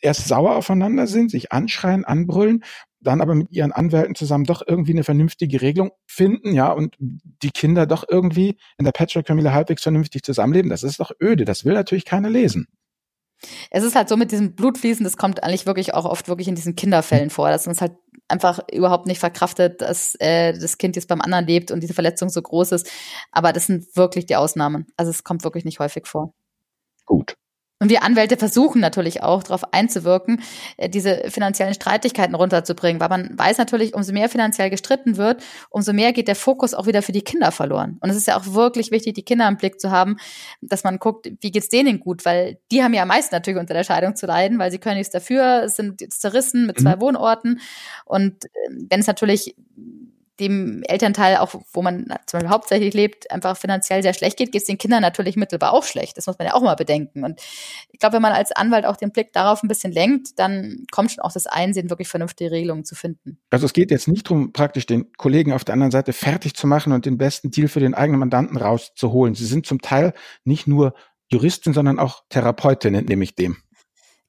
erst 0.00 0.28
sauer 0.28 0.56
aufeinander 0.56 1.06
sind, 1.06 1.30
sich 1.30 1.52
anschreien, 1.52 2.04
anbrüllen 2.04 2.62
dann 3.06 3.20
aber 3.20 3.34
mit 3.34 3.52
ihren 3.52 3.72
Anwälten 3.72 4.14
zusammen 4.14 4.44
doch 4.44 4.62
irgendwie 4.66 4.92
eine 4.92 5.04
vernünftige 5.04 5.62
Regelung 5.62 5.92
finden, 6.06 6.52
ja, 6.54 6.72
und 6.72 6.96
die 6.98 7.50
Kinder 7.50 7.86
doch 7.86 8.04
irgendwie 8.08 8.56
in 8.78 8.84
der 8.84 8.92
Patchwork-Familie 8.92 9.52
halbwegs 9.52 9.82
vernünftig 9.82 10.22
zusammenleben, 10.22 10.70
das 10.70 10.82
ist 10.82 11.00
doch 11.00 11.12
öde, 11.22 11.44
das 11.44 11.64
will 11.64 11.74
natürlich 11.74 12.04
keiner 12.04 12.30
lesen. 12.30 12.66
Es 13.70 13.84
ist 13.84 13.94
halt 13.94 14.08
so 14.08 14.16
mit 14.16 14.32
diesem 14.32 14.54
Blutfließen, 14.54 15.04
das 15.04 15.16
kommt 15.16 15.42
eigentlich 15.42 15.66
wirklich 15.66 15.94
auch 15.94 16.04
oft 16.04 16.28
wirklich 16.28 16.48
in 16.48 16.54
diesen 16.54 16.74
Kinderfällen 16.76 17.30
vor, 17.30 17.50
dass 17.50 17.66
man 17.66 17.74
es 17.74 17.80
halt 17.80 17.92
einfach 18.28 18.60
überhaupt 18.72 19.06
nicht 19.06 19.20
verkraftet, 19.20 19.82
dass 19.82 20.14
äh, 20.18 20.52
das 20.52 20.78
Kind 20.78 20.96
jetzt 20.96 21.08
beim 21.08 21.20
anderen 21.20 21.46
lebt 21.46 21.70
und 21.70 21.80
diese 21.80 21.94
Verletzung 21.94 22.28
so 22.28 22.42
groß 22.42 22.72
ist. 22.72 22.90
Aber 23.30 23.52
das 23.52 23.66
sind 23.66 23.94
wirklich 23.96 24.26
die 24.26 24.36
Ausnahmen. 24.36 24.86
Also 24.96 25.10
es 25.10 25.22
kommt 25.22 25.44
wirklich 25.44 25.64
nicht 25.64 25.78
häufig 25.78 26.06
vor. 26.06 26.34
Gut. 27.04 27.35
Und 27.78 27.90
wir 27.90 28.02
Anwälte 28.02 28.38
versuchen 28.38 28.80
natürlich 28.80 29.22
auch 29.22 29.42
darauf 29.42 29.74
einzuwirken, 29.74 30.42
äh, 30.78 30.88
diese 30.88 31.24
finanziellen 31.28 31.74
Streitigkeiten 31.74 32.34
runterzubringen, 32.34 33.00
weil 33.00 33.10
man 33.10 33.38
weiß 33.38 33.58
natürlich, 33.58 33.94
umso 33.94 34.12
mehr 34.12 34.30
finanziell 34.30 34.70
gestritten 34.70 35.18
wird, 35.18 35.42
umso 35.68 35.92
mehr 35.92 36.14
geht 36.14 36.28
der 36.28 36.36
Fokus 36.36 36.72
auch 36.72 36.86
wieder 36.86 37.02
für 37.02 37.12
die 37.12 37.20
Kinder 37.20 37.52
verloren. 37.52 37.98
Und 38.00 38.08
es 38.08 38.16
ist 38.16 38.28
ja 38.28 38.38
auch 38.38 38.54
wirklich 38.54 38.90
wichtig, 38.90 39.12
die 39.14 39.24
Kinder 39.24 39.46
im 39.46 39.58
Blick 39.58 39.78
zu 39.78 39.90
haben, 39.90 40.16
dass 40.62 40.84
man 40.84 40.98
guckt, 40.98 41.30
wie 41.40 41.50
geht's 41.50 41.68
denen 41.68 42.00
gut, 42.00 42.24
weil 42.24 42.58
die 42.72 42.82
haben 42.82 42.94
ja 42.94 43.02
am 43.02 43.08
meisten 43.08 43.34
natürlich 43.34 43.60
unter 43.60 43.74
der 43.74 43.84
Scheidung 43.84 44.16
zu 44.16 44.26
leiden, 44.26 44.58
weil 44.58 44.70
sie 44.70 44.78
können 44.78 44.96
nichts 44.96 45.12
dafür, 45.12 45.68
sind 45.68 46.00
jetzt 46.00 46.22
zerrissen 46.22 46.66
mit 46.66 46.80
zwei 46.80 46.96
mhm. 46.96 47.00
Wohnorten. 47.02 47.60
Und 48.06 48.46
ähm, 48.66 48.86
wenn 48.88 49.00
es 49.00 49.06
natürlich 49.06 49.54
dem 50.40 50.82
Elternteil, 50.82 51.36
auch 51.36 51.54
wo 51.72 51.82
man 51.82 52.06
zum 52.26 52.38
Beispiel 52.38 52.50
hauptsächlich 52.50 52.94
lebt, 52.94 53.30
einfach 53.30 53.56
finanziell 53.56 54.02
sehr 54.02 54.14
schlecht 54.14 54.36
geht, 54.36 54.52
geht 54.52 54.62
es 54.62 54.66
den 54.66 54.78
Kindern 54.78 55.00
natürlich 55.00 55.36
mittelbar 55.36 55.72
auch 55.72 55.84
schlecht. 55.84 56.16
Das 56.16 56.26
muss 56.26 56.38
man 56.38 56.48
ja 56.48 56.54
auch 56.54 56.62
mal 56.62 56.74
bedenken. 56.74 57.24
Und 57.24 57.40
ich 57.90 57.98
glaube, 57.98 58.14
wenn 58.14 58.22
man 58.22 58.32
als 58.32 58.52
Anwalt 58.52 58.84
auch 58.84 58.96
den 58.96 59.12
Blick 59.12 59.32
darauf 59.32 59.62
ein 59.62 59.68
bisschen 59.68 59.92
lenkt, 59.92 60.38
dann 60.38 60.86
kommt 60.90 61.12
schon 61.12 61.24
auch 61.24 61.32
das 61.32 61.46
Einsehen, 61.46 61.90
wirklich 61.90 62.08
vernünftige 62.08 62.50
Regelungen 62.50 62.84
zu 62.84 62.94
finden. 62.94 63.38
Also 63.50 63.66
es 63.66 63.72
geht 63.72 63.90
jetzt 63.90 64.08
nicht 64.08 64.26
darum, 64.26 64.52
praktisch 64.52 64.86
den 64.86 65.12
Kollegen 65.12 65.52
auf 65.52 65.64
der 65.64 65.72
anderen 65.72 65.92
Seite 65.92 66.12
fertig 66.12 66.54
zu 66.54 66.66
machen 66.66 66.92
und 66.92 67.06
den 67.06 67.18
besten 67.18 67.50
Deal 67.50 67.68
für 67.68 67.80
den 67.80 67.94
eigenen 67.94 68.20
Mandanten 68.20 68.56
rauszuholen. 68.56 69.34
Sie 69.34 69.46
sind 69.46 69.66
zum 69.66 69.80
Teil 69.80 70.12
nicht 70.44 70.66
nur 70.66 70.94
Juristin, 71.28 71.72
sondern 71.72 71.98
auch 71.98 72.22
Therapeutin, 72.28 72.92
nehme 72.92 73.24
ich 73.24 73.34
dem. 73.34 73.56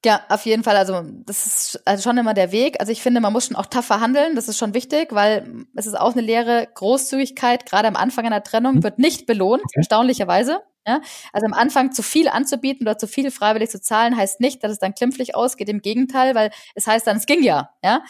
Ja, 0.04 0.20
auf 0.28 0.46
jeden 0.46 0.62
Fall. 0.62 0.76
Also 0.76 1.02
das 1.26 1.46
ist 1.46 1.82
also 1.84 2.02
schon 2.02 2.18
immer 2.18 2.34
der 2.34 2.52
Weg. 2.52 2.78
Also 2.78 2.92
ich 2.92 3.02
finde, 3.02 3.20
man 3.20 3.32
muss 3.32 3.46
schon 3.46 3.56
auch 3.56 3.66
tough 3.66 3.86
verhandeln. 3.86 4.36
Das 4.36 4.48
ist 4.48 4.56
schon 4.56 4.74
wichtig, 4.74 5.08
weil 5.12 5.66
es 5.74 5.86
ist 5.86 5.98
auch 5.98 6.12
eine 6.12 6.22
Lehre. 6.22 6.68
Großzügigkeit, 6.72 7.66
gerade 7.66 7.88
am 7.88 7.96
Anfang 7.96 8.24
einer 8.24 8.42
Trennung, 8.42 8.76
mhm. 8.76 8.82
wird 8.84 8.98
nicht 8.98 9.26
belohnt, 9.26 9.62
okay. 9.64 9.78
erstaunlicherweise. 9.78 10.60
Ja? 10.86 11.00
Also 11.32 11.46
am 11.46 11.52
Anfang 11.52 11.92
zu 11.92 12.02
viel 12.02 12.28
anzubieten 12.28 12.86
oder 12.86 12.96
zu 12.96 13.06
viel 13.06 13.30
freiwillig 13.30 13.70
zu 13.70 13.80
zahlen, 13.80 14.16
heißt 14.16 14.40
nicht, 14.40 14.64
dass 14.64 14.72
es 14.72 14.78
dann 14.78 14.94
klimpflich 14.94 15.34
ausgeht. 15.34 15.68
Im 15.68 15.82
Gegenteil, 15.82 16.34
weil 16.34 16.50
es 16.74 16.86
heißt 16.86 17.06
dann, 17.06 17.18
es 17.18 17.26
ging 17.26 17.42
ja. 17.42 17.70
ja? 17.84 18.02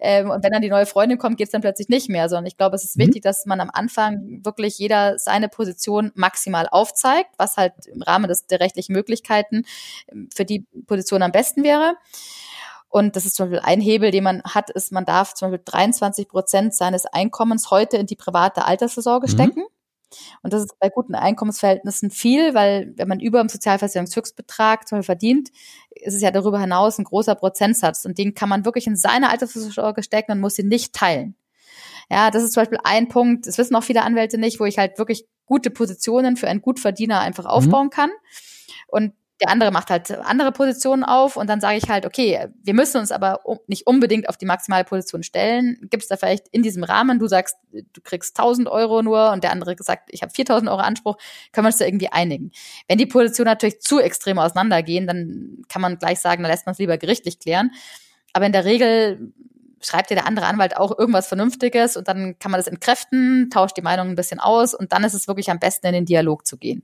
Ähm, 0.00 0.30
und 0.30 0.42
wenn 0.42 0.52
dann 0.52 0.62
die 0.62 0.68
neue 0.68 0.86
Freundin 0.86 1.18
kommt, 1.18 1.38
geht 1.38 1.46
es 1.46 1.52
dann 1.52 1.60
plötzlich 1.60 1.88
nicht 1.88 2.08
mehr. 2.08 2.28
Sondern 2.28 2.46
ich 2.46 2.56
glaube, 2.56 2.76
es 2.76 2.84
ist 2.84 2.96
mhm. 2.96 3.02
wichtig, 3.02 3.22
dass 3.22 3.46
man 3.46 3.60
am 3.60 3.70
Anfang 3.72 4.40
wirklich 4.44 4.78
jeder 4.78 5.18
seine 5.18 5.48
Position 5.48 6.12
maximal 6.14 6.68
aufzeigt, 6.68 7.30
was 7.38 7.56
halt 7.56 7.74
im 7.86 8.02
Rahmen 8.02 8.28
des, 8.28 8.46
der 8.46 8.60
rechtlichen 8.60 8.92
Möglichkeiten 8.92 9.64
ähm, 10.10 10.28
für 10.34 10.44
die 10.44 10.66
Position 10.86 11.22
am 11.22 11.32
besten 11.32 11.62
wäre. 11.62 11.94
Und 12.88 13.14
das 13.14 13.26
ist 13.26 13.36
zum 13.36 13.50
Beispiel 13.50 13.66
ein 13.66 13.80
Hebel, 13.80 14.10
den 14.10 14.24
man 14.24 14.42
hat, 14.42 14.70
ist, 14.70 14.90
man 14.90 15.04
darf 15.04 15.34
zum 15.34 15.50
Beispiel 15.50 15.64
23 15.64 16.28
Prozent 16.28 16.74
seines 16.74 17.04
Einkommens 17.04 17.70
heute 17.70 17.98
in 17.98 18.06
die 18.06 18.16
private 18.16 18.64
Altersvorsorge 18.64 19.26
mhm. 19.26 19.30
stecken. 19.30 19.64
Und 20.42 20.52
das 20.52 20.62
ist 20.62 20.78
bei 20.78 20.88
guten 20.88 21.14
Einkommensverhältnissen 21.14 22.10
viel, 22.10 22.54
weil 22.54 22.92
wenn 22.96 23.08
man 23.08 23.20
über 23.20 23.40
dem 23.40 23.48
Sozialversicherungshöchstbetrag 23.48 24.86
zum 24.86 24.98
Beispiel 24.98 25.06
verdient, 25.06 25.50
ist 25.90 26.14
es 26.14 26.22
ja 26.22 26.30
darüber 26.30 26.60
hinaus 26.60 26.98
ein 26.98 27.04
großer 27.04 27.34
Prozentsatz. 27.34 28.04
Und 28.04 28.18
den 28.18 28.34
kann 28.34 28.48
man 28.48 28.64
wirklich 28.64 28.86
in 28.86 28.96
seine 28.96 29.30
Altersvorsorge 29.30 30.02
stecken 30.02 30.32
und 30.32 30.40
muss 30.40 30.58
ihn 30.58 30.68
nicht 30.68 30.94
teilen. 30.94 31.36
Ja, 32.10 32.30
das 32.30 32.42
ist 32.44 32.52
zum 32.52 32.62
Beispiel 32.62 32.78
ein 32.84 33.08
Punkt, 33.08 33.46
das 33.46 33.58
wissen 33.58 33.74
auch 33.74 33.82
viele 33.82 34.02
Anwälte 34.02 34.38
nicht, 34.38 34.60
wo 34.60 34.64
ich 34.64 34.78
halt 34.78 34.98
wirklich 34.98 35.26
gute 35.44 35.70
Positionen 35.70 36.36
für 36.36 36.48
einen 36.48 36.62
Gutverdiener 36.62 37.20
einfach 37.20 37.44
mhm. 37.44 37.50
aufbauen 37.50 37.90
kann. 37.90 38.10
Und 38.88 39.12
der 39.40 39.50
andere 39.50 39.70
macht 39.70 39.90
halt 39.90 40.10
andere 40.10 40.50
Positionen 40.50 41.04
auf 41.04 41.36
und 41.36 41.48
dann 41.48 41.60
sage 41.60 41.76
ich 41.76 41.90
halt, 41.90 42.06
okay, 42.06 42.48
wir 42.62 42.74
müssen 42.74 42.98
uns 42.98 43.12
aber 43.12 43.40
nicht 43.66 43.86
unbedingt 43.86 44.28
auf 44.28 44.38
die 44.38 44.46
maximale 44.46 44.84
Position 44.84 45.22
stellen. 45.22 45.76
Gibt 45.90 46.02
es 46.02 46.08
da 46.08 46.16
vielleicht 46.16 46.48
in 46.48 46.62
diesem 46.62 46.84
Rahmen, 46.84 47.18
du 47.18 47.26
sagst, 47.26 47.56
du 47.70 48.00
kriegst 48.02 48.38
1000 48.38 48.68
Euro 48.68 49.02
nur 49.02 49.32
und 49.32 49.44
der 49.44 49.52
andere 49.52 49.76
sagt, 49.78 50.08
ich 50.10 50.22
habe 50.22 50.32
4000 50.32 50.70
Euro 50.70 50.80
Anspruch, 50.80 51.16
können 51.52 51.66
wir 51.66 51.68
uns 51.68 51.76
da 51.76 51.84
irgendwie 51.84 52.08
einigen. 52.08 52.50
Wenn 52.88 52.96
die 52.96 53.06
Positionen 53.06 53.48
natürlich 53.48 53.80
zu 53.80 53.98
extrem 53.98 54.38
auseinandergehen, 54.38 55.06
dann 55.06 55.62
kann 55.68 55.82
man 55.82 55.98
gleich 55.98 56.20
sagen, 56.20 56.42
dann 56.42 56.50
lässt 56.50 56.64
man 56.64 56.72
es 56.72 56.78
lieber 56.78 56.96
gerichtlich 56.96 57.38
klären. 57.38 57.72
Aber 58.32 58.46
in 58.46 58.52
der 58.52 58.64
Regel 58.64 59.32
schreibt 59.82 60.10
dir 60.10 60.14
der 60.14 60.26
andere 60.26 60.46
Anwalt 60.46 60.78
auch 60.78 60.98
irgendwas 60.98 61.26
Vernünftiges 61.28 61.96
und 61.98 62.08
dann 62.08 62.38
kann 62.38 62.50
man 62.50 62.58
das 62.58 62.68
entkräften, 62.68 63.50
tauscht 63.50 63.76
die 63.76 63.82
Meinung 63.82 64.08
ein 64.08 64.16
bisschen 64.16 64.40
aus 64.40 64.74
und 64.74 64.92
dann 64.92 65.04
ist 65.04 65.14
es 65.14 65.28
wirklich 65.28 65.50
am 65.50 65.58
besten 65.58 65.86
in 65.88 65.92
den 65.92 66.06
Dialog 66.06 66.46
zu 66.46 66.56
gehen. 66.56 66.82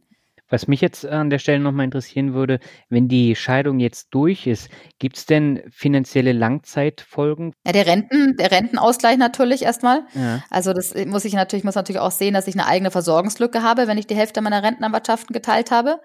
Was 0.53 0.69
mich 0.69 0.83
jetzt 0.83 1.07
an 1.07 1.31
der 1.31 1.39
Stelle 1.39 1.61
nochmal 1.61 1.87
interessieren 1.87 2.35
würde, 2.35 2.61
wenn 2.91 3.09
die 3.09 3.35
Scheidung 3.35 3.81
jetzt 3.81 4.09
durch 4.11 4.47
ist, 4.47 4.69
gibt 4.99 5.17
es 5.17 5.25
denn 5.25 5.63
finanzielle 5.71 6.33
Langzeitfolgen? 6.33 7.55
Ja, 7.65 7.73
der 7.73 7.87
Renten, 7.87 8.37
der 8.37 8.51
Rentenausgleich 8.51 9.17
natürlich 9.17 9.63
erstmal. 9.63 10.03
Ja. 10.15 10.45
Also 10.51 10.75
das 10.75 10.95
muss 11.07 11.25
ich 11.25 11.33
natürlich, 11.33 11.65
muss 11.65 11.75
natürlich 11.75 12.01
auch 12.01 12.11
sehen, 12.11 12.35
dass 12.35 12.49
ich 12.49 12.55
eine 12.55 12.67
eigene 12.67 12.91
Versorgungslücke 12.91 13.63
habe, 13.63 13.87
wenn 13.87 13.97
ich 13.97 14.07
die 14.07 14.15
Hälfte 14.15 14.43
meiner 14.43 14.63
Rentenanwartschaften 14.63 15.33
geteilt 15.33 15.71
habe. 15.71 16.01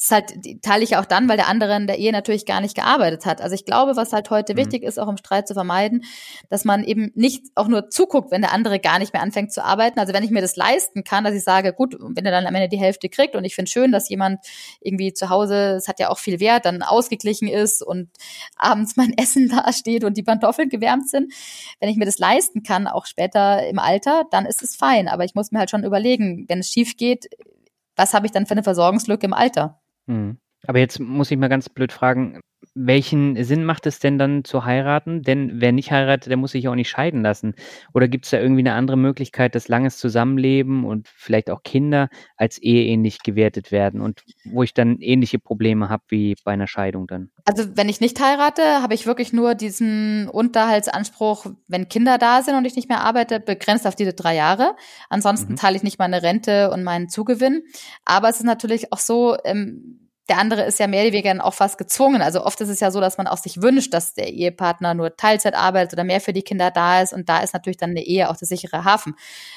Das 0.00 0.06
ist 0.06 0.12
halt, 0.12 0.62
teile 0.62 0.82
ich 0.82 0.96
auch 0.96 1.04
dann, 1.04 1.28
weil 1.28 1.36
der 1.36 1.46
andere 1.46 1.76
in 1.76 1.86
der 1.86 1.98
Ehe 1.98 2.10
natürlich 2.10 2.46
gar 2.46 2.62
nicht 2.62 2.74
gearbeitet 2.74 3.26
hat. 3.26 3.42
Also 3.42 3.54
ich 3.54 3.66
glaube, 3.66 3.96
was 3.96 4.14
halt 4.14 4.30
heute 4.30 4.54
mhm. 4.54 4.56
wichtig 4.56 4.82
ist, 4.82 4.98
auch 4.98 5.08
im 5.08 5.18
Streit 5.18 5.46
zu 5.46 5.52
vermeiden, 5.52 6.04
dass 6.48 6.64
man 6.64 6.84
eben 6.84 7.12
nicht 7.14 7.44
auch 7.54 7.68
nur 7.68 7.90
zuguckt, 7.90 8.30
wenn 8.30 8.40
der 8.40 8.52
andere 8.52 8.78
gar 8.78 8.98
nicht 8.98 9.12
mehr 9.12 9.20
anfängt 9.20 9.52
zu 9.52 9.62
arbeiten. 9.62 10.00
Also 10.00 10.14
wenn 10.14 10.24
ich 10.24 10.30
mir 10.30 10.40
das 10.40 10.56
leisten 10.56 11.04
kann, 11.04 11.24
dass 11.24 11.34
ich 11.34 11.44
sage, 11.44 11.74
gut, 11.74 11.98
wenn 12.00 12.24
er 12.24 12.32
dann 12.32 12.46
am 12.46 12.54
Ende 12.54 12.70
die 12.70 12.78
Hälfte 12.78 13.10
kriegt 13.10 13.36
und 13.36 13.44
ich 13.44 13.54
finde 13.54 13.70
schön, 13.70 13.92
dass 13.92 14.08
jemand 14.08 14.40
irgendwie 14.80 15.12
zu 15.12 15.28
Hause, 15.28 15.74
es 15.76 15.86
hat 15.86 16.00
ja 16.00 16.08
auch 16.08 16.18
viel 16.18 16.40
Wert, 16.40 16.64
dann 16.64 16.80
ausgeglichen 16.80 17.46
ist 17.46 17.82
und 17.82 18.08
abends 18.56 18.96
mein 18.96 19.12
Essen 19.18 19.50
da 19.50 19.70
steht 19.70 20.04
und 20.04 20.16
die 20.16 20.22
Pantoffeln 20.22 20.70
gewärmt 20.70 21.10
sind. 21.10 21.30
Wenn 21.78 21.90
ich 21.90 21.98
mir 21.98 22.06
das 22.06 22.18
leisten 22.18 22.62
kann, 22.62 22.86
auch 22.86 23.04
später 23.04 23.68
im 23.68 23.78
Alter, 23.78 24.24
dann 24.30 24.46
ist 24.46 24.62
es 24.62 24.76
fein. 24.76 25.08
Aber 25.08 25.26
ich 25.26 25.34
muss 25.34 25.52
mir 25.52 25.58
halt 25.58 25.68
schon 25.68 25.84
überlegen, 25.84 26.46
wenn 26.48 26.60
es 26.60 26.70
schief 26.70 26.96
geht, 26.96 27.28
was 27.96 28.14
habe 28.14 28.24
ich 28.24 28.32
dann 28.32 28.46
für 28.46 28.52
eine 28.52 28.62
Versorgungslücke 28.62 29.26
im 29.26 29.34
Alter? 29.34 29.79
Mhm. 30.08 30.40
Aber 30.66 30.78
jetzt 30.78 31.00
muss 31.00 31.30
ich 31.30 31.38
mal 31.38 31.48
ganz 31.48 31.68
blöd 31.68 31.92
fragen, 31.92 32.40
welchen 32.74 33.42
Sinn 33.42 33.64
macht 33.64 33.86
es 33.86 33.98
denn 33.98 34.18
dann 34.18 34.44
zu 34.44 34.64
heiraten? 34.64 35.22
Denn 35.22 35.60
wer 35.60 35.72
nicht 35.72 35.90
heiratet, 35.90 36.30
der 36.30 36.36
muss 36.36 36.52
sich 36.52 36.68
auch 36.68 36.74
nicht 36.74 36.90
scheiden 36.90 37.22
lassen. 37.22 37.54
Oder 37.94 38.06
gibt 38.06 38.26
es 38.26 38.30
da 38.30 38.38
irgendwie 38.38 38.60
eine 38.60 38.74
andere 38.74 38.96
Möglichkeit, 38.96 39.54
dass 39.54 39.68
langes 39.68 39.96
Zusammenleben 39.98 40.84
und 40.84 41.08
vielleicht 41.08 41.50
auch 41.50 41.62
Kinder 41.62 42.08
als 42.36 42.58
eheähnlich 42.58 43.22
gewertet 43.22 43.72
werden 43.72 44.00
und 44.00 44.22
wo 44.44 44.62
ich 44.62 44.74
dann 44.74 44.98
ähnliche 44.98 45.38
Probleme 45.38 45.88
habe 45.88 46.02
wie 46.08 46.36
bei 46.44 46.52
einer 46.52 46.66
Scheidung 46.66 47.06
dann? 47.06 47.30
Also 47.44 47.76
wenn 47.76 47.88
ich 47.88 48.00
nicht 48.00 48.20
heirate, 48.20 48.62
habe 48.82 48.94
ich 48.94 49.06
wirklich 49.06 49.32
nur 49.32 49.54
diesen 49.54 50.28
Unterhaltsanspruch, 50.28 51.46
wenn 51.66 51.88
Kinder 51.88 52.18
da 52.18 52.42
sind 52.42 52.54
und 52.54 52.66
ich 52.66 52.76
nicht 52.76 52.88
mehr 52.88 53.00
arbeite, 53.00 53.40
begrenzt 53.40 53.86
auf 53.86 53.96
diese 53.96 54.12
drei 54.12 54.36
Jahre. 54.36 54.76
Ansonsten 55.08 55.52
mhm. 55.52 55.56
teile 55.56 55.76
ich 55.76 55.82
nicht 55.82 55.98
meine 55.98 56.22
Rente 56.22 56.70
und 56.70 56.84
meinen 56.84 57.08
Zugewinn. 57.08 57.62
Aber 58.04 58.28
es 58.28 58.36
ist 58.36 58.44
natürlich 58.44 58.92
auch 58.92 58.98
so, 58.98 59.36
ähm, 59.44 60.09
der 60.30 60.38
andere 60.38 60.62
ist 60.62 60.78
ja 60.78 60.86
mehr 60.86 61.02
oder 61.02 61.12
weniger 61.12 61.44
auch 61.44 61.54
fast 61.54 61.76
gezwungen. 61.76 62.22
Also 62.22 62.44
oft 62.44 62.60
ist 62.60 62.68
es 62.68 62.78
ja 62.78 62.92
so, 62.92 63.00
dass 63.00 63.18
man 63.18 63.26
auch 63.26 63.36
sich 63.36 63.62
wünscht, 63.62 63.92
dass 63.92 64.14
der 64.14 64.32
Ehepartner 64.32 64.94
nur 64.94 65.16
Teilzeit 65.16 65.54
arbeitet 65.54 65.94
oder 65.94 66.04
mehr 66.04 66.20
für 66.20 66.32
die 66.32 66.42
Kinder 66.42 66.70
da 66.70 67.02
ist. 67.02 67.12
Und 67.12 67.28
da 67.28 67.40
ist 67.40 67.52
natürlich 67.52 67.78
dann 67.78 67.90
eine 67.90 68.04
Ehe 68.04 68.30
auch 68.30 68.36
der 68.36 68.46
sichere 68.46 68.84
Hafen. 68.84 69.16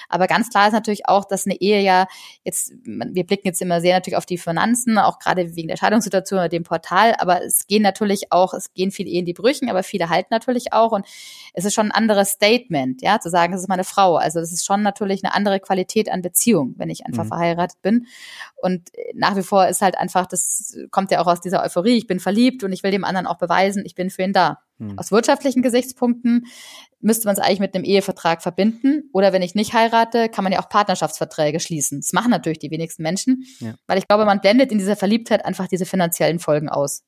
Aber 0.10 0.26
ganz 0.26 0.50
klar 0.50 0.66
ist 0.66 0.74
natürlich 0.74 1.08
auch, 1.08 1.26
dass 1.26 1.46
eine 1.46 1.62
Ehe 1.62 1.80
ja 1.82 2.08
jetzt, 2.44 2.74
wir 2.84 3.24
blicken 3.24 3.46
jetzt 3.46 3.62
immer 3.62 3.82
sehr 3.82 3.94
natürlich 3.94 4.18
auf 4.18 4.26
die 4.26 4.40
Finanzen, 4.40 4.98
auch 4.98 5.20
gerade 5.20 5.56
wegen 5.56 5.68
der 5.68 5.78
Scheidungssituation 5.78 6.40
oder 6.40 6.50
dem 6.50 6.64
Portal. 6.64 7.14
Aber 7.20 7.44
es 7.44 7.68
gehen 7.68 7.84
natürlich 7.84 8.32
auch, 8.32 8.56
es 8.56 8.74
gehen 8.74 8.90
viele 8.90 9.12
Ehen 9.12 9.26
die 9.26 9.34
Brüchen, 9.34 9.70
aber 9.70 9.84
viele 9.84 10.10
halten 10.10 10.30
natürlich 10.32 10.74
auch. 10.74 10.92
Und 10.92 11.06
es 11.54 11.66
ist 11.66 11.76
schon 11.76 11.92
ein 11.92 11.92
anderes 11.92 12.30
Statement, 12.30 13.04
ja, 13.04 13.20
zu 13.20 13.30
sagen, 13.30 13.54
das 13.54 13.62
ist 13.62 13.70
meine 13.70 13.84
Frau. 13.84 14.16
Also 14.16 14.40
das 14.40 14.52
ist 14.52 14.66
schon 14.66 14.82
natürlich 14.82 15.24
eine 15.24 15.36
andere 15.36 15.60
Qualität 15.60 16.10
an 16.10 16.24
Beziehung, 16.24 16.74
wenn 16.78 16.90
ich 16.90 17.06
einfach 17.06 17.26
mhm. 17.26 17.30
verheiratet 17.30 17.80
bin. 17.84 18.08
Und 18.60 18.90
nach 19.14 19.36
wie 19.36 19.44
vor 19.44 19.68
ist 19.68 19.82
halt 19.82 20.00
einfach 20.00 20.26
das 20.26 20.63
das 20.64 20.78
kommt 20.92 21.12
ja 21.12 21.22
auch 21.22 21.28
aus 21.28 21.42
dieser 21.42 21.64
Euphorie, 21.64 21.98
ich 21.98 22.08
bin 22.08 22.20
verliebt 22.20 22.64
und 22.64 22.72
ich 22.72 22.84
will 22.84 22.92
dem 22.92 23.04
anderen 23.04 23.28
auch 23.28 23.38
beweisen, 23.38 23.84
ich 23.86 23.96
bin 23.96 24.10
für 24.10 24.24
ihn 24.24 24.34
da. 24.34 24.60
Hm. 24.80 24.98
Aus 24.98 25.12
wirtschaftlichen 25.12 25.62
Gesichtspunkten 25.62 26.46
müsste 27.00 27.28
man 27.28 27.36
es 27.36 27.42
eigentlich 27.42 27.60
mit 27.60 27.76
einem 27.76 27.84
Ehevertrag 27.84 28.42
verbinden. 28.42 29.10
Oder 29.14 29.34
wenn 29.34 29.42
ich 29.42 29.56
nicht 29.56 29.74
heirate, 29.74 30.30
kann 30.30 30.44
man 30.44 30.54
ja 30.54 30.62
auch 30.62 30.70
Partnerschaftsverträge 30.70 31.60
schließen. 31.60 32.00
Das 32.00 32.14
machen 32.14 32.32
natürlich 32.32 32.60
die 32.60 32.72
wenigsten 32.72 33.04
Menschen, 33.04 33.44
ja. 33.60 33.76
weil 33.88 33.98
ich 33.98 34.08
glaube, 34.08 34.26
man 34.26 34.42
blendet 34.42 34.72
in 34.72 34.78
dieser 34.78 34.96
Verliebtheit 34.96 35.46
einfach 35.46 35.68
diese 35.68 35.86
finanziellen 35.86 36.40
Folgen 36.40 36.70
aus. 36.70 37.04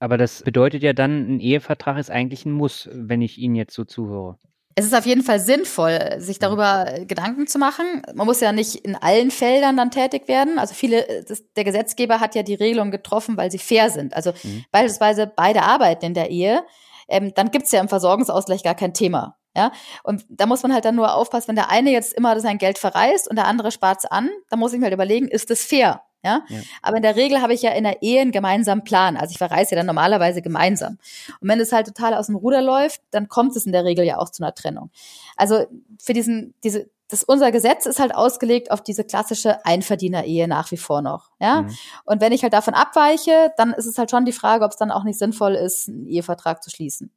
Aber 0.00 0.16
das 0.16 0.42
bedeutet 0.42 0.82
ja 0.82 0.92
dann, 0.92 1.36
ein 1.36 1.40
Ehevertrag 1.40 1.98
ist 1.98 2.10
eigentlich 2.10 2.46
ein 2.46 2.52
Muss, 2.52 2.88
wenn 2.92 3.22
ich 3.22 3.38
Ihnen 3.38 3.54
jetzt 3.54 3.74
so 3.74 3.84
zuhöre. 3.84 4.38
Es 4.80 4.86
ist 4.86 4.94
auf 4.94 5.06
jeden 5.06 5.22
Fall 5.22 5.40
sinnvoll, 5.40 6.16
sich 6.18 6.38
darüber 6.38 6.86
Gedanken 7.06 7.46
zu 7.46 7.58
machen. 7.58 8.02
Man 8.14 8.26
muss 8.26 8.40
ja 8.40 8.52
nicht 8.52 8.76
in 8.76 8.96
allen 8.96 9.30
Feldern 9.30 9.76
dann 9.76 9.90
tätig 9.90 10.28
werden. 10.28 10.58
Also 10.58 10.74
viele, 10.74 11.24
das, 11.28 11.44
der 11.54 11.64
Gesetzgeber 11.64 12.20
hat 12.20 12.34
ja 12.34 12.42
die 12.42 12.54
Regelungen 12.54 12.90
getroffen, 12.90 13.36
weil 13.36 13.50
sie 13.50 13.58
fair 13.58 13.90
sind. 13.90 14.14
Also 14.14 14.32
mhm. 14.42 14.64
beispielsweise 14.72 15.30
beide 15.34 15.62
arbeiten 15.62 16.06
in 16.06 16.14
der 16.14 16.30
Ehe 16.30 16.62
ähm, 17.10 17.34
dann 17.34 17.50
gibt's 17.50 17.72
ja 17.72 17.80
im 17.80 17.88
Versorgungsausgleich 17.88 18.62
gar 18.62 18.74
kein 18.74 18.94
Thema. 18.94 19.36
Ja, 19.56 19.72
und 20.04 20.24
da 20.28 20.46
muss 20.46 20.62
man 20.62 20.72
halt 20.72 20.84
dann 20.84 20.94
nur 20.94 21.12
aufpassen, 21.12 21.48
wenn 21.48 21.56
der 21.56 21.70
eine 21.70 21.90
jetzt 21.90 22.12
immer 22.12 22.38
sein 22.38 22.58
Geld 22.58 22.78
verreist 22.78 23.28
und 23.28 23.34
der 23.34 23.48
andere 23.48 23.72
spart's 23.72 24.04
an, 24.04 24.30
dann 24.48 24.60
muss 24.60 24.72
ich 24.72 24.78
mir 24.78 24.84
halt 24.84 24.94
überlegen, 24.94 25.26
ist 25.26 25.50
das 25.50 25.64
fair? 25.64 26.02
Ja? 26.22 26.42
ja? 26.48 26.60
Aber 26.82 26.96
in 26.96 27.02
der 27.02 27.16
Regel 27.16 27.40
habe 27.40 27.54
ich 27.54 27.62
ja 27.62 27.70
in 27.72 27.84
der 27.84 28.02
Ehe 28.02 28.20
einen 28.20 28.32
gemeinsamen 28.32 28.84
Plan. 28.84 29.16
Also 29.16 29.32
ich 29.32 29.38
verreise 29.38 29.72
ja 29.72 29.76
dann 29.76 29.86
normalerweise 29.86 30.42
gemeinsam. 30.42 30.98
Und 31.40 31.48
wenn 31.48 31.60
es 31.60 31.72
halt 31.72 31.86
total 31.86 32.14
aus 32.14 32.26
dem 32.26 32.36
Ruder 32.36 32.62
läuft, 32.62 33.00
dann 33.10 33.28
kommt 33.28 33.56
es 33.56 33.66
in 33.66 33.72
der 33.72 33.84
Regel 33.84 34.04
ja 34.04 34.18
auch 34.18 34.30
zu 34.30 34.42
einer 34.42 34.54
Trennung. 34.54 34.90
Also 35.36 35.66
für 36.00 36.12
diesen, 36.12 36.54
diese, 36.62 36.90
das, 37.08 37.24
unser 37.24 37.50
Gesetz 37.52 37.86
ist 37.86 37.98
halt 37.98 38.14
ausgelegt 38.14 38.70
auf 38.70 38.82
diese 38.82 39.04
klassische 39.04 39.64
Einverdiener-Ehe 39.64 40.46
nach 40.46 40.70
wie 40.70 40.76
vor 40.76 41.02
noch. 41.02 41.30
Ja? 41.40 41.62
Mhm. 41.62 41.76
Und 42.04 42.20
wenn 42.20 42.32
ich 42.32 42.42
halt 42.42 42.52
davon 42.52 42.74
abweiche, 42.74 43.52
dann 43.56 43.72
ist 43.72 43.86
es 43.86 43.98
halt 43.98 44.10
schon 44.10 44.24
die 44.24 44.32
Frage, 44.32 44.64
ob 44.64 44.72
es 44.72 44.76
dann 44.76 44.90
auch 44.90 45.04
nicht 45.04 45.18
sinnvoll 45.18 45.54
ist, 45.54 45.88
einen 45.88 46.06
Ehevertrag 46.06 46.62
zu 46.62 46.70
schließen. 46.70 47.10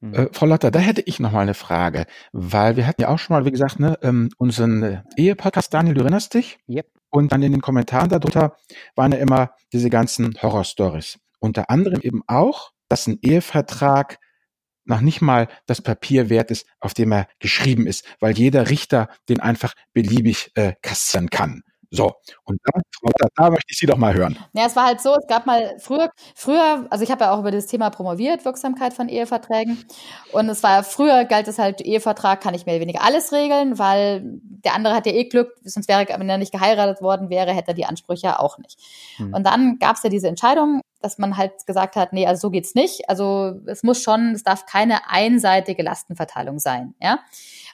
Mhm. 0.00 0.14
Äh, 0.14 0.28
Frau 0.32 0.46
Lotter, 0.46 0.70
da 0.70 0.78
hätte 0.78 1.02
ich 1.02 1.20
noch 1.20 1.32
mal 1.32 1.40
eine 1.40 1.54
Frage, 1.54 2.06
weil 2.32 2.76
wir 2.76 2.86
hatten 2.86 3.02
ja 3.02 3.08
auch 3.08 3.18
schon 3.18 3.34
mal, 3.34 3.44
wie 3.44 3.50
gesagt, 3.50 3.80
ne, 3.80 3.98
ähm, 4.02 4.30
unseren 4.38 5.02
Ehepodcast, 5.16 5.72
Daniel, 5.72 5.94
du 5.94 6.02
erinnerst 6.02 6.34
dich? 6.34 6.58
Yep. 6.68 6.86
Und 7.14 7.30
dann 7.30 7.42
in 7.42 7.52
den 7.52 7.60
Kommentaren 7.60 8.08
darunter 8.08 8.56
waren 8.96 9.12
ja 9.12 9.18
immer 9.18 9.54
diese 9.72 9.88
ganzen 9.88 10.34
Horrorstories. 10.42 11.20
Unter 11.38 11.70
anderem 11.70 12.00
eben 12.00 12.22
auch, 12.26 12.72
dass 12.88 13.06
ein 13.06 13.20
Ehevertrag 13.22 14.18
noch 14.84 15.00
nicht 15.00 15.20
mal 15.20 15.46
das 15.66 15.80
Papier 15.80 16.28
wert 16.28 16.50
ist, 16.50 16.66
auf 16.80 16.92
dem 16.92 17.12
er 17.12 17.28
geschrieben 17.38 17.86
ist, 17.86 18.04
weil 18.18 18.36
jeder 18.36 18.68
Richter 18.68 19.08
den 19.28 19.38
einfach 19.38 19.74
beliebig 19.92 20.50
äh, 20.56 20.72
kassieren 20.82 21.30
kann. 21.30 21.62
So, 21.94 22.12
und 22.44 22.60
da, 22.64 22.80
da, 23.18 23.28
da 23.36 23.50
möchte 23.50 23.66
ich 23.70 23.78
Sie 23.78 23.86
doch 23.86 23.96
mal 23.96 24.12
hören. 24.14 24.36
Ja, 24.52 24.66
es 24.66 24.74
war 24.74 24.86
halt 24.86 25.00
so, 25.00 25.14
es 25.14 25.26
gab 25.28 25.46
mal 25.46 25.76
früher, 25.78 26.10
früher, 26.34 26.86
also 26.90 27.04
ich 27.04 27.10
habe 27.12 27.24
ja 27.24 27.32
auch 27.32 27.38
über 27.38 27.52
das 27.52 27.66
Thema 27.66 27.90
promoviert, 27.90 28.44
Wirksamkeit 28.44 28.94
von 28.94 29.08
Eheverträgen. 29.08 29.84
Und 30.32 30.48
es 30.48 30.64
war 30.64 30.82
früher 30.82 31.24
galt 31.24 31.46
es 31.46 31.58
halt, 31.58 31.80
Ehevertrag 31.80 32.40
kann 32.40 32.52
ich 32.54 32.66
mehr 32.66 32.74
oder 32.74 32.82
weniger 32.82 33.02
alles 33.02 33.32
regeln, 33.32 33.78
weil 33.78 34.22
der 34.24 34.74
andere 34.74 34.94
hat 34.94 35.06
ja 35.06 35.12
eh 35.12 35.24
Glück, 35.24 35.52
sonst 35.62 35.88
wäre, 35.88 36.04
wenn 36.08 36.28
er 36.28 36.38
nicht 36.38 36.52
geheiratet 36.52 37.00
worden 37.00 37.30
wäre, 37.30 37.52
hätte 37.52 37.68
er 37.68 37.74
die 37.74 37.86
Ansprüche 37.86 38.40
auch 38.40 38.58
nicht. 38.58 38.80
Hm. 39.16 39.32
Und 39.32 39.44
dann 39.44 39.78
gab 39.78 39.94
es 39.94 40.02
ja 40.02 40.10
diese 40.10 40.26
Entscheidung, 40.26 40.80
dass 41.04 41.18
man 41.18 41.36
halt 41.36 41.66
gesagt 41.66 41.96
hat, 41.96 42.12
nee, 42.12 42.26
also 42.26 42.40
so 42.40 42.50
geht's 42.50 42.74
nicht. 42.74 43.08
Also 43.08 43.60
es 43.66 43.82
muss 43.82 44.00
schon, 44.00 44.32
es 44.32 44.42
darf 44.42 44.66
keine 44.66 45.08
einseitige 45.08 45.82
Lastenverteilung 45.82 46.58
sein, 46.58 46.94
ja. 47.00 47.20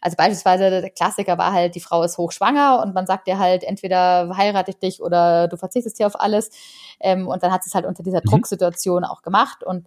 Also 0.03 0.17
beispielsweise 0.17 0.81
der 0.81 0.91
Klassiker 0.91 1.37
war 1.37 1.53
halt, 1.53 1.75
die 1.75 1.81
Frau 1.81 2.03
ist 2.03 2.17
hochschwanger 2.17 2.81
und 2.83 2.95
man 2.95 3.07
sagt 3.07 3.29
ihr 3.29 3.39
halt, 3.39 3.63
entweder 3.65 4.35
heirate 4.37 4.71
ich 4.71 4.79
dich 4.79 5.03
oder 5.03 5.47
du 5.47 5.57
verzichtest 5.59 5.99
hier 5.99 6.07
auf 6.07 6.19
alles. 6.19 6.51
Ähm, 7.01 7.29
und 7.29 7.43
dann 7.43 7.53
hat 7.53 7.63
sie 7.63 7.69
es 7.69 7.75
halt 7.75 7.85
unter 7.85 8.03
dieser 8.03 8.21
mhm. 8.25 8.31
Drucksituation 8.31 9.05
auch 9.05 9.23
gemacht 9.23 9.63
und 9.63 9.87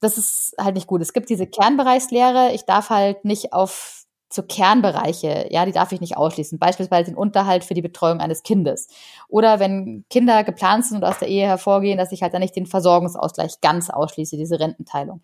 das 0.00 0.18
ist 0.18 0.54
halt 0.58 0.74
nicht 0.74 0.86
gut. 0.86 1.00
Es 1.00 1.12
gibt 1.12 1.28
diese 1.28 1.46
Kernbereichslehre. 1.46 2.50
Ich 2.52 2.64
darf 2.64 2.90
halt 2.90 3.24
nicht 3.24 3.52
auf 3.52 3.99
zu 4.30 4.44
Kernbereiche, 4.44 5.48
ja, 5.50 5.66
die 5.66 5.72
darf 5.72 5.90
ich 5.90 6.00
nicht 6.00 6.16
ausschließen. 6.16 6.58
Beispielsweise 6.58 7.10
den 7.10 7.16
Unterhalt 7.16 7.64
für 7.64 7.74
die 7.74 7.82
Betreuung 7.82 8.20
eines 8.20 8.44
Kindes. 8.44 8.86
Oder 9.28 9.58
wenn 9.58 10.04
Kinder 10.08 10.44
geplant 10.44 10.86
sind 10.86 10.98
und 10.98 11.04
aus 11.04 11.18
der 11.18 11.28
Ehe 11.28 11.46
hervorgehen, 11.46 11.98
dass 11.98 12.12
ich 12.12 12.22
halt 12.22 12.32
dann 12.32 12.40
nicht 12.40 12.54
den 12.54 12.66
Versorgungsausgleich 12.66 13.60
ganz 13.60 13.90
ausschließe, 13.90 14.36
diese 14.36 14.60
Rententeilung. 14.60 15.20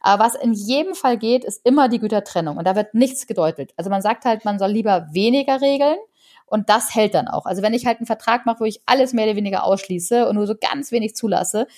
Aber 0.00 0.24
was 0.24 0.34
in 0.34 0.52
jedem 0.52 0.94
Fall 0.94 1.18
geht, 1.18 1.44
ist 1.44 1.64
immer 1.64 1.88
die 1.88 2.00
Gütertrennung. 2.00 2.56
Und 2.56 2.66
da 2.66 2.74
wird 2.74 2.94
nichts 2.94 3.28
gedeutet. 3.28 3.72
Also 3.76 3.90
man 3.90 4.02
sagt 4.02 4.24
halt, 4.24 4.44
man 4.44 4.58
soll 4.58 4.70
lieber 4.70 5.06
weniger 5.12 5.60
regeln. 5.60 5.96
Und 6.44 6.68
das 6.68 6.94
hält 6.94 7.14
dann 7.14 7.28
auch. 7.28 7.46
Also 7.46 7.62
wenn 7.62 7.74
ich 7.74 7.86
halt 7.86 7.98
einen 7.98 8.06
Vertrag 8.06 8.44
mache, 8.44 8.60
wo 8.60 8.64
ich 8.64 8.80
alles 8.86 9.12
mehr 9.12 9.26
oder 9.26 9.36
weniger 9.36 9.64
ausschließe 9.64 10.28
und 10.28 10.34
nur 10.34 10.46
so 10.46 10.54
ganz 10.58 10.90
wenig 10.90 11.14
zulasse, 11.14 11.68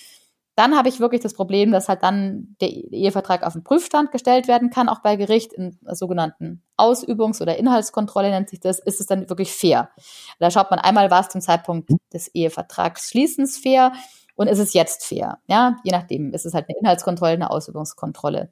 dann 0.57 0.77
habe 0.77 0.89
ich 0.89 1.01
wirklich 1.01 1.23
das 1.23 1.35
Problem, 1.35 1.71
dass 1.73 1.89
halt 1.89 2.03
dann 2.03 2.57
der 2.61 2.69
Ehevertrag 2.69 3.45
auf 3.45 3.55
den 3.55 3.65
Prüfstand 3.65 4.13
gestellt 4.13 4.49
werden 4.49 4.71
kann, 4.71 4.89
auch 4.89 5.01
bei 5.01 5.17
Gericht 5.17 5.53
in 5.53 5.79
sogenannten 5.93 6.63
Ausübungs- 6.77 7.41
oder 7.41 7.57
Inhaltskontrolle 7.57 8.31
nennt 8.31 8.51
sich 8.51 8.61
das, 8.61 8.79
ist 8.79 9.01
es 9.01 9.07
dann 9.07 9.29
wirklich 9.29 9.53
fair. 9.53 9.91
Da 10.39 10.51
schaut 10.51 10.71
man 10.71 10.81
einmal, 10.81 11.11
war 11.11 11.21
es 11.21 11.29
zum 11.29 11.41
Zeitpunkt 11.41 11.91
des 12.13 12.29
Ehevertragsschließens 12.35 13.59
fair 13.59 13.93
und 14.35 14.49
ist 14.49 14.59
es 14.59 14.73
jetzt 14.75 15.05
fair. 15.05 15.39
Ja, 15.47 15.77
je 15.85 15.93
nachdem 15.93 16.33
ist 16.35 16.47
es 16.47 16.55
halt 16.55 16.67
eine 16.69 16.79
Inhaltskontrolle, 16.79 17.33
eine 17.33 17.51
Ausübungskontrolle. 17.51 18.51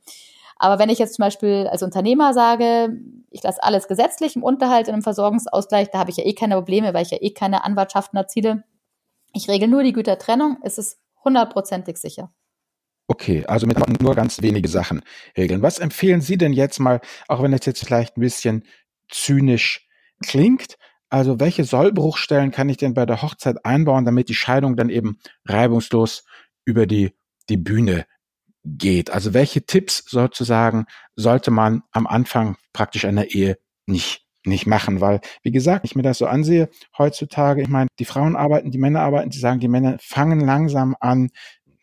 Aber 0.56 0.78
wenn 0.78 0.90
ich 0.90 0.98
jetzt 0.98 1.14
zum 1.14 1.22
Beispiel 1.22 1.68
als 1.70 1.82
Unternehmer 1.82 2.34
sage, 2.34 2.96
ich 3.30 3.42
lasse 3.42 3.62
alles 3.62 3.86
gesetzlich 3.86 4.34
im 4.34 4.42
Unterhalt, 4.42 4.88
in 4.88 4.94
einem 4.94 5.02
Versorgungsausgleich, 5.02 5.90
da 5.90 5.98
habe 5.98 6.10
ich 6.10 6.16
ja 6.16 6.24
eh 6.24 6.34
keine 6.34 6.56
Probleme, 6.56 6.94
weil 6.94 7.04
ich 7.04 7.10
ja 7.10 7.18
eh 7.20 7.30
keine 7.30 7.64
Anwartschaften 7.64 8.16
erziele. 8.16 8.64
Ich 9.32 9.48
regel 9.48 9.68
nur 9.68 9.82
die 9.82 9.92
Gütertrennung, 9.92 10.58
ist 10.62 10.78
es 10.78 10.98
hundertprozentig 11.28 11.96
sicher. 11.98 12.32
Okay, 13.10 13.46
also 13.46 13.66
mit 13.66 14.02
nur 14.02 14.14
ganz 14.14 14.42
wenige 14.42 14.68
Sachen 14.68 15.00
regeln. 15.36 15.62
Was 15.62 15.78
empfehlen 15.78 16.20
Sie 16.20 16.36
denn 16.36 16.52
jetzt 16.52 16.78
mal, 16.78 17.00
auch 17.26 17.42
wenn 17.42 17.54
es 17.54 17.64
jetzt 17.64 17.84
vielleicht 17.84 18.16
ein 18.16 18.20
bisschen 18.20 18.64
zynisch 19.10 19.88
klingt, 20.22 20.76
also 21.08 21.40
welche 21.40 21.64
Sollbruchstellen 21.64 22.50
kann 22.50 22.68
ich 22.68 22.76
denn 22.76 22.92
bei 22.92 23.06
der 23.06 23.22
Hochzeit 23.22 23.64
einbauen, 23.64 24.04
damit 24.04 24.28
die 24.28 24.34
Scheidung 24.34 24.76
dann 24.76 24.90
eben 24.90 25.18
reibungslos 25.46 26.24
über 26.66 26.86
die, 26.86 27.14
die 27.48 27.56
Bühne 27.56 28.04
geht? 28.64 29.10
Also 29.10 29.32
welche 29.32 29.64
Tipps 29.64 30.04
sozusagen 30.06 30.84
sollte 31.16 31.50
man 31.50 31.82
am 31.92 32.06
Anfang 32.06 32.56
praktisch 32.74 33.06
einer 33.06 33.24
Ehe 33.26 33.56
nicht 33.86 34.27
nicht 34.48 34.66
machen, 34.66 35.00
weil, 35.00 35.20
wie 35.42 35.52
gesagt, 35.52 35.84
ich 35.84 35.94
mir 35.94 36.02
das 36.02 36.18
so 36.18 36.26
ansehe 36.26 36.68
heutzutage, 36.96 37.62
ich 37.62 37.68
meine, 37.68 37.88
die 37.98 38.04
Frauen 38.04 38.36
arbeiten, 38.36 38.70
die 38.70 38.78
Männer 38.78 39.00
arbeiten, 39.00 39.30
sie 39.30 39.40
sagen, 39.40 39.60
die 39.60 39.68
Männer 39.68 39.96
fangen 40.00 40.40
langsam 40.40 40.96
an, 41.00 41.30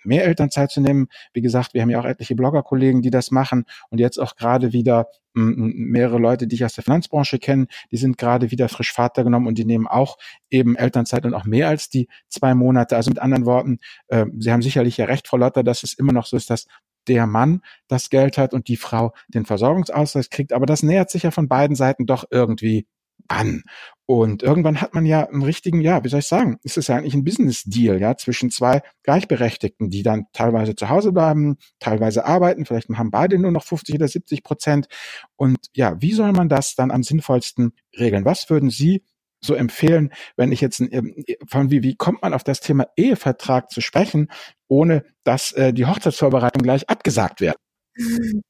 mehr 0.06 0.26
Elternzeit 0.26 0.72
zu 0.72 0.82
nehmen. 0.82 1.08
Wie 1.34 1.42
gesagt, 1.42 1.74
wir 1.74 1.82
haben 1.82 1.90
ja 1.90 2.00
auch 2.00 2.06
etliche 2.06 2.36
Bloggerkollegen, 2.36 3.02
die 3.02 3.10
das 3.10 3.32
machen 3.32 3.66
und 3.90 4.00
jetzt 4.00 4.20
auch 4.20 4.36
gerade 4.36 4.72
wieder 4.74 5.08
mehrere 5.34 6.18
Leute, 6.18 6.48
die 6.48 6.56
ich 6.56 6.64
aus 6.64 6.76
der 6.76 6.84
Finanzbranche 6.84 7.40
kenne, 7.40 7.68
die 7.92 7.98
sind 7.98 8.18
gerade 8.18 8.52
wieder 8.52 8.70
frisch 8.70 8.94
Vater 8.94 9.26
genommen 9.26 9.48
und 9.48 9.58
die 9.58 9.66
nehmen 9.66 9.86
auch 9.86 10.18
eben 10.50 10.78
Elternzeit 10.78 11.26
und 11.26 11.34
auch 11.34 11.44
mehr 11.44 11.68
als 11.68 11.90
die 11.90 12.08
zwei 12.30 12.56
Monate. 12.56 12.96
Also 12.96 13.10
mit 13.10 13.20
anderen 13.20 13.46
Worten, 13.46 13.80
äh, 14.08 14.26
Sie 14.40 14.52
haben 14.52 14.62
sicherlich 14.62 14.96
ja 14.96 15.06
recht, 15.06 15.28
Frau 15.28 15.38
Lotter, 15.38 15.64
dass 15.64 15.84
es 15.84 15.94
immer 15.94 16.14
noch 16.14 16.26
so 16.26 16.38
ist, 16.38 16.50
dass 16.50 16.68
der 17.08 17.28
Mann 17.28 17.62
das 17.88 18.10
Geld 18.10 18.38
hat 18.38 18.54
und 18.54 18.68
die 18.68 18.78
Frau 18.78 19.14
den 19.28 19.46
Versorgungsausgleich 19.46 20.30
kriegt. 20.30 20.54
Aber 20.54 20.66
das 20.66 20.84
nähert 20.84 21.10
sich 21.10 21.24
ja 21.24 21.32
von 21.32 21.48
beiden 21.48 21.76
Seiten 21.76 22.06
doch 22.06 22.26
irgendwie 22.30 22.88
an. 23.28 23.64
Und 24.08 24.44
irgendwann 24.44 24.82
hat 24.82 24.94
man 24.94 25.06
ja 25.06 25.28
einen 25.28 25.42
richtigen, 25.42 25.82
ja, 25.82 26.04
wie 26.04 26.10
soll 26.10 26.20
ich 26.20 26.28
sagen, 26.28 26.58
ist 26.62 26.78
es 26.78 26.88
ja 26.88 26.96
eigentlich 26.96 27.16
ein 27.16 27.24
Business-Deal, 27.24 28.00
ja, 28.00 28.16
zwischen 28.18 28.52
zwei 28.52 28.84
Gleichberechtigten, 29.02 29.90
die 29.90 30.04
dann 30.04 30.28
teilweise 30.32 30.76
zu 30.76 30.90
Hause 30.90 31.12
bleiben, 31.12 31.58
teilweise 31.80 32.26
arbeiten, 32.26 32.66
vielleicht 32.66 32.90
haben 32.90 33.10
beide 33.10 33.40
nur 33.40 33.52
noch 33.52 33.64
50 33.64 33.96
oder 33.96 34.08
70 34.08 34.44
Prozent. 34.44 34.88
Und 35.36 35.58
ja, 35.74 36.00
wie 36.02 36.14
soll 36.14 36.34
man 36.34 36.50
das 36.50 36.76
dann 36.76 36.92
am 36.92 37.02
sinnvollsten 37.02 37.74
regeln? 37.98 38.26
Was 38.26 38.48
würden 38.52 38.70
Sie 38.70 39.04
so 39.46 39.54
empfehlen, 39.54 40.12
wenn 40.36 40.52
ich 40.52 40.62
jetzt 40.62 40.80
ähm, 40.80 41.16
von 41.48 41.72
wie, 41.72 41.84
wie 41.84 41.96
kommt 41.96 42.22
man 42.22 42.34
auf 42.34 42.44
das 42.44 42.60
Thema 42.60 42.88
Ehevertrag 42.96 43.70
zu 43.70 43.82
sprechen, 43.82 44.30
ohne 44.68 45.04
dass 45.24 45.52
äh, 45.54 45.74
die 45.74 45.86
Hochzeitsvorbereitung 45.86 46.64
gleich 46.64 46.90
abgesagt 46.90 47.42
wird? 47.42 47.56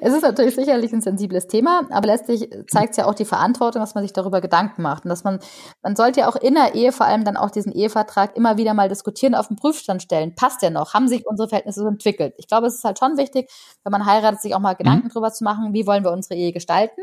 Es 0.00 0.14
ist 0.14 0.22
natürlich 0.22 0.54
sicherlich 0.54 0.92
ein 0.92 1.00
sensibles 1.00 1.46
Thema, 1.46 1.82
aber 1.90 2.06
letztlich 2.06 2.48
zeigt 2.70 2.92
es 2.92 2.96
ja 2.96 3.06
auch 3.06 3.14
die 3.14 3.24
Verantwortung, 3.24 3.80
dass 3.80 3.94
man 3.94 4.04
sich 4.04 4.12
darüber 4.12 4.40
Gedanken 4.40 4.82
macht 4.82 5.04
und 5.04 5.10
dass 5.10 5.24
man, 5.24 5.40
man 5.82 5.96
sollte 5.96 6.20
ja 6.20 6.28
auch 6.28 6.36
in 6.36 6.54
der 6.54 6.74
Ehe 6.74 6.92
vor 6.92 7.06
allem 7.06 7.24
dann 7.24 7.36
auch 7.36 7.50
diesen 7.50 7.72
Ehevertrag 7.72 8.36
immer 8.36 8.56
wieder 8.56 8.74
mal 8.74 8.88
diskutieren, 8.88 9.34
auf 9.34 9.48
den 9.48 9.56
Prüfstand 9.56 10.02
stellen. 10.02 10.34
Passt 10.34 10.62
der 10.62 10.70
noch? 10.70 10.94
Haben 10.94 11.08
sich 11.08 11.26
unsere 11.26 11.48
Verhältnisse 11.48 11.80
so 11.80 11.88
entwickelt? 11.88 12.34
Ich 12.38 12.46
glaube, 12.46 12.66
es 12.66 12.76
ist 12.76 12.84
halt 12.84 12.98
schon 12.98 13.16
wichtig, 13.16 13.50
wenn 13.84 13.90
man 13.90 14.06
heiratet, 14.06 14.40
sich 14.40 14.54
auch 14.54 14.60
mal 14.60 14.74
Gedanken 14.74 15.08
mhm. 15.08 15.10
drüber 15.10 15.32
zu 15.32 15.44
machen, 15.44 15.74
wie 15.74 15.86
wollen 15.86 16.04
wir 16.04 16.12
unsere 16.12 16.34
Ehe 16.34 16.52
gestalten? 16.52 17.02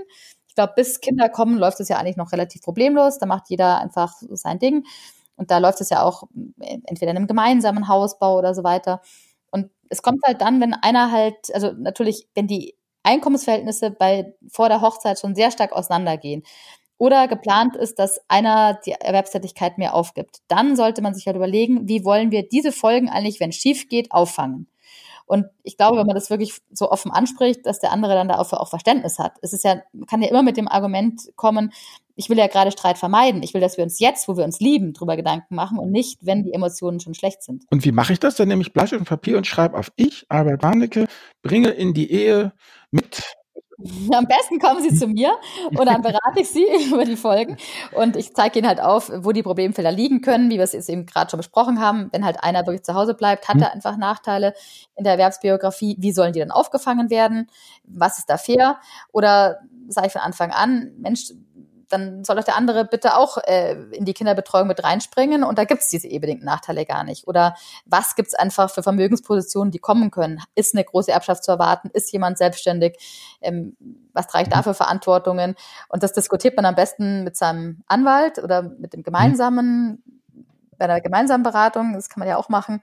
Glaube, 0.60 0.74
bis 0.76 1.00
Kinder 1.00 1.30
kommen, 1.30 1.58
läuft 1.58 1.80
es 1.80 1.88
ja 1.88 1.98
eigentlich 1.98 2.18
noch 2.18 2.34
relativ 2.34 2.62
problemlos. 2.62 3.18
Da 3.18 3.26
macht 3.26 3.50
jeder 3.50 3.80
einfach 3.80 4.14
sein 4.32 4.60
Ding. 4.60 4.86
Und 5.38 5.52
da 5.52 5.58
läuft 5.58 5.80
es 5.80 5.90
ja 5.90 6.04
auch 6.04 6.24
entweder 6.60 7.12
in 7.12 7.18
einem 7.18 7.28
gemeinsamen 7.28 7.88
Hausbau 7.88 8.38
oder 8.38 8.54
so 8.54 8.66
weiter. 8.66 9.02
Und 9.52 9.70
es 9.88 10.02
kommt 10.02 10.20
halt 10.28 10.42
dann, 10.42 10.60
wenn 10.60 10.74
einer 10.74 11.14
halt, 11.14 11.38
also 11.54 11.72
natürlich, 11.72 12.28
wenn 12.36 12.48
die 12.48 12.76
Einkommensverhältnisse 13.04 13.92
bei 13.92 14.34
vor 14.52 14.68
der 14.68 14.82
Hochzeit 14.82 15.18
schon 15.18 15.34
sehr 15.34 15.50
stark 15.52 15.72
auseinandergehen 15.72 16.44
oder 16.98 17.30
geplant 17.30 17.78
ist, 17.78 18.00
dass 18.00 18.20
einer 18.28 18.74
die 18.86 18.92
Erwerbstätigkeit 18.92 19.78
mehr 19.78 19.94
aufgibt. 19.94 20.40
Dann 20.50 20.76
sollte 20.76 21.02
man 21.02 21.14
sich 21.14 21.26
halt 21.26 21.38
überlegen, 21.38 21.88
wie 21.88 22.04
wollen 22.04 22.32
wir 22.32 22.46
diese 22.50 22.74
Folgen 22.74 23.10
eigentlich, 23.10 23.40
wenn 23.40 23.52
es 23.52 23.56
schief 23.56 23.88
geht, 23.88 24.12
auffangen. 24.12 24.68
Und 25.30 25.46
ich 25.62 25.78
glaube, 25.78 26.00
wenn 26.00 26.08
man 26.08 26.16
das 26.16 26.32
wirklich 26.32 26.60
so 26.72 26.90
offen 26.90 27.12
anspricht, 27.12 27.64
dass 27.68 27.80
der 27.80 27.92
andere 27.92 28.16
dann 28.16 28.30
dafür 28.30 28.60
auch 28.60 28.68
Verständnis 28.68 29.20
hat. 29.20 29.34
Es 29.44 29.54
ist 29.54 29.64
ja, 29.64 29.76
man 29.94 30.08
kann 30.08 30.24
ja 30.24 30.28
immer 30.28 30.42
mit 30.42 30.58
dem 30.58 30.68
Argument 30.68 31.22
kommen, 31.36 31.72
ich 32.16 32.32
will 32.32 32.38
ja 32.40 32.48
gerade 32.48 32.72
Streit 32.72 32.98
vermeiden. 32.98 33.44
Ich 33.44 33.54
will, 33.54 33.62
dass 33.62 33.78
wir 33.78 33.84
uns 33.84 34.00
jetzt, 34.00 34.28
wo 34.28 34.36
wir 34.36 34.44
uns 34.44 34.60
lieben, 34.60 34.92
drüber 34.92 35.16
Gedanken 35.16 35.54
machen 35.54 35.78
und 35.78 35.92
nicht, 35.92 36.18
wenn 36.22 36.44
die 36.44 36.52
Emotionen 36.52 37.00
schon 37.00 37.14
schlecht 37.14 37.44
sind. 37.44 37.64
Und 37.70 37.86
wie 37.86 37.92
mache 37.92 38.12
ich 38.12 38.20
das? 38.20 38.36
Dann 38.38 38.48
nehme 38.48 38.64
ich 38.64 38.74
Bleistift 38.74 39.00
und 39.00 39.08
Papier 39.08 39.38
und 39.38 39.46
schreibe 39.46 39.78
auf 39.78 39.92
ich, 39.96 40.26
Albert 40.30 40.64
Warnecke, 40.64 41.06
bringe 41.44 41.70
in 41.70 41.94
die 41.94 42.12
Ehe 42.12 42.52
mit 42.90 43.36
am 44.14 44.26
besten 44.26 44.60
kommen 44.60 44.82
Sie 44.82 44.94
zu 44.94 45.08
mir 45.08 45.34
und 45.70 45.86
dann 45.86 46.02
berate 46.02 46.40
ich 46.40 46.50
Sie 46.50 46.66
über 46.88 47.06
die 47.06 47.16
Folgen 47.16 47.58
und 47.94 48.16
ich 48.16 48.34
zeige 48.34 48.60
Ihnen 48.60 48.68
halt 48.68 48.82
auf, 48.82 49.12
wo 49.14 49.32
die 49.32 49.44
Problemfelder 49.44 49.92
liegen 49.92 50.22
können, 50.22 50.50
wie 50.50 50.58
wir 50.58 50.64
es 50.64 50.74
jetzt 50.74 50.90
eben 50.90 51.06
gerade 51.06 51.30
schon 51.30 51.38
besprochen 51.38 51.80
haben. 51.80 52.10
Wenn 52.12 52.26
halt 52.26 52.44
einer 52.44 52.66
wirklich 52.66 52.84
zu 52.84 52.94
Hause 52.94 53.14
bleibt, 53.14 53.48
hat 53.48 53.56
mhm. 53.56 53.64
er 53.64 53.74
einfach 53.74 53.98
Nachteile 53.98 54.54
in 54.96 55.04
der 55.04 55.14
Erwerbsbiografie. 55.14 55.96
Wie 56.00 56.12
sollen 56.12 56.34
die 56.34 56.40
dann 56.40 56.52
aufgefangen 56.52 57.10
werden? 57.10 57.48
Was 57.86 58.20
ist 58.20 58.30
da 58.30 58.38
fair? 58.38 58.80
Oder 59.12 59.60
sage 59.88 60.08
ich 60.08 60.14
von 60.14 60.22
Anfang 60.22 60.52
an, 60.52 60.92
Mensch, 60.98 61.32
dann 61.90 62.24
soll 62.24 62.36
doch 62.36 62.44
der 62.44 62.56
andere 62.56 62.86
bitte 62.86 63.16
auch 63.16 63.38
äh, 63.38 63.74
in 63.92 64.06
die 64.06 64.14
Kinderbetreuung 64.14 64.68
mit 64.68 64.84
reinspringen 64.84 65.44
und 65.44 65.58
da 65.58 65.66
gibt 65.66 65.82
es 65.82 65.90
diese 65.90 66.08
ehebedingten 66.08 66.46
Nachteile 66.46 66.86
gar 66.86 67.04
nicht. 67.04 67.28
Oder 67.28 67.56
was 67.86 68.16
gibt 68.16 68.30
es 68.30 68.36
einfach 68.36 68.70
für 68.70 68.84
Vermögenspositionen, 68.84 69.72
die 69.72 69.80
kommen 69.80 70.12
können? 70.12 70.42
Ist 70.56 70.76
eine 70.76 70.84
große 70.84 71.12
Erbschaft 71.12 71.44
zu 71.44 71.52
erwarten? 71.52 71.90
Ist 71.94 72.12
jemand 72.12 72.38
selbstständig? 72.38 72.98
Ähm, 73.42 73.76
was 74.14 74.28
trage 74.28 74.44
ich 74.44 74.50
da 74.50 74.64
für 74.64 74.74
Verantwortungen? 74.74 75.56
Und 75.88 76.04
das 76.04 76.14
diskutiert 76.14 76.56
man 76.56 76.66
am 76.66 76.76
besten 76.76 77.24
mit 77.24 77.36
seinem 77.36 77.84
Anwalt 77.88 78.40
oder 78.40 78.62
mit 78.62 78.94
dem 78.94 79.04
gemeinsamen 79.04 80.04
bei 80.80 80.86
einer 80.86 81.02
gemeinsamen 81.02 81.44
Beratung, 81.44 81.94
das 81.94 82.10
kann 82.10 82.20
man 82.20 82.28
ja 82.28 82.38
auch 82.38 82.50
machen. 82.50 82.82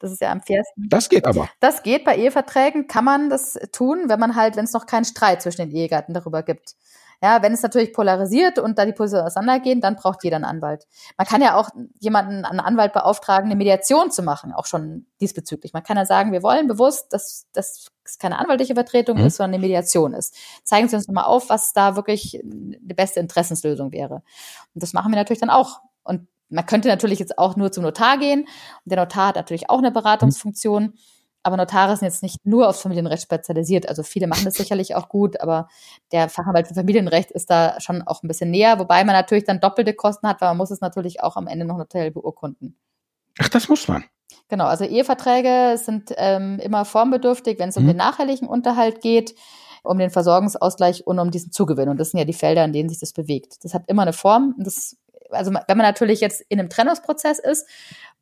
Das 0.00 0.10
ist 0.10 0.20
ja 0.20 0.32
am 0.32 0.40
fairsten. 0.40 0.88
Das 0.88 1.08
geht 1.08 1.26
aber. 1.26 1.48
Das 1.60 1.82
geht 1.82 2.04
bei 2.04 2.16
Eheverträgen, 2.16 2.88
kann 2.88 3.04
man 3.04 3.30
das 3.30 3.58
tun, 3.70 4.04
wenn 4.08 4.18
man 4.18 4.34
halt, 4.34 4.56
wenn 4.56 4.64
es 4.64 4.72
noch 4.72 4.86
keinen 4.86 5.04
Streit 5.04 5.42
zwischen 5.42 5.68
den 5.68 5.70
Ehegatten 5.70 6.14
darüber 6.14 6.42
gibt. 6.42 6.74
Ja, 7.22 7.42
wenn 7.42 7.52
es 7.52 7.62
natürlich 7.62 7.92
polarisiert 7.92 8.58
und 8.58 8.78
da 8.78 8.84
die 8.84 8.92
Positionen 8.92 9.26
auseinandergehen, 9.26 9.80
dann 9.80 9.96
braucht 9.96 10.24
jeder 10.24 10.36
einen 10.36 10.44
Anwalt. 10.44 10.86
Man 11.16 11.26
kann 11.26 11.40
ja 11.40 11.56
auch 11.56 11.70
jemanden, 12.00 12.44
einen 12.44 12.60
Anwalt 12.60 12.92
beauftragen, 12.92 13.46
eine 13.46 13.56
Mediation 13.56 14.10
zu 14.10 14.22
machen, 14.22 14.52
auch 14.52 14.66
schon 14.66 15.06
diesbezüglich. 15.20 15.72
Man 15.72 15.82
kann 15.82 15.96
ja 15.96 16.06
sagen, 16.06 16.32
wir 16.32 16.42
wollen 16.42 16.66
bewusst, 16.66 17.12
dass 17.12 17.46
das 17.52 17.88
keine 18.18 18.38
anwaltliche 18.38 18.74
Vertretung 18.74 19.18
mhm. 19.18 19.26
ist, 19.26 19.36
sondern 19.36 19.54
eine 19.54 19.62
Mediation 19.62 20.12
ist. 20.12 20.36
Zeigen 20.64 20.88
Sie 20.88 20.96
uns 20.96 21.08
nochmal 21.08 21.24
auf, 21.24 21.48
was 21.48 21.72
da 21.72 21.96
wirklich 21.96 22.40
die 22.42 22.94
beste 22.94 23.20
Interessenslösung 23.20 23.92
wäre. 23.92 24.22
Und 24.74 24.82
das 24.82 24.92
machen 24.92 25.10
wir 25.10 25.16
natürlich 25.16 25.40
dann 25.40 25.50
auch. 25.50 25.80
Und 26.02 26.28
man 26.50 26.66
könnte 26.66 26.88
natürlich 26.88 27.18
jetzt 27.18 27.38
auch 27.38 27.56
nur 27.56 27.72
zum 27.72 27.84
Notar 27.84 28.18
gehen. 28.18 28.40
Und 28.42 28.48
der 28.84 28.98
Notar 28.98 29.28
hat 29.28 29.36
natürlich 29.36 29.70
auch 29.70 29.78
eine 29.78 29.90
Beratungsfunktion. 29.90 30.82
Mhm. 30.82 30.94
Aber 31.44 31.56
Notare 31.56 31.96
sind 31.96 32.06
jetzt 32.06 32.22
nicht 32.22 32.44
nur 32.44 32.68
aufs 32.68 32.80
Familienrecht 32.80 33.22
spezialisiert. 33.22 33.88
Also 33.88 34.02
viele 34.02 34.26
machen 34.26 34.44
das 34.44 34.54
sicherlich 34.54 34.94
auch 34.96 35.08
gut, 35.08 35.40
aber 35.40 35.68
der 36.10 36.28
Fachanwalt 36.28 36.66
für 36.66 36.74
Familienrecht 36.74 37.30
ist 37.30 37.50
da 37.50 37.80
schon 37.80 38.02
auch 38.02 38.22
ein 38.22 38.28
bisschen 38.28 38.50
näher, 38.50 38.78
wobei 38.78 39.04
man 39.04 39.14
natürlich 39.14 39.44
dann 39.44 39.60
doppelte 39.60 39.94
Kosten 39.94 40.26
hat, 40.26 40.40
weil 40.40 40.48
man 40.48 40.56
muss 40.56 40.70
es 40.70 40.80
natürlich 40.80 41.22
auch 41.22 41.36
am 41.36 41.46
Ende 41.46 41.66
noch 41.66 41.76
notariell 41.76 42.10
beurkunden. 42.10 42.76
Ach, 43.38 43.48
das 43.48 43.68
muss 43.68 43.86
man. 43.86 44.04
Genau, 44.48 44.64
also 44.64 44.84
Eheverträge 44.84 45.78
sind 45.78 46.12
ähm, 46.16 46.58
immer 46.60 46.84
formbedürftig, 46.84 47.58
wenn 47.58 47.68
es 47.68 47.76
um 47.76 47.84
mhm. 47.84 47.88
den 47.88 47.96
nachherlichen 47.98 48.48
Unterhalt 48.48 49.00
geht, 49.00 49.34
um 49.82 49.98
den 49.98 50.10
Versorgungsausgleich 50.10 51.06
und 51.06 51.18
um 51.18 51.30
diesen 51.30 51.52
Zugewinn. 51.52 51.88
Und 51.88 51.98
das 51.98 52.10
sind 52.10 52.18
ja 52.18 52.24
die 52.24 52.32
Felder, 52.32 52.64
in 52.64 52.72
denen 52.72 52.88
sich 52.88 53.00
das 53.00 53.12
bewegt. 53.12 53.64
Das 53.64 53.74
hat 53.74 53.84
immer 53.86 54.02
eine 54.02 54.12
Form. 54.12 54.54
Das, 54.58 54.96
also 55.30 55.52
wenn 55.52 55.76
man 55.76 55.86
natürlich 55.86 56.20
jetzt 56.20 56.42
in 56.48 56.58
einem 56.58 56.68
Trennungsprozess 56.68 57.38
ist 57.38 57.68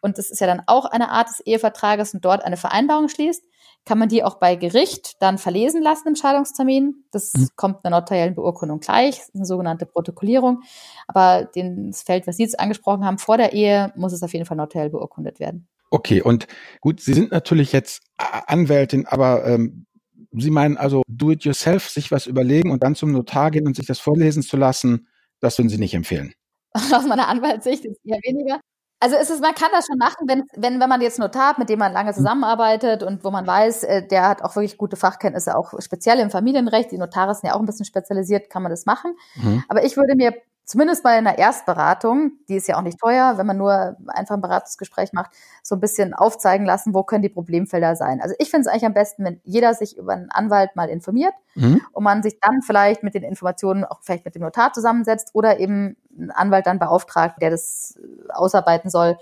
und 0.00 0.18
das 0.18 0.30
ist 0.30 0.40
ja 0.40 0.46
dann 0.46 0.62
auch 0.66 0.84
eine 0.84 1.10
Art 1.10 1.28
des 1.28 1.40
Ehevertrages 1.40 2.14
und 2.14 2.24
dort 2.24 2.44
eine 2.44 2.56
Vereinbarung 2.56 3.08
schließt, 3.08 3.44
kann 3.84 3.98
man 3.98 4.08
die 4.08 4.22
auch 4.22 4.36
bei 4.36 4.54
Gericht 4.54 5.20
dann 5.20 5.38
verlesen 5.38 5.82
lassen 5.82 6.08
im 6.08 6.16
Scheidungstermin. 6.16 7.04
Das 7.10 7.32
mhm. 7.34 7.48
kommt 7.56 7.84
einer 7.84 8.00
notariellen 8.00 8.34
Beurkundung 8.34 8.80
gleich, 8.80 9.16
das 9.16 9.28
ist 9.28 9.34
eine 9.34 9.44
sogenannte 9.44 9.86
Protokollierung. 9.86 10.62
Aber 11.08 11.48
das 11.54 12.02
Feld, 12.02 12.26
was 12.26 12.36
Sie 12.36 12.44
jetzt 12.44 12.60
angesprochen 12.60 13.04
haben, 13.04 13.18
vor 13.18 13.36
der 13.36 13.52
Ehe 13.52 13.92
muss 13.96 14.12
es 14.12 14.22
auf 14.22 14.32
jeden 14.32 14.46
Fall 14.46 14.56
notariell 14.56 14.90
beurkundet 14.90 15.40
werden. 15.40 15.66
Okay, 15.90 16.22
und 16.22 16.46
gut, 16.80 17.00
Sie 17.00 17.12
sind 17.12 17.32
natürlich 17.32 17.72
jetzt 17.72 18.02
Anwältin, 18.16 19.06
aber 19.06 19.44
ähm, 19.44 19.86
Sie 20.32 20.50
meinen 20.50 20.78
also 20.78 21.02
do-it-yourself, 21.08 21.90
sich 21.90 22.10
was 22.10 22.26
überlegen 22.26 22.70
und 22.70 22.82
dann 22.82 22.94
zum 22.94 23.12
Notar 23.12 23.50
gehen 23.50 23.66
und 23.66 23.76
sich 23.76 23.86
das 23.86 23.98
vorlesen 23.98 24.42
zu 24.42 24.56
lassen, 24.56 25.08
das 25.40 25.58
würden 25.58 25.68
Sie 25.68 25.78
nicht 25.78 25.92
empfehlen. 25.92 26.32
Aus 26.92 27.06
meiner 27.06 27.28
Anwaltssicht 27.28 27.84
ist 27.84 28.00
eher 28.04 28.18
weniger. 28.22 28.60
Also 29.02 29.16
es 29.16 29.30
ist, 29.30 29.40
man 29.42 29.54
kann 29.54 29.70
das 29.72 29.86
schon 29.86 29.98
machen, 29.98 30.28
wenn, 30.28 30.44
wenn, 30.54 30.78
wenn 30.78 30.88
man 30.88 31.00
jetzt 31.00 31.18
Notar 31.18 31.48
hat, 31.48 31.58
mit 31.58 31.68
dem 31.68 31.80
man 31.80 31.92
lange 31.92 32.14
zusammenarbeitet 32.14 33.02
und 33.02 33.24
wo 33.24 33.32
man 33.32 33.44
weiß, 33.44 33.82
äh, 33.82 34.06
der 34.06 34.28
hat 34.28 34.42
auch 34.42 34.54
wirklich 34.54 34.78
gute 34.78 34.94
Fachkenntnisse, 34.94 35.56
auch 35.56 35.74
speziell 35.80 36.20
im 36.20 36.30
Familienrecht. 36.30 36.92
Die 36.92 36.98
Notare 36.98 37.34
sind 37.34 37.48
ja 37.48 37.54
auch 37.54 37.58
ein 37.58 37.66
bisschen 37.66 37.84
spezialisiert, 37.84 38.48
kann 38.48 38.62
man 38.62 38.70
das 38.70 38.86
machen. 38.86 39.16
Mhm. 39.34 39.64
Aber 39.68 39.84
ich 39.84 39.96
würde 39.96 40.14
mir 40.14 40.34
zumindest 40.72 41.04
mal 41.04 41.18
in 41.18 41.24
der 41.24 41.36
Erstberatung, 41.36 42.32
die 42.48 42.56
ist 42.56 42.66
ja 42.66 42.78
auch 42.78 42.82
nicht 42.82 42.98
teuer, 42.98 43.34
wenn 43.36 43.46
man 43.46 43.58
nur 43.58 43.94
einfach 44.06 44.36
ein 44.36 44.40
Beratungsgespräch 44.40 45.12
macht, 45.12 45.30
so 45.62 45.74
ein 45.74 45.80
bisschen 45.80 46.14
aufzeigen 46.14 46.64
lassen, 46.64 46.94
wo 46.94 47.02
können 47.02 47.20
die 47.20 47.28
Problemfelder 47.28 47.94
sein. 47.94 48.22
Also 48.22 48.34
ich 48.38 48.50
finde 48.50 48.62
es 48.62 48.66
eigentlich 48.68 48.86
am 48.86 48.94
besten, 48.94 49.22
wenn 49.22 49.38
jeder 49.44 49.74
sich 49.74 49.98
über 49.98 50.14
einen 50.14 50.30
Anwalt 50.30 50.74
mal 50.74 50.88
informiert 50.88 51.34
mhm. 51.56 51.82
und 51.92 52.04
man 52.04 52.22
sich 52.22 52.40
dann 52.40 52.62
vielleicht 52.62 53.02
mit 53.02 53.14
den 53.14 53.22
Informationen 53.22 53.84
auch 53.84 54.00
vielleicht 54.00 54.24
mit 54.24 54.34
dem 54.34 54.40
Notar 54.40 54.72
zusammensetzt 54.72 55.34
oder 55.34 55.60
eben 55.60 55.98
einen 56.18 56.30
Anwalt 56.30 56.66
dann 56.66 56.78
beauftragt, 56.78 57.42
der 57.42 57.50
das 57.50 57.98
ausarbeiten 58.30 58.88
soll 58.88 59.18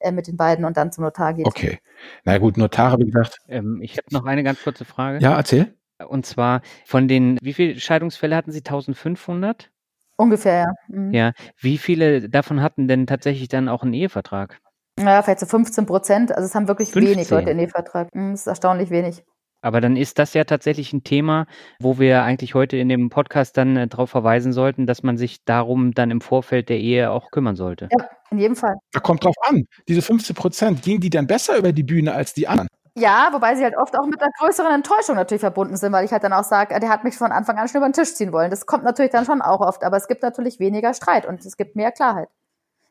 äh, 0.00 0.10
mit 0.10 0.26
den 0.26 0.36
beiden 0.36 0.64
und 0.64 0.76
dann 0.76 0.90
zum 0.90 1.04
Notar 1.04 1.32
geht. 1.32 1.46
Okay. 1.46 1.78
Na 2.24 2.38
gut, 2.38 2.56
Notare, 2.56 2.98
wie 2.98 3.04
gesagt. 3.04 3.38
Ähm, 3.46 3.80
ich 3.82 3.98
habe 3.98 4.08
noch 4.10 4.24
eine 4.24 4.42
ganz 4.42 4.64
kurze 4.64 4.84
Frage. 4.84 5.20
Ja, 5.20 5.36
erzähl. 5.36 5.72
Und 6.08 6.26
zwar 6.26 6.62
von 6.86 7.06
den, 7.06 7.38
wie 7.40 7.52
viele 7.52 7.78
Scheidungsfälle 7.78 8.34
hatten 8.34 8.50
Sie? 8.50 8.58
1500? 8.58 9.70
Ungefähr, 10.18 10.54
ja. 10.54 10.72
Mhm. 10.88 11.12
Ja. 11.12 11.32
Wie 11.58 11.78
viele 11.78 12.28
davon 12.28 12.60
hatten 12.60 12.88
denn 12.88 13.06
tatsächlich 13.06 13.48
dann 13.48 13.68
auch 13.68 13.82
einen 13.82 13.94
Ehevertrag? 13.94 14.58
Ja, 14.98 15.22
vielleicht 15.22 15.40
so 15.40 15.46
15 15.46 15.86
Prozent. 15.86 16.32
Also 16.32 16.46
es 16.46 16.54
haben 16.54 16.66
wirklich 16.66 16.90
15. 16.90 17.16
wenig 17.16 17.30
Leute 17.30 17.50
einen 17.50 17.60
Ehevertrag. 17.60 18.14
Mhm, 18.14 18.32
das 18.32 18.40
ist 18.40 18.46
erstaunlich 18.48 18.90
wenig. 18.90 19.22
Aber 19.60 19.80
dann 19.80 19.96
ist 19.96 20.18
das 20.18 20.34
ja 20.34 20.44
tatsächlich 20.44 20.92
ein 20.92 21.02
Thema, 21.02 21.46
wo 21.80 21.98
wir 21.98 22.22
eigentlich 22.22 22.54
heute 22.54 22.76
in 22.76 22.88
dem 22.88 23.10
Podcast 23.10 23.56
dann 23.56 23.76
äh, 23.76 23.88
darauf 23.88 24.10
verweisen 24.10 24.52
sollten, 24.52 24.86
dass 24.86 25.02
man 25.02 25.16
sich 25.16 25.44
darum 25.44 25.92
dann 25.92 26.10
im 26.10 26.20
Vorfeld 26.20 26.68
der 26.68 26.78
Ehe 26.78 27.10
auch 27.10 27.30
kümmern 27.30 27.56
sollte. 27.56 27.88
Ja, 27.96 28.08
in 28.30 28.38
jedem 28.38 28.56
Fall. 28.56 28.74
Da 28.92 29.00
kommt 29.00 29.24
drauf 29.24 29.34
an. 29.48 29.64
Diese 29.88 30.02
15 30.02 30.36
Prozent, 30.36 30.82
gingen 30.82 31.00
die 31.00 31.10
dann 31.10 31.26
besser 31.26 31.56
über 31.56 31.72
die 31.72 31.82
Bühne 31.82 32.14
als 32.14 32.34
die 32.34 32.46
anderen? 32.46 32.68
Ja, 32.98 33.30
wobei 33.32 33.54
sie 33.54 33.62
halt 33.62 33.76
oft 33.76 33.96
auch 33.98 34.06
mit 34.06 34.20
einer 34.20 34.30
größeren 34.38 34.72
Enttäuschung 34.72 35.16
natürlich 35.16 35.40
verbunden 35.40 35.76
sind, 35.76 35.92
weil 35.92 36.04
ich 36.04 36.12
halt 36.12 36.24
dann 36.24 36.32
auch 36.32 36.44
sage, 36.44 36.78
der 36.78 36.88
hat 36.88 37.04
mich 37.04 37.16
von 37.16 37.32
Anfang 37.32 37.56
an 37.58 37.68
schon 37.68 37.78
über 37.78 37.88
den 37.88 37.92
Tisch 37.92 38.14
ziehen 38.14 38.32
wollen. 38.32 38.50
Das 38.50 38.66
kommt 38.66 38.84
natürlich 38.84 39.12
dann 39.12 39.24
schon 39.24 39.40
auch 39.40 39.60
oft, 39.60 39.84
aber 39.84 39.96
es 39.96 40.08
gibt 40.08 40.22
natürlich 40.22 40.58
weniger 40.58 40.92
Streit 40.94 41.26
und 41.26 41.44
es 41.44 41.56
gibt 41.56 41.76
mehr 41.76 41.92
Klarheit. 41.92 42.28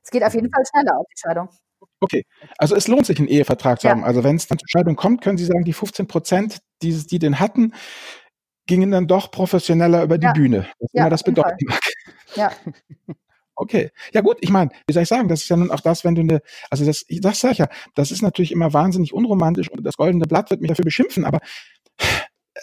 Es 0.03 0.11
geht 0.11 0.23
auf 0.23 0.33
jeden 0.33 0.49
Fall 0.49 0.63
schneller 0.65 0.97
auf 0.97 1.05
die 1.13 1.19
Scheidung. 1.19 1.49
Okay, 1.99 2.25
also 2.57 2.75
es 2.75 2.87
lohnt 2.87 3.05
sich, 3.05 3.19
einen 3.19 3.27
Ehevertrag 3.27 3.81
zu 3.81 3.87
ja. 3.87 3.91
haben. 3.91 4.03
Also 4.03 4.23
wenn 4.23 4.37
es 4.37 4.47
dann 4.47 4.57
zur 4.57 4.67
Scheidung 4.69 4.95
kommt, 4.95 5.21
können 5.21 5.37
Sie 5.37 5.45
sagen, 5.45 5.65
die 5.65 5.73
15 5.73 6.07
Prozent, 6.07 6.59
die, 6.81 6.93
die 7.05 7.19
den 7.19 7.39
hatten, 7.39 7.73
gingen 8.67 8.91
dann 8.91 9.07
doch 9.07 9.31
professioneller 9.31 10.03
über 10.03 10.17
die 10.17 10.25
ja. 10.25 10.33
Bühne. 10.33 10.67
Was 10.79 10.89
ja, 10.93 11.01
immer 11.01 11.09
das 11.09 11.23
bedeuten 11.23 11.65
mag. 11.67 11.79
Ja. 12.35 12.51
Okay. 13.59 13.91
Ja 14.13 14.21
gut, 14.21 14.37
ich 14.41 14.51
meine, 14.51 14.69
wie 14.85 14.93
soll 14.93 15.03
ich 15.03 15.09
sagen, 15.09 15.27
das 15.27 15.41
ist 15.41 15.49
ja 15.49 15.57
nun 15.57 15.71
auch 15.71 15.79
das, 15.79 16.03
wenn 16.03 16.13
du 16.13 16.21
eine, 16.21 16.41
also 16.69 16.85
das, 16.85 17.05
das 17.09 17.39
sag 17.39 17.51
ich 17.53 17.57
ja, 17.57 17.67
das 17.95 18.11
ist 18.11 18.21
natürlich 18.21 18.51
immer 18.51 18.71
wahnsinnig 18.71 19.13
unromantisch 19.13 19.69
und 19.69 19.83
das 19.83 19.97
goldene 19.97 20.25
Blatt 20.25 20.51
wird 20.51 20.61
mich 20.61 20.69
dafür 20.69 20.85
beschimpfen, 20.85 21.25
aber 21.25 21.39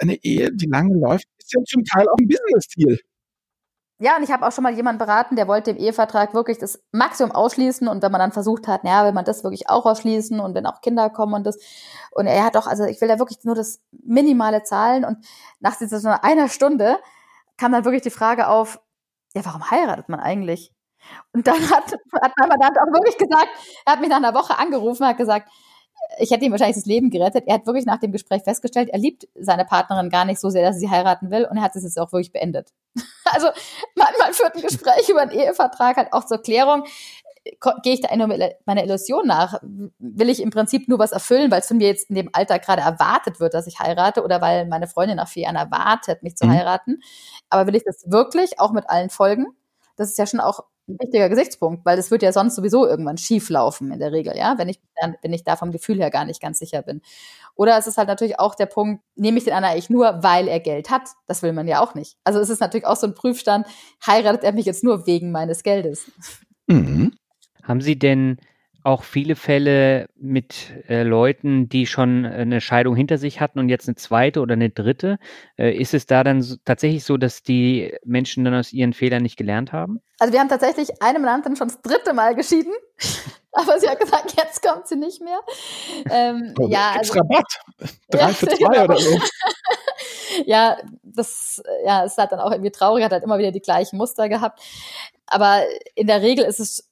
eine 0.01 0.14
Ehe, 0.22 0.53
die 0.53 0.66
lange 0.66 0.97
läuft, 0.97 1.26
ist 1.38 1.53
ja 1.53 1.61
zum 1.64 1.84
Teil 1.84 2.09
auch 2.09 2.16
ein 2.18 2.28
Business-Stil. 2.28 3.01
Ja, 3.99 4.16
und 4.16 4.22
ich 4.22 4.30
habe 4.30 4.47
auch 4.47 4.53
schon 4.53 4.62
mal 4.62 4.74
jemanden 4.74 4.99
beraten, 4.99 5.34
der 5.36 5.49
wollte 5.49 5.70
im 5.72 5.76
Ehevertrag 5.76 6.34
wirklich 6.34 6.59
das 6.59 6.80
Maximum 6.92 7.32
ausschließen 7.32 7.88
und 7.88 8.03
wenn 8.03 8.12
man 8.12 8.20
dann 8.20 8.32
versucht 8.32 8.68
hat, 8.68 8.84
naja, 8.84 9.05
will 9.05 9.12
man 9.12 9.24
das 9.24 9.42
wirklich 9.45 9.68
auch 9.68 9.86
ausschließen 9.86 10.38
und 10.40 10.55
wenn 10.55 10.66
auch 10.66 10.80
Kinder 10.80 11.11
kommen 11.11 11.34
und 11.34 11.45
das 11.45 11.59
und 12.12 12.26
er 12.26 12.45
hat 12.45 12.55
doch, 12.55 12.66
also 12.66 12.84
ich 12.84 13.01
will 13.01 13.09
da 13.09 13.18
wirklich 13.18 13.38
nur 13.45 13.55
das 13.55 13.80
minimale 13.90 14.62
zahlen 14.62 15.05
und 15.05 15.18
nach 15.61 15.76
dieser 15.76 16.01
so 16.01 16.09
einer 16.09 16.49
Stunde 16.49 16.99
kam 17.57 17.72
dann 17.72 17.84
wirklich 17.84 18.03
die 18.03 18.11
Frage 18.11 18.49
auf, 18.49 18.80
ja, 19.34 19.45
warum 19.45 19.70
heiratet 19.70 20.09
man 20.09 20.20
eigentlich? 20.20 20.72
Und 21.33 21.47
dann 21.47 21.61
hat, 21.71 21.93
hat 21.93 22.33
mein 22.39 22.49
Mandant 22.49 22.79
auch 22.79 22.93
wirklich 22.93 23.19
gesagt, 23.19 23.49
er 23.85 23.93
hat 23.93 24.01
mich 24.01 24.09
nach 24.09 24.19
einer 24.19 24.35
Woche 24.35 24.59
angerufen, 24.59 25.07
hat 25.07 25.19
gesagt, 25.19 25.49
ich 26.19 26.31
hätte 26.31 26.45
ihm 26.45 26.53
wahrscheinlich 26.53 26.77
das 26.77 26.87
Leben 26.87 27.11
gerettet. 27.11 27.45
Er 27.47 27.55
hat 27.55 27.67
wirklich 27.67 27.87
nach 27.87 27.99
dem 27.99 28.13
Gespräch 28.13 28.43
festgestellt, 28.43 28.89
er 28.91 28.99
liebt 28.99 29.27
seine 29.35 29.65
Partnerin 29.65 30.11
gar 30.11 30.25
nicht 30.25 30.41
so 30.41 30.51
sehr, 30.51 30.63
dass 30.63 30.77
er 30.77 30.81
sie 30.81 30.91
heiraten 30.91 31.31
will 31.31 31.47
und 31.51 31.57
er 31.57 31.63
hat 31.63 31.77
es 31.77 31.83
jetzt 31.83 31.99
auch 31.99 32.13
wirklich 32.13 32.33
beendet. 32.33 32.73
Also 33.27 33.49
manchmal 33.97 34.33
führt 34.33 34.55
ein 34.55 34.61
Gespräch 34.61 35.09
über 35.09 35.23
einen 35.23 35.33
Ehevertrag 35.33 35.97
halt 35.97 36.13
auch 36.13 36.25
zur 36.25 36.39
Klärung. 36.39 36.85
Gehe 37.83 37.95
ich 37.95 38.01
da 38.01 38.15
nur 38.15 38.29
meiner 38.29 38.85
Illusion 38.85 39.27
nach? 39.27 39.61
Will 39.99 40.29
ich 40.29 40.41
im 40.41 40.51
Prinzip 40.51 40.89
nur 40.89 40.99
was 40.99 41.11
erfüllen, 41.11 41.51
weil 41.51 41.61
es 41.61 41.67
von 41.67 41.79
mir 41.79 41.89
jetzt 41.89 42.11
in 42.11 42.17
dem 42.17 42.31
Alter 42.33 42.59
gerade 42.59 42.83
erwartet 42.83 43.41
wird, 43.41 43.55
dass 43.55 43.67
ich 43.67 43.81
heirate 43.81 44.23
oder 44.23 44.41
weil 44.41 44.67
meine 44.67 44.87
Freundin 44.87 45.17
nach 45.17 45.27
vier 45.27 45.45
Jahren 45.45 45.57
erwartet, 45.57 46.23
mich 46.23 46.37
zu 46.37 46.47
mhm. 46.47 46.53
heiraten? 46.53 47.03
Aber 47.49 47.67
will 47.67 47.75
ich 47.75 47.83
das 47.85 48.09
wirklich, 48.09 48.61
auch 48.61 48.71
mit 48.71 48.89
allen 48.89 49.11
Folgen? 49.11 49.47
das 49.97 50.11
ist 50.11 50.19
ja 50.19 50.27
schon 50.27 50.41
auch 50.41 50.65
ein 50.87 50.99
wichtiger 51.01 51.28
Gesichtspunkt, 51.28 51.85
weil 51.85 51.99
es 51.99 52.11
wird 52.11 52.22
ja 52.22 52.32
sonst 52.32 52.57
sowieso 52.57 52.87
irgendwann 52.87 53.16
schief 53.16 53.49
laufen 53.49 53.91
in 53.91 53.99
der 53.99 54.12
Regel, 54.12 54.37
ja, 54.37 54.59
wenn 54.59 54.68
ich 54.68 54.80
dann, 55.01 55.16
wenn 55.22 55.32
ich 55.32 55.45
da 55.45 55.57
vom 55.57 55.72
Gefühl 55.72 55.99
her 55.99 56.11
gar 56.11 56.24
nicht 56.24 56.41
ganz 56.41 56.59
sicher 56.59 56.82
bin. 56.82 57.01
Oder 57.55 57.78
es 57.78 57.87
ist 57.87 57.97
halt 57.97 58.09
natürlich 58.09 58.39
auch 58.39 58.55
der 58.55 58.66
Punkt, 58.66 59.03
nehme 59.16 59.39
ich 59.39 59.45
den 59.45 59.55
anderen 59.55 59.72
eigentlich 59.72 59.91
nur, 59.91 60.22
weil 60.22 60.49
er 60.49 60.61
Geld 60.61 60.91
hat? 60.91 61.11
Das 61.26 61.43
will 61.43 61.53
man 61.53 61.68
ja 61.68 61.80
auch 61.80 61.95
nicht. 61.95 62.16
Also 62.24 62.41
es 62.41 62.51
ist 62.51 62.61
natürlich 62.61 62.87
auch 62.87 62.97
so 62.97 63.07
ein 63.07 63.14
Prüfstand, 63.14 63.66
heiratet 64.07 64.45
er 64.45 64.53
mich 64.53 64.66
jetzt 64.66 64.85
nur 64.85 65.07
wegen 65.07 65.30
meines 65.30 65.62
Geldes? 65.62 66.11
Mhm. 66.66 67.14
Haben 67.62 67.80
Sie 67.80 67.99
denn 67.99 68.39
auch 68.85 69.03
viele 69.03 69.35
Fälle 69.35 70.09
mit 70.14 70.72
äh, 70.89 71.03
Leuten, 71.03 71.70
die 71.70 71.87
schon 71.87 72.26
eine 72.26 72.61
Scheidung 72.61 72.95
hinter 72.95 73.16
sich 73.16 73.41
hatten 73.41 73.59
und 73.59 73.70
jetzt 73.70 73.89
eine 73.89 73.95
zweite 73.95 74.43
oder 74.43 74.53
eine 74.53 74.68
dritte. 74.68 75.18
Äh, 75.57 75.74
ist 75.74 75.95
es 75.95 76.05
da 76.05 76.22
dann 76.22 76.43
so, 76.43 76.57
tatsächlich 76.66 77.03
so, 77.03 77.16
dass 77.16 77.43
die 77.43 77.97
Menschen 78.05 78.45
dann 78.45 78.55
aus 78.55 78.74
ihren 78.74 78.93
Fehlern 78.93 79.22
nicht 79.22 79.39
gelernt 79.39 79.72
haben? 79.72 80.01
Also 80.18 80.35
wir 80.35 80.41
haben 80.41 80.51
tatsächlich 80.51 81.03
eine 81.03 81.18
Mandantin 81.18 81.57
schon 81.57 81.68
das 81.68 81.80
dritte 81.80 82.12
Mal 82.12 82.35
geschieden. 82.35 82.72
Aber 83.53 83.78
sie 83.80 83.89
hat 83.89 84.01
gesagt, 84.01 84.35
jetzt 84.37 84.62
kommt 84.62 84.87
sie 84.87 84.97
nicht 84.97 85.22
mehr. 85.22 85.41
Ähm, 86.11 86.53
oh, 86.61 86.68
ja, 86.68 86.93
also, 86.99 87.14
Rabatt. 87.14 87.61
Drei 88.11 88.20
ja, 88.20 88.28
für 88.28 88.49
zwei 88.49 88.74
genau. 88.74 88.85
oder 88.85 88.99
so. 88.99 89.18
ja, 90.45 90.76
das 91.03 91.62
ja, 91.87 92.05
ist 92.05 92.18
halt 92.18 92.32
dann 92.32 92.41
auch 92.41 92.51
irgendwie 92.51 92.72
traurig, 92.72 93.03
hat 93.03 93.12
halt 93.12 93.24
immer 93.24 93.39
wieder 93.39 93.53
die 93.53 93.61
gleichen 93.61 93.97
Muster 93.97 94.28
gehabt. 94.28 94.61
Aber 95.26 95.62
in 95.95 96.07
der 96.07 96.20
Regel 96.20 96.45
ist 96.45 96.61
es 96.61 96.91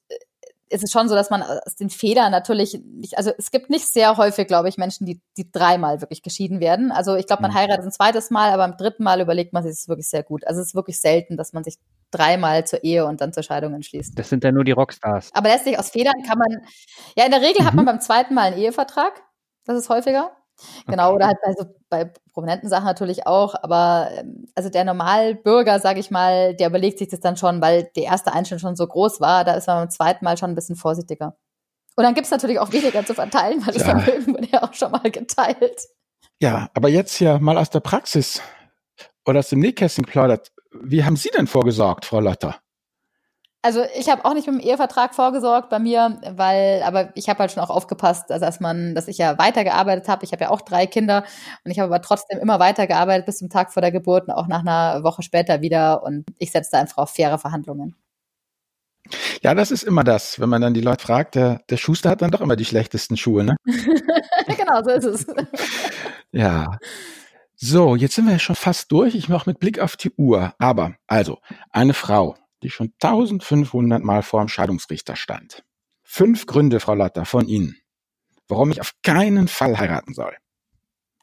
ist 0.73 0.83
es 0.83 0.91
schon 0.91 1.07
so, 1.07 1.15
dass 1.15 1.29
man 1.29 1.43
aus 1.43 1.75
den 1.75 1.89
Fehlern 1.89 2.31
natürlich 2.31 2.81
nicht, 2.83 3.17
also 3.17 3.31
es 3.37 3.51
gibt 3.51 3.69
nicht 3.69 3.87
sehr 3.87 4.17
häufig, 4.17 4.47
glaube 4.47 4.69
ich, 4.69 4.77
Menschen, 4.77 5.05
die, 5.05 5.21
die 5.37 5.51
dreimal 5.51 6.01
wirklich 6.01 6.21
geschieden 6.21 6.59
werden. 6.59 6.91
Also 6.91 7.15
ich 7.15 7.27
glaube, 7.27 7.43
man 7.43 7.51
mhm. 7.51 7.55
heiratet 7.55 7.85
ein 7.85 7.91
zweites 7.91 8.31
Mal, 8.31 8.51
aber 8.51 8.63
am 8.63 8.75
dritten 8.75 9.03
Mal 9.03 9.21
überlegt 9.21 9.53
man 9.53 9.63
sich 9.63 9.71
es 9.71 9.87
wirklich 9.87 10.09
sehr 10.09 10.23
gut. 10.23 10.45
Also 10.47 10.61
es 10.61 10.67
ist 10.67 10.75
wirklich 10.75 10.99
selten, 10.99 11.37
dass 11.37 11.53
man 11.53 11.63
sich 11.63 11.77
dreimal 12.11 12.65
zur 12.65 12.83
Ehe 12.83 13.05
und 13.05 13.21
dann 13.21 13.33
zur 13.33 13.43
Scheidung 13.43 13.73
entschließt. 13.73 14.17
Das 14.17 14.29
sind 14.29 14.43
dann 14.43 14.55
nur 14.55 14.63
die 14.63 14.71
Rockstars. 14.71 15.29
Aber 15.33 15.49
letztlich 15.49 15.77
aus 15.77 15.91
Fehlern 15.91 16.23
kann 16.27 16.39
man, 16.39 16.65
ja, 17.15 17.25
in 17.25 17.31
der 17.31 17.41
Regel 17.41 17.61
mhm. 17.61 17.67
hat 17.67 17.73
man 17.75 17.85
beim 17.85 18.01
zweiten 18.01 18.33
Mal 18.33 18.51
einen 18.51 18.57
Ehevertrag. 18.57 19.21
Das 19.65 19.77
ist 19.77 19.89
häufiger. 19.89 20.31
Genau, 20.87 21.13
oder 21.13 21.27
halt 21.27 21.37
bei, 21.43 21.53
so, 21.53 21.65
bei 21.89 22.11
prominenten 22.31 22.69
Sachen 22.69 22.85
natürlich 22.85 23.25
auch, 23.27 23.55
aber 23.61 24.09
ähm, 24.15 24.45
also 24.55 24.69
der 24.69 24.85
Normalbürger, 24.85 25.79
sage 25.79 25.99
ich 25.99 26.11
mal, 26.11 26.55
der 26.55 26.69
überlegt 26.69 26.99
sich 26.99 27.07
das 27.09 27.19
dann 27.19 27.37
schon, 27.37 27.61
weil 27.61 27.89
der 27.95 28.03
erste 28.03 28.33
Einschnitt 28.33 28.61
schon 28.61 28.75
so 28.75 28.87
groß 28.87 29.19
war, 29.19 29.43
da 29.43 29.53
ist 29.53 29.67
man 29.67 29.77
beim 29.77 29.89
zweiten 29.89 30.23
Mal 30.25 30.37
schon 30.37 30.51
ein 30.51 30.55
bisschen 30.55 30.75
vorsichtiger. 30.75 31.35
Und 31.95 32.03
dann 32.03 32.13
gibt's 32.13 32.31
natürlich 32.31 32.59
auch 32.59 32.71
weniger 32.71 33.05
zu 33.05 33.13
verteilen, 33.13 33.65
weil 33.65 33.73
das 33.73 33.85
ja. 33.85 33.99
Vermögen 33.99 34.33
wurde 34.33 34.47
ja 34.51 34.63
auch 34.63 34.73
schon 34.73 34.91
mal 34.91 35.11
geteilt. 35.11 35.87
Ja, 36.39 36.69
aber 36.73 36.89
jetzt 36.89 37.19
ja 37.19 37.39
mal 37.39 37.57
aus 37.57 37.69
der 37.69 37.79
Praxis 37.79 38.41
oder 39.25 39.39
aus 39.39 39.49
dem 39.49 39.59
Nähkästchen 39.59 40.05
plaudert. 40.05 40.51
Wie 40.71 41.03
haben 41.03 41.15
Sie 41.15 41.29
denn 41.29 41.47
vorgesorgt, 41.47 42.05
Frau 42.05 42.19
Lotter? 42.19 42.62
Also 43.65 43.85
ich 43.97 44.09
habe 44.09 44.25
auch 44.25 44.33
nicht 44.33 44.45
mit 44.45 44.59
dem 44.59 44.67
Ehevertrag 44.67 45.15
vorgesorgt 45.15 45.69
bei 45.69 45.79
mir, 45.79 46.19
weil, 46.35 46.83
aber 46.83 47.15
ich 47.15 47.29
habe 47.29 47.39
halt 47.39 47.53
schon 47.53 47.63
auch 47.63 47.69
aufgepasst, 47.69 48.29
also 48.29 48.45
dass 48.45 48.59
man, 48.59 48.93
dass 48.93 49.07
ich 49.07 49.17
ja 49.17 49.37
weitergearbeitet 49.37 50.09
habe. 50.09 50.25
Ich 50.25 50.33
habe 50.33 50.43
ja 50.43 50.49
auch 50.49 50.59
drei 50.59 50.85
Kinder 50.85 51.23
und 51.63 51.71
ich 51.71 51.79
habe 51.79 51.87
aber 51.93 52.01
trotzdem 52.01 52.39
immer 52.39 52.59
weitergearbeitet 52.59 53.25
bis 53.25 53.37
zum 53.37 53.49
Tag 53.49 53.71
vor 53.71 53.81
der 53.81 53.93
Geburt 53.93 54.27
und 54.27 54.33
auch 54.33 54.47
nach 54.47 54.59
einer 54.59 55.03
Woche 55.05 55.23
später 55.23 55.61
wieder. 55.61 56.03
Und 56.03 56.25
ich 56.39 56.51
setze 56.51 56.71
da 56.73 56.79
einfach 56.81 56.97
auf 56.97 57.11
faire 57.11 57.39
Verhandlungen. 57.39 57.95
Ja, 59.41 59.55
das 59.55 59.71
ist 59.71 59.83
immer 59.83 60.03
das, 60.03 60.41
wenn 60.41 60.49
man 60.49 60.61
dann 60.61 60.73
die 60.73 60.81
Leute 60.81 61.05
fragt, 61.05 61.35
der, 61.35 61.61
der 61.69 61.77
Schuster 61.77 62.09
hat 62.09 62.21
dann 62.21 62.31
doch 62.31 62.41
immer 62.41 62.57
die 62.57 62.65
schlechtesten 62.65 63.15
Schuhe, 63.15 63.45
ne? 63.45 63.55
genau, 63.65 64.83
so 64.83 64.89
ist 64.89 65.05
es. 65.05 65.25
ja. 66.31 66.79
So, 67.55 67.95
jetzt 67.95 68.15
sind 68.15 68.25
wir 68.25 68.33
ja 68.33 68.39
schon 68.39 68.57
fast 68.57 68.91
durch. 68.91 69.15
Ich 69.15 69.29
mache 69.29 69.49
mit 69.49 69.59
Blick 69.59 69.79
auf 69.79 69.95
die 69.95 70.11
Uhr. 70.17 70.53
Aber, 70.57 70.95
also, 71.07 71.39
eine 71.71 71.93
Frau, 71.93 72.35
die 72.63 72.69
schon 72.69 72.93
1500 73.01 74.03
Mal 74.03 74.23
vor 74.23 74.41
dem 74.41 74.47
Scheidungsrichter 74.47 75.15
stand. 75.15 75.63
Fünf 76.01 76.45
Gründe, 76.45 76.79
Frau 76.79 76.95
Lotter, 76.95 77.25
von 77.25 77.47
Ihnen, 77.47 77.77
warum 78.47 78.71
ich 78.71 78.81
auf 78.81 78.93
keinen 79.03 79.47
Fall 79.47 79.77
heiraten 79.77 80.13
soll. 80.13 80.35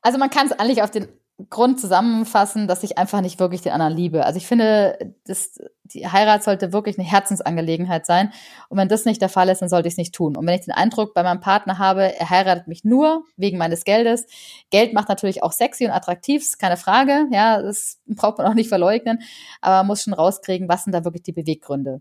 Also 0.02 0.18
man 0.18 0.30
kann 0.30 0.46
es 0.46 0.52
eigentlich 0.52 0.82
auf 0.82 0.90
den 0.90 1.08
Grund 1.48 1.80
zusammenfassen, 1.80 2.68
dass 2.68 2.82
ich 2.82 2.98
einfach 2.98 3.20
nicht 3.20 3.40
wirklich 3.40 3.62
den 3.62 3.72
anderen 3.72 3.94
liebe. 3.94 4.26
Also 4.26 4.36
ich 4.36 4.46
finde, 4.46 5.14
das, 5.24 5.58
die 5.84 6.06
Heirat 6.06 6.44
sollte 6.44 6.72
wirklich 6.72 6.98
eine 6.98 7.08
Herzensangelegenheit 7.08 8.06
sein. 8.06 8.32
Und 8.68 8.78
wenn 8.78 8.88
das 8.88 9.04
nicht 9.04 9.22
der 9.22 9.28
Fall 9.28 9.48
ist, 9.48 9.62
dann 9.62 9.68
sollte 9.68 9.88
ich 9.88 9.94
es 9.94 9.98
nicht 9.98 10.14
tun. 10.14 10.36
Und 10.36 10.46
wenn 10.46 10.54
ich 10.54 10.64
den 10.64 10.74
Eindruck 10.74 11.14
bei 11.14 11.22
meinem 11.22 11.40
Partner 11.40 11.78
habe, 11.78 12.18
er 12.18 12.30
heiratet 12.30 12.68
mich 12.68 12.84
nur 12.84 13.24
wegen 13.36 13.58
meines 13.58 13.84
Geldes. 13.84 14.26
Geld 14.70 14.92
macht 14.92 15.08
natürlich 15.08 15.42
auch 15.42 15.52
sexy 15.52 15.86
und 15.86 15.92
attraktiv, 15.92 16.42
ist 16.42 16.58
keine 16.58 16.76
Frage. 16.76 17.26
Ja, 17.30 17.62
das 17.62 17.98
braucht 18.06 18.38
man 18.38 18.46
auch 18.46 18.54
nicht 18.54 18.68
verleugnen. 18.68 19.22
Aber 19.60 19.76
man 19.76 19.86
muss 19.88 20.02
schon 20.02 20.14
rauskriegen, 20.14 20.68
was 20.68 20.84
sind 20.84 20.92
da 20.92 21.04
wirklich 21.04 21.22
die 21.22 21.32
Beweggründe. 21.32 22.00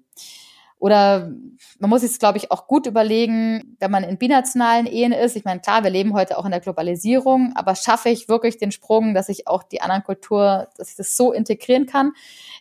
Oder 0.79 1.29
man 1.77 1.89
muss 1.89 2.01
sich 2.01 2.17
glaube 2.19 2.37
ich, 2.37 2.51
auch 2.51 2.65
gut 2.65 2.87
überlegen, 2.87 3.75
wenn 3.79 3.91
man 3.91 4.03
in 4.03 4.17
binationalen 4.17 4.85
Ehen 4.85 5.11
ist. 5.11 5.35
Ich 5.35 5.43
meine, 5.43 5.59
klar, 5.59 5.83
wir 5.83 5.91
leben 5.91 6.13
heute 6.13 6.37
auch 6.37 6.45
in 6.45 6.51
der 6.51 6.61
Globalisierung, 6.61 7.51
aber 7.55 7.75
schaffe 7.75 8.09
ich 8.09 8.29
wirklich 8.29 8.57
den 8.57 8.71
Sprung, 8.71 9.13
dass 9.13 9.29
ich 9.29 9.47
auch 9.47 9.63
die 9.63 9.81
anderen 9.81 10.03
Kultur, 10.03 10.69
dass 10.77 10.89
ich 10.89 10.95
das 10.95 11.17
so 11.17 11.33
integrieren 11.33 11.85
kann, 11.85 12.13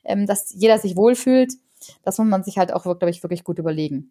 ähm, 0.04 0.26
dass 0.26 0.52
jeder 0.52 0.78
sich 0.78 0.96
wohlfühlt. 0.96 1.54
Das 2.02 2.18
muss 2.18 2.26
man 2.26 2.42
sich 2.42 2.58
halt 2.58 2.72
auch, 2.72 2.82
glaube 2.82 3.10
ich, 3.10 3.22
wirklich 3.22 3.44
gut 3.44 3.58
überlegen. 3.60 4.10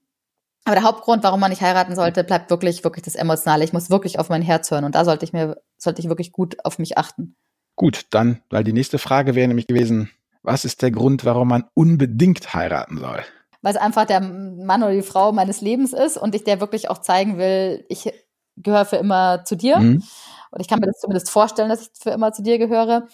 Aber 0.63 0.75
der 0.75 0.83
Hauptgrund, 0.83 1.23
warum 1.23 1.39
man 1.39 1.49
nicht 1.49 1.61
heiraten 1.61 1.95
sollte, 1.95 2.23
bleibt 2.23 2.49
wirklich, 2.49 2.83
wirklich 2.83 3.03
das 3.03 3.15
Emotionale. 3.15 3.63
Ich 3.63 3.73
muss 3.73 3.89
wirklich 3.89 4.19
auf 4.19 4.29
mein 4.29 4.41
Herz 4.41 4.71
hören 4.71 4.83
und 4.83 4.95
da 4.95 5.05
sollte 5.05 5.25
ich 5.25 5.31
mir, 5.31 5.61
sollte 5.77 6.01
ich 6.01 6.09
wirklich 6.09 6.31
gut 6.31 6.57
auf 6.65 6.79
mich 6.79 6.97
achten. 6.97 7.35
Gut, 7.75 8.05
dann, 8.09 8.41
weil 8.49 8.63
die 8.63 8.73
nächste 8.73 8.99
Frage 8.99 9.35
wäre 9.35 9.47
nämlich 9.47 9.67
gewesen, 9.67 10.09
was 10.43 10.65
ist 10.65 10.81
der 10.81 10.91
Grund, 10.91 11.25
warum 11.25 11.49
man 11.49 11.65
unbedingt 11.73 12.53
heiraten 12.53 12.97
soll? 12.97 13.23
Weil 13.68 13.76
es 13.76 13.82
einfach 13.82 14.05
der 14.05 14.22
Mann 14.22 14.82
oder 14.82 14.93
die 14.93 15.01
Frau 15.01 15.34
meines 15.34 15.59
Lebens 15.59 15.91
ist 15.91 16.15
und 16.15 16.34
ich 16.34 16.45
der 16.45 16.61
wirklich 16.61 16.89
auch 16.89 16.99
zeigen 16.99 17.38
will, 17.38 17.84
ich 17.89 18.09
gehöre 18.55 18.86
für 18.86 18.95
immer 18.95 19.43
zu 19.43 19.57
dir. 19.57 19.78
Mhm. 19.80 20.03
Und 20.51 20.61
ich 20.61 20.67
kann 20.67 20.79
mir 20.79 20.87
das 20.87 20.99
zumindest 20.99 21.29
vorstellen, 21.29 21.69
dass 21.69 21.81
ich 21.81 21.89
für 21.93 22.11
immer 22.11 22.31
zu 22.31 22.43
dir 22.43 22.57
gehöre. 22.57 23.07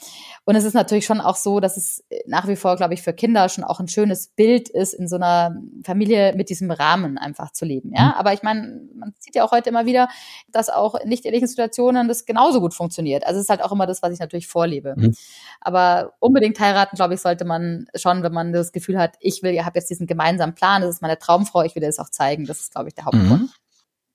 Und 0.45 0.55
es 0.55 0.63
ist 0.63 0.73
natürlich 0.73 1.05
schon 1.05 1.21
auch 1.21 1.35
so, 1.35 1.59
dass 1.59 1.77
es 1.77 2.03
nach 2.25 2.47
wie 2.47 2.55
vor, 2.55 2.75
glaube 2.75 2.93
ich, 2.93 3.01
für 3.01 3.13
Kinder 3.13 3.49
schon 3.49 3.63
auch 3.63 3.79
ein 3.79 3.87
schönes 3.87 4.27
Bild 4.27 4.69
ist, 4.69 4.93
in 4.93 5.07
so 5.07 5.15
einer 5.15 5.55
Familie 5.85 6.33
mit 6.35 6.49
diesem 6.49 6.71
Rahmen 6.71 7.17
einfach 7.17 7.51
zu 7.51 7.65
leben. 7.65 7.91
Ja, 7.95 8.07
mhm. 8.07 8.13
aber 8.13 8.33
ich 8.33 8.43
meine, 8.43 8.81
man 8.95 9.13
sieht 9.19 9.35
ja 9.35 9.43
auch 9.43 9.51
heute 9.51 9.69
immer 9.69 9.85
wieder, 9.85 10.09
dass 10.51 10.69
auch 10.69 10.95
in 10.95 11.09
nicht 11.09 11.25
ehrlichen 11.25 11.47
Situationen 11.47 12.07
das 12.07 12.25
genauso 12.25 12.59
gut 12.59 12.73
funktioniert. 12.73 13.25
Also 13.25 13.37
es 13.37 13.45
ist 13.45 13.49
halt 13.49 13.63
auch 13.63 13.71
immer 13.71 13.85
das, 13.85 14.01
was 14.01 14.11
ich 14.11 14.19
natürlich 14.19 14.47
vorlebe. 14.47 14.95
Mhm. 14.97 15.13
Aber 15.61 16.13
unbedingt 16.19 16.59
heiraten, 16.59 16.95
glaube 16.95 17.13
ich, 17.13 17.21
sollte 17.21 17.45
man 17.45 17.87
schon, 17.95 18.23
wenn 18.23 18.33
man 18.33 18.51
das 18.51 18.71
Gefühl 18.71 18.97
hat, 18.97 19.15
ich 19.19 19.43
will, 19.43 19.53
ihr 19.53 19.65
habt 19.65 19.75
jetzt 19.75 19.89
diesen 19.89 20.07
gemeinsamen 20.07 20.55
Plan, 20.55 20.81
das 20.81 20.95
ist 20.95 21.01
meine 21.01 21.17
Traumfrau, 21.17 21.63
ich 21.63 21.75
will 21.75 21.81
das 21.81 21.99
auch 21.99 22.09
zeigen. 22.09 22.45
Das 22.45 22.59
ist, 22.59 22.73
glaube 22.73 22.89
ich, 22.89 22.95
der 22.95 23.05
Hauptgrund. 23.05 23.49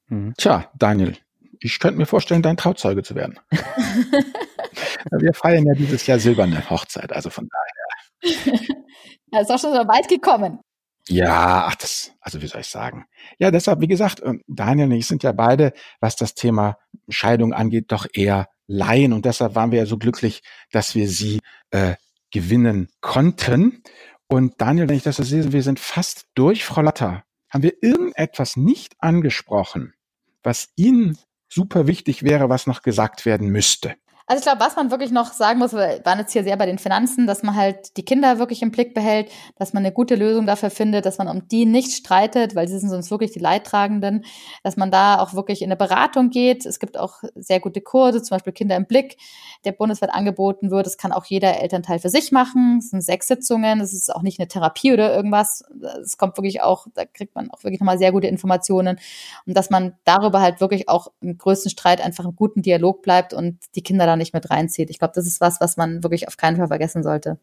Mhm. 0.08 0.34
Tja, 0.36 0.70
Daniel, 0.78 1.16
ich 1.60 1.78
könnte 1.78 1.98
mir 1.98 2.06
vorstellen, 2.06 2.42
dein 2.42 2.56
Trauzeuge 2.56 3.02
zu 3.02 3.14
werden. 3.14 3.38
Wir 5.10 5.32
feiern 5.32 5.66
ja 5.66 5.74
dieses 5.74 6.06
Jahr 6.06 6.18
silberne 6.18 6.68
Hochzeit, 6.70 7.12
also 7.12 7.30
von 7.30 7.48
daher. 7.48 8.58
Ja, 9.30 9.40
ist 9.40 9.50
auch 9.50 9.58
schon 9.58 9.74
so 9.74 9.80
weit 9.80 10.08
gekommen. 10.08 10.60
Ja, 11.06 11.66
ach 11.66 11.74
das, 11.74 12.12
also 12.20 12.40
wie 12.40 12.46
soll 12.46 12.62
ich 12.62 12.68
sagen? 12.68 13.04
Ja, 13.38 13.50
deshalb, 13.50 13.80
wie 13.80 13.86
gesagt, 13.86 14.22
ähm, 14.24 14.42
Daniel 14.46 14.86
und 14.86 14.92
ich 14.92 15.06
sind 15.06 15.22
ja 15.22 15.32
beide, 15.32 15.72
was 16.00 16.16
das 16.16 16.34
Thema 16.34 16.78
Scheidung 17.10 17.52
angeht, 17.52 17.92
doch 17.92 18.06
eher 18.12 18.48
Laien 18.66 19.12
und 19.12 19.24
deshalb 19.24 19.54
waren 19.54 19.70
wir 19.70 19.80
ja 19.80 19.86
so 19.86 19.96
glücklich, 19.98 20.42
dass 20.70 20.94
wir 20.94 21.08
sie 21.08 21.40
äh, 21.70 21.96
gewinnen 22.30 22.88
konnten. 23.00 23.82
Und 24.28 24.60
Daniel, 24.60 24.88
wenn 24.88 24.96
ich 24.96 25.02
das 25.02 25.16
so 25.16 25.22
sehe, 25.22 25.52
wir 25.52 25.62
sind 25.62 25.80
fast 25.80 26.26
durch. 26.34 26.64
Frau 26.64 26.82
Latter, 26.82 27.24
haben 27.50 27.62
wir 27.62 27.82
irgendetwas 27.82 28.56
nicht 28.56 28.94
angesprochen, 28.98 29.94
was 30.42 30.68
Ihnen 30.76 31.16
super 31.48 31.86
wichtig 31.86 32.22
wäre, 32.22 32.48
was 32.48 32.66
noch 32.66 32.82
gesagt 32.82 33.26
werden 33.26 33.48
müsste? 33.48 33.94
Also 34.30 34.40
ich 34.40 34.44
glaube, 34.44 34.60
was 34.60 34.76
man 34.76 34.90
wirklich 34.90 35.10
noch 35.10 35.32
sagen 35.32 35.58
muss, 35.58 35.72
wir 35.72 36.02
waren 36.04 36.18
jetzt 36.18 36.34
hier 36.34 36.44
sehr 36.44 36.58
bei 36.58 36.66
den 36.66 36.76
Finanzen, 36.76 37.26
dass 37.26 37.42
man 37.42 37.56
halt 37.56 37.96
die 37.96 38.04
Kinder 38.04 38.38
wirklich 38.38 38.60
im 38.60 38.70
Blick 38.70 38.92
behält, 38.92 39.30
dass 39.56 39.72
man 39.72 39.82
eine 39.82 39.90
gute 39.90 40.16
Lösung 40.16 40.44
dafür 40.44 40.68
findet, 40.68 41.06
dass 41.06 41.16
man 41.16 41.28
um 41.28 41.48
die 41.48 41.64
nicht 41.64 41.92
streitet, 41.92 42.54
weil 42.54 42.68
sie 42.68 42.78
sind 42.78 42.90
sonst 42.90 43.10
wirklich 43.10 43.30
die 43.30 43.38
Leidtragenden, 43.38 44.26
dass 44.62 44.76
man 44.76 44.90
da 44.90 45.18
auch 45.18 45.32
wirklich 45.32 45.62
in 45.62 45.68
eine 45.68 45.76
Beratung 45.76 46.28
geht. 46.28 46.66
Es 46.66 46.78
gibt 46.78 46.98
auch 46.98 47.22
sehr 47.36 47.58
gute 47.58 47.80
Kurse, 47.80 48.22
zum 48.22 48.34
Beispiel 48.34 48.52
Kinder 48.52 48.76
im 48.76 48.84
Blick, 48.84 49.16
der 49.64 49.72
bundesweit 49.72 50.12
angeboten 50.12 50.70
wird. 50.70 50.84
Das 50.84 50.98
kann 50.98 51.12
auch 51.12 51.24
jeder 51.24 51.58
Elternteil 51.62 51.98
für 51.98 52.10
sich 52.10 52.30
machen. 52.30 52.80
Es 52.80 52.90
sind 52.90 53.00
sechs 53.00 53.28
Sitzungen, 53.28 53.80
es 53.80 53.94
ist 53.94 54.14
auch 54.14 54.20
nicht 54.20 54.38
eine 54.38 54.48
Therapie 54.48 54.92
oder 54.92 55.16
irgendwas. 55.16 55.64
Es 56.02 56.18
kommt 56.18 56.36
wirklich 56.36 56.60
auch, 56.60 56.86
da 56.92 57.06
kriegt 57.06 57.34
man 57.34 57.50
auch 57.50 57.64
wirklich 57.64 57.80
nochmal 57.80 57.96
sehr 57.96 58.12
gute 58.12 58.26
Informationen 58.26 59.00
und 59.46 59.56
dass 59.56 59.70
man 59.70 59.94
darüber 60.04 60.42
halt 60.42 60.60
wirklich 60.60 60.90
auch 60.90 61.08
im 61.22 61.38
größten 61.38 61.70
Streit 61.70 62.02
einfach 62.02 62.26
im 62.26 62.36
guten 62.36 62.60
Dialog 62.60 63.00
bleibt 63.00 63.32
und 63.32 63.58
die 63.74 63.82
Kinder 63.82 64.04
dann 64.04 64.17
nicht 64.18 64.34
mit 64.34 64.50
reinzieht. 64.50 64.90
Ich 64.90 64.98
glaube, 64.98 65.12
das 65.14 65.26
ist 65.26 65.40
was, 65.40 65.60
was 65.60 65.76
man 65.76 66.02
wirklich 66.02 66.28
auf 66.28 66.36
keinen 66.36 66.56
Fall 66.56 66.68
vergessen 66.68 67.02
sollte. 67.02 67.38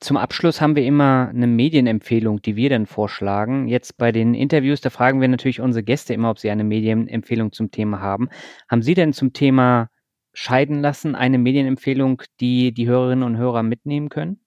Zum 0.00 0.16
Abschluss 0.16 0.60
haben 0.62 0.76
wir 0.76 0.84
immer 0.84 1.28
eine 1.28 1.46
Medienempfehlung, 1.46 2.40
die 2.40 2.56
wir 2.56 2.70
dann 2.70 2.86
vorschlagen. 2.86 3.68
Jetzt 3.68 3.98
bei 3.98 4.12
den 4.12 4.32
Interviews, 4.34 4.80
da 4.80 4.88
fragen 4.88 5.20
wir 5.20 5.28
natürlich 5.28 5.60
unsere 5.60 5.82
Gäste 5.82 6.14
immer, 6.14 6.30
ob 6.30 6.38
sie 6.38 6.50
eine 6.50 6.64
Medienempfehlung 6.64 7.52
zum 7.52 7.70
Thema 7.70 8.00
haben. 8.00 8.30
Haben 8.68 8.82
Sie 8.82 8.94
denn 8.94 9.12
zum 9.12 9.34
Thema 9.34 9.90
Scheiden 10.32 10.80
lassen 10.80 11.14
eine 11.14 11.38
Medienempfehlung, 11.38 12.22
die 12.40 12.72
die 12.72 12.88
Hörerinnen 12.88 13.24
und 13.24 13.36
Hörer 13.36 13.62
mitnehmen 13.62 14.08
können? 14.08 14.39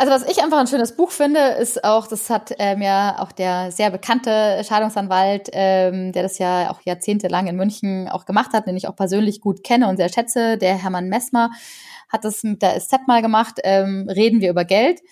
Also 0.00 0.14
was 0.14 0.26
ich 0.26 0.42
einfach 0.42 0.56
ein 0.56 0.66
schönes 0.66 0.96
Buch 0.96 1.10
finde, 1.10 1.40
ist 1.60 1.84
auch, 1.84 2.06
das 2.06 2.30
hat 2.30 2.54
ähm, 2.58 2.80
ja 2.80 3.18
auch 3.18 3.32
der 3.32 3.70
sehr 3.70 3.90
bekannte 3.90 4.62
Scheidungsanwalt, 4.66 5.50
ähm, 5.52 6.12
der 6.12 6.22
das 6.22 6.38
ja 6.38 6.70
auch 6.70 6.80
jahrzehntelang 6.86 7.48
in 7.48 7.56
München 7.56 8.08
auch 8.08 8.24
gemacht 8.24 8.54
hat, 8.54 8.66
den 8.66 8.78
ich 8.78 8.88
auch 8.88 8.96
persönlich 8.96 9.42
gut 9.42 9.62
kenne 9.62 9.90
und 9.90 9.98
sehr 9.98 10.08
schätze, 10.08 10.56
der 10.56 10.82
Hermann 10.82 11.10
Messmer, 11.10 11.50
hat 12.08 12.24
das 12.24 12.42
mit 12.44 12.62
der 12.62 12.80
SZ 12.80 13.08
mal 13.08 13.20
gemacht, 13.20 13.60
ähm, 13.62 14.08
Reden 14.08 14.40
wir 14.40 14.48
über 14.48 14.64
Geld. 14.64 15.02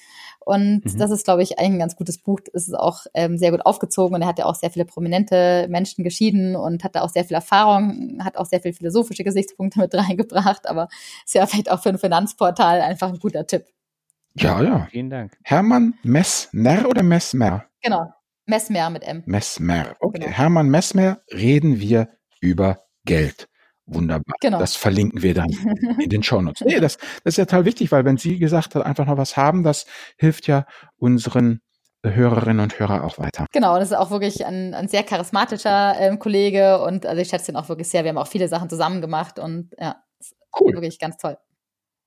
Und 0.40 0.86
mhm. 0.86 0.98
das 0.98 1.10
ist, 1.10 1.24
glaube 1.24 1.42
ich, 1.42 1.58
eigentlich 1.58 1.72
ein 1.72 1.80
ganz 1.80 1.94
gutes 1.94 2.16
Buch. 2.16 2.40
Es 2.54 2.66
ist 2.66 2.74
auch 2.74 3.04
ähm, 3.12 3.36
sehr 3.36 3.50
gut 3.50 3.66
aufgezogen 3.66 4.14
und 4.14 4.22
er 4.22 4.28
hat 4.28 4.38
ja 4.38 4.46
auch 4.46 4.54
sehr 4.54 4.70
viele 4.70 4.86
prominente 4.86 5.66
Menschen 5.68 6.02
geschieden 6.02 6.56
und 6.56 6.82
hat 6.82 6.96
da 6.96 7.02
auch 7.02 7.10
sehr 7.10 7.26
viel 7.26 7.34
Erfahrung, 7.34 8.24
hat 8.24 8.38
auch 8.38 8.46
sehr 8.46 8.62
viele 8.62 8.72
philosophische 8.72 9.22
Gesichtspunkte 9.22 9.80
mit 9.80 9.94
reingebracht, 9.94 10.66
aber 10.66 10.88
ist 11.26 11.34
ja 11.34 11.46
vielleicht 11.46 11.70
auch 11.70 11.82
für 11.82 11.90
ein 11.90 11.98
Finanzportal 11.98 12.80
einfach 12.80 13.10
ein 13.10 13.18
guter 13.18 13.46
Tipp. 13.46 13.66
Ja, 14.42 14.62
ja. 14.62 14.88
Vielen 14.90 15.10
Dank. 15.10 15.36
Hermann 15.42 15.94
Messner 16.02 16.88
oder 16.88 17.02
Messmer? 17.02 17.64
Genau. 17.82 18.12
Messmer 18.46 18.90
mit 18.90 19.02
M. 19.02 19.22
Messmer. 19.26 19.96
Okay. 20.00 20.20
Genau. 20.20 20.32
Hermann 20.32 20.68
Messmer 20.68 21.20
reden 21.32 21.80
wir 21.80 22.08
über 22.40 22.78
Geld. 23.04 23.48
Wunderbar. 23.86 24.34
Genau. 24.40 24.58
Das 24.58 24.76
verlinken 24.76 25.22
wir 25.22 25.34
dann 25.34 25.50
in 25.98 26.10
den 26.10 26.22
Shownotes. 26.22 26.66
Nee, 26.66 26.80
das, 26.80 26.96
das 26.96 27.34
ist 27.34 27.36
ja 27.38 27.46
total 27.46 27.64
wichtig, 27.64 27.90
weil 27.90 28.04
wenn 28.04 28.16
Sie 28.16 28.38
gesagt 28.38 28.74
hat, 28.74 28.84
einfach 28.84 29.06
noch 29.06 29.16
was 29.16 29.36
haben, 29.36 29.64
das 29.64 29.86
hilft 30.18 30.46
ja 30.46 30.66
unseren 30.98 31.60
Hörerinnen 32.04 32.60
und 32.60 32.78
Hörer 32.78 33.04
auch 33.04 33.18
weiter. 33.18 33.46
Genau, 33.52 33.78
das 33.78 33.90
ist 33.90 33.96
auch 33.96 34.10
wirklich 34.10 34.46
ein, 34.46 34.74
ein 34.74 34.88
sehr 34.88 35.02
charismatischer 35.02 35.96
ähm, 35.98 36.18
Kollege 36.18 36.80
und 36.82 37.06
also 37.06 37.20
ich 37.20 37.28
schätze 37.28 37.50
ihn 37.50 37.56
auch 37.56 37.68
wirklich 37.68 37.88
sehr. 37.88 38.04
Wir 38.04 38.10
haben 38.10 38.18
auch 38.18 38.28
viele 38.28 38.48
Sachen 38.48 38.68
zusammen 38.68 39.00
gemacht 39.00 39.38
und 39.38 39.74
ja, 39.78 39.96
cool. 40.60 40.74
wirklich 40.74 40.98
ganz 40.98 41.16
toll. 41.16 41.36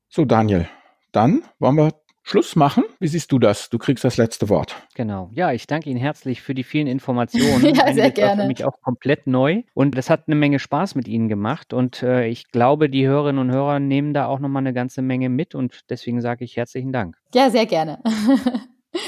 So, 0.09 0.23
Daniel, 0.25 0.67
dann 1.11 1.43
wollen 1.59 1.75
wir 1.75 1.91
Schluss 2.23 2.55
machen. 2.55 2.83
Wie 2.99 3.07
siehst 3.07 3.31
du 3.31 3.39
das? 3.39 3.69
Du 3.69 3.77
kriegst 3.77 4.03
das 4.03 4.17
letzte 4.17 4.49
Wort. 4.49 4.75
Genau. 4.95 5.29
Ja, 5.33 5.51
ich 5.51 5.67
danke 5.67 5.89
Ihnen 5.89 5.99
herzlich 5.99 6.41
für 6.41 6.53
die 6.53 6.63
vielen 6.63 6.87
Informationen. 6.87 7.75
ja, 7.75 7.93
sehr 7.93 8.11
gerne. 8.11 8.37
Das 8.37 8.41
für 8.43 8.47
mich 8.47 8.65
auch 8.65 8.79
komplett 8.81 9.27
neu 9.27 9.63
und 9.73 9.97
es 9.97 10.09
hat 10.09 10.23
eine 10.27 10.35
Menge 10.35 10.59
Spaß 10.59 10.95
mit 10.95 11.07
Ihnen 11.07 11.27
gemacht 11.27 11.73
und 11.73 12.03
äh, 12.03 12.27
ich 12.27 12.51
glaube, 12.51 12.89
die 12.89 13.07
Hörerinnen 13.07 13.41
und 13.41 13.51
Hörer 13.51 13.79
nehmen 13.79 14.13
da 14.13 14.27
auch 14.27 14.39
nochmal 14.39 14.61
eine 14.61 14.73
ganze 14.73 15.01
Menge 15.01 15.29
mit 15.29 15.55
und 15.55 15.89
deswegen 15.89 16.21
sage 16.21 16.45
ich 16.45 16.57
herzlichen 16.57 16.91
Dank. 16.91 17.17
Ja, 17.33 17.49
sehr 17.49 17.65
gerne. 17.65 17.99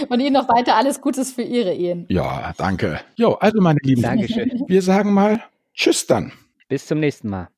Und 0.08 0.22
Ihnen 0.22 0.34
noch 0.34 0.48
weiter 0.48 0.78
alles 0.78 1.02
Gutes 1.02 1.34
für 1.34 1.42
Ihre 1.42 1.74
Ehen. 1.74 2.06
Ja, 2.10 2.54
danke. 2.58 3.02
Jo, 3.18 3.34
also 3.34 3.62
meine 3.62 3.80
Lieben. 3.84 4.02
Dankeschön. 4.02 4.64
Wir 4.68 4.82
sagen 4.82 5.14
mal 5.14 5.44
Tschüss 5.74 6.08
dann. 6.08 6.32
Bis 6.70 6.86
zum 6.86 7.00
nächsten 7.00 7.30
Mal. 7.30 7.50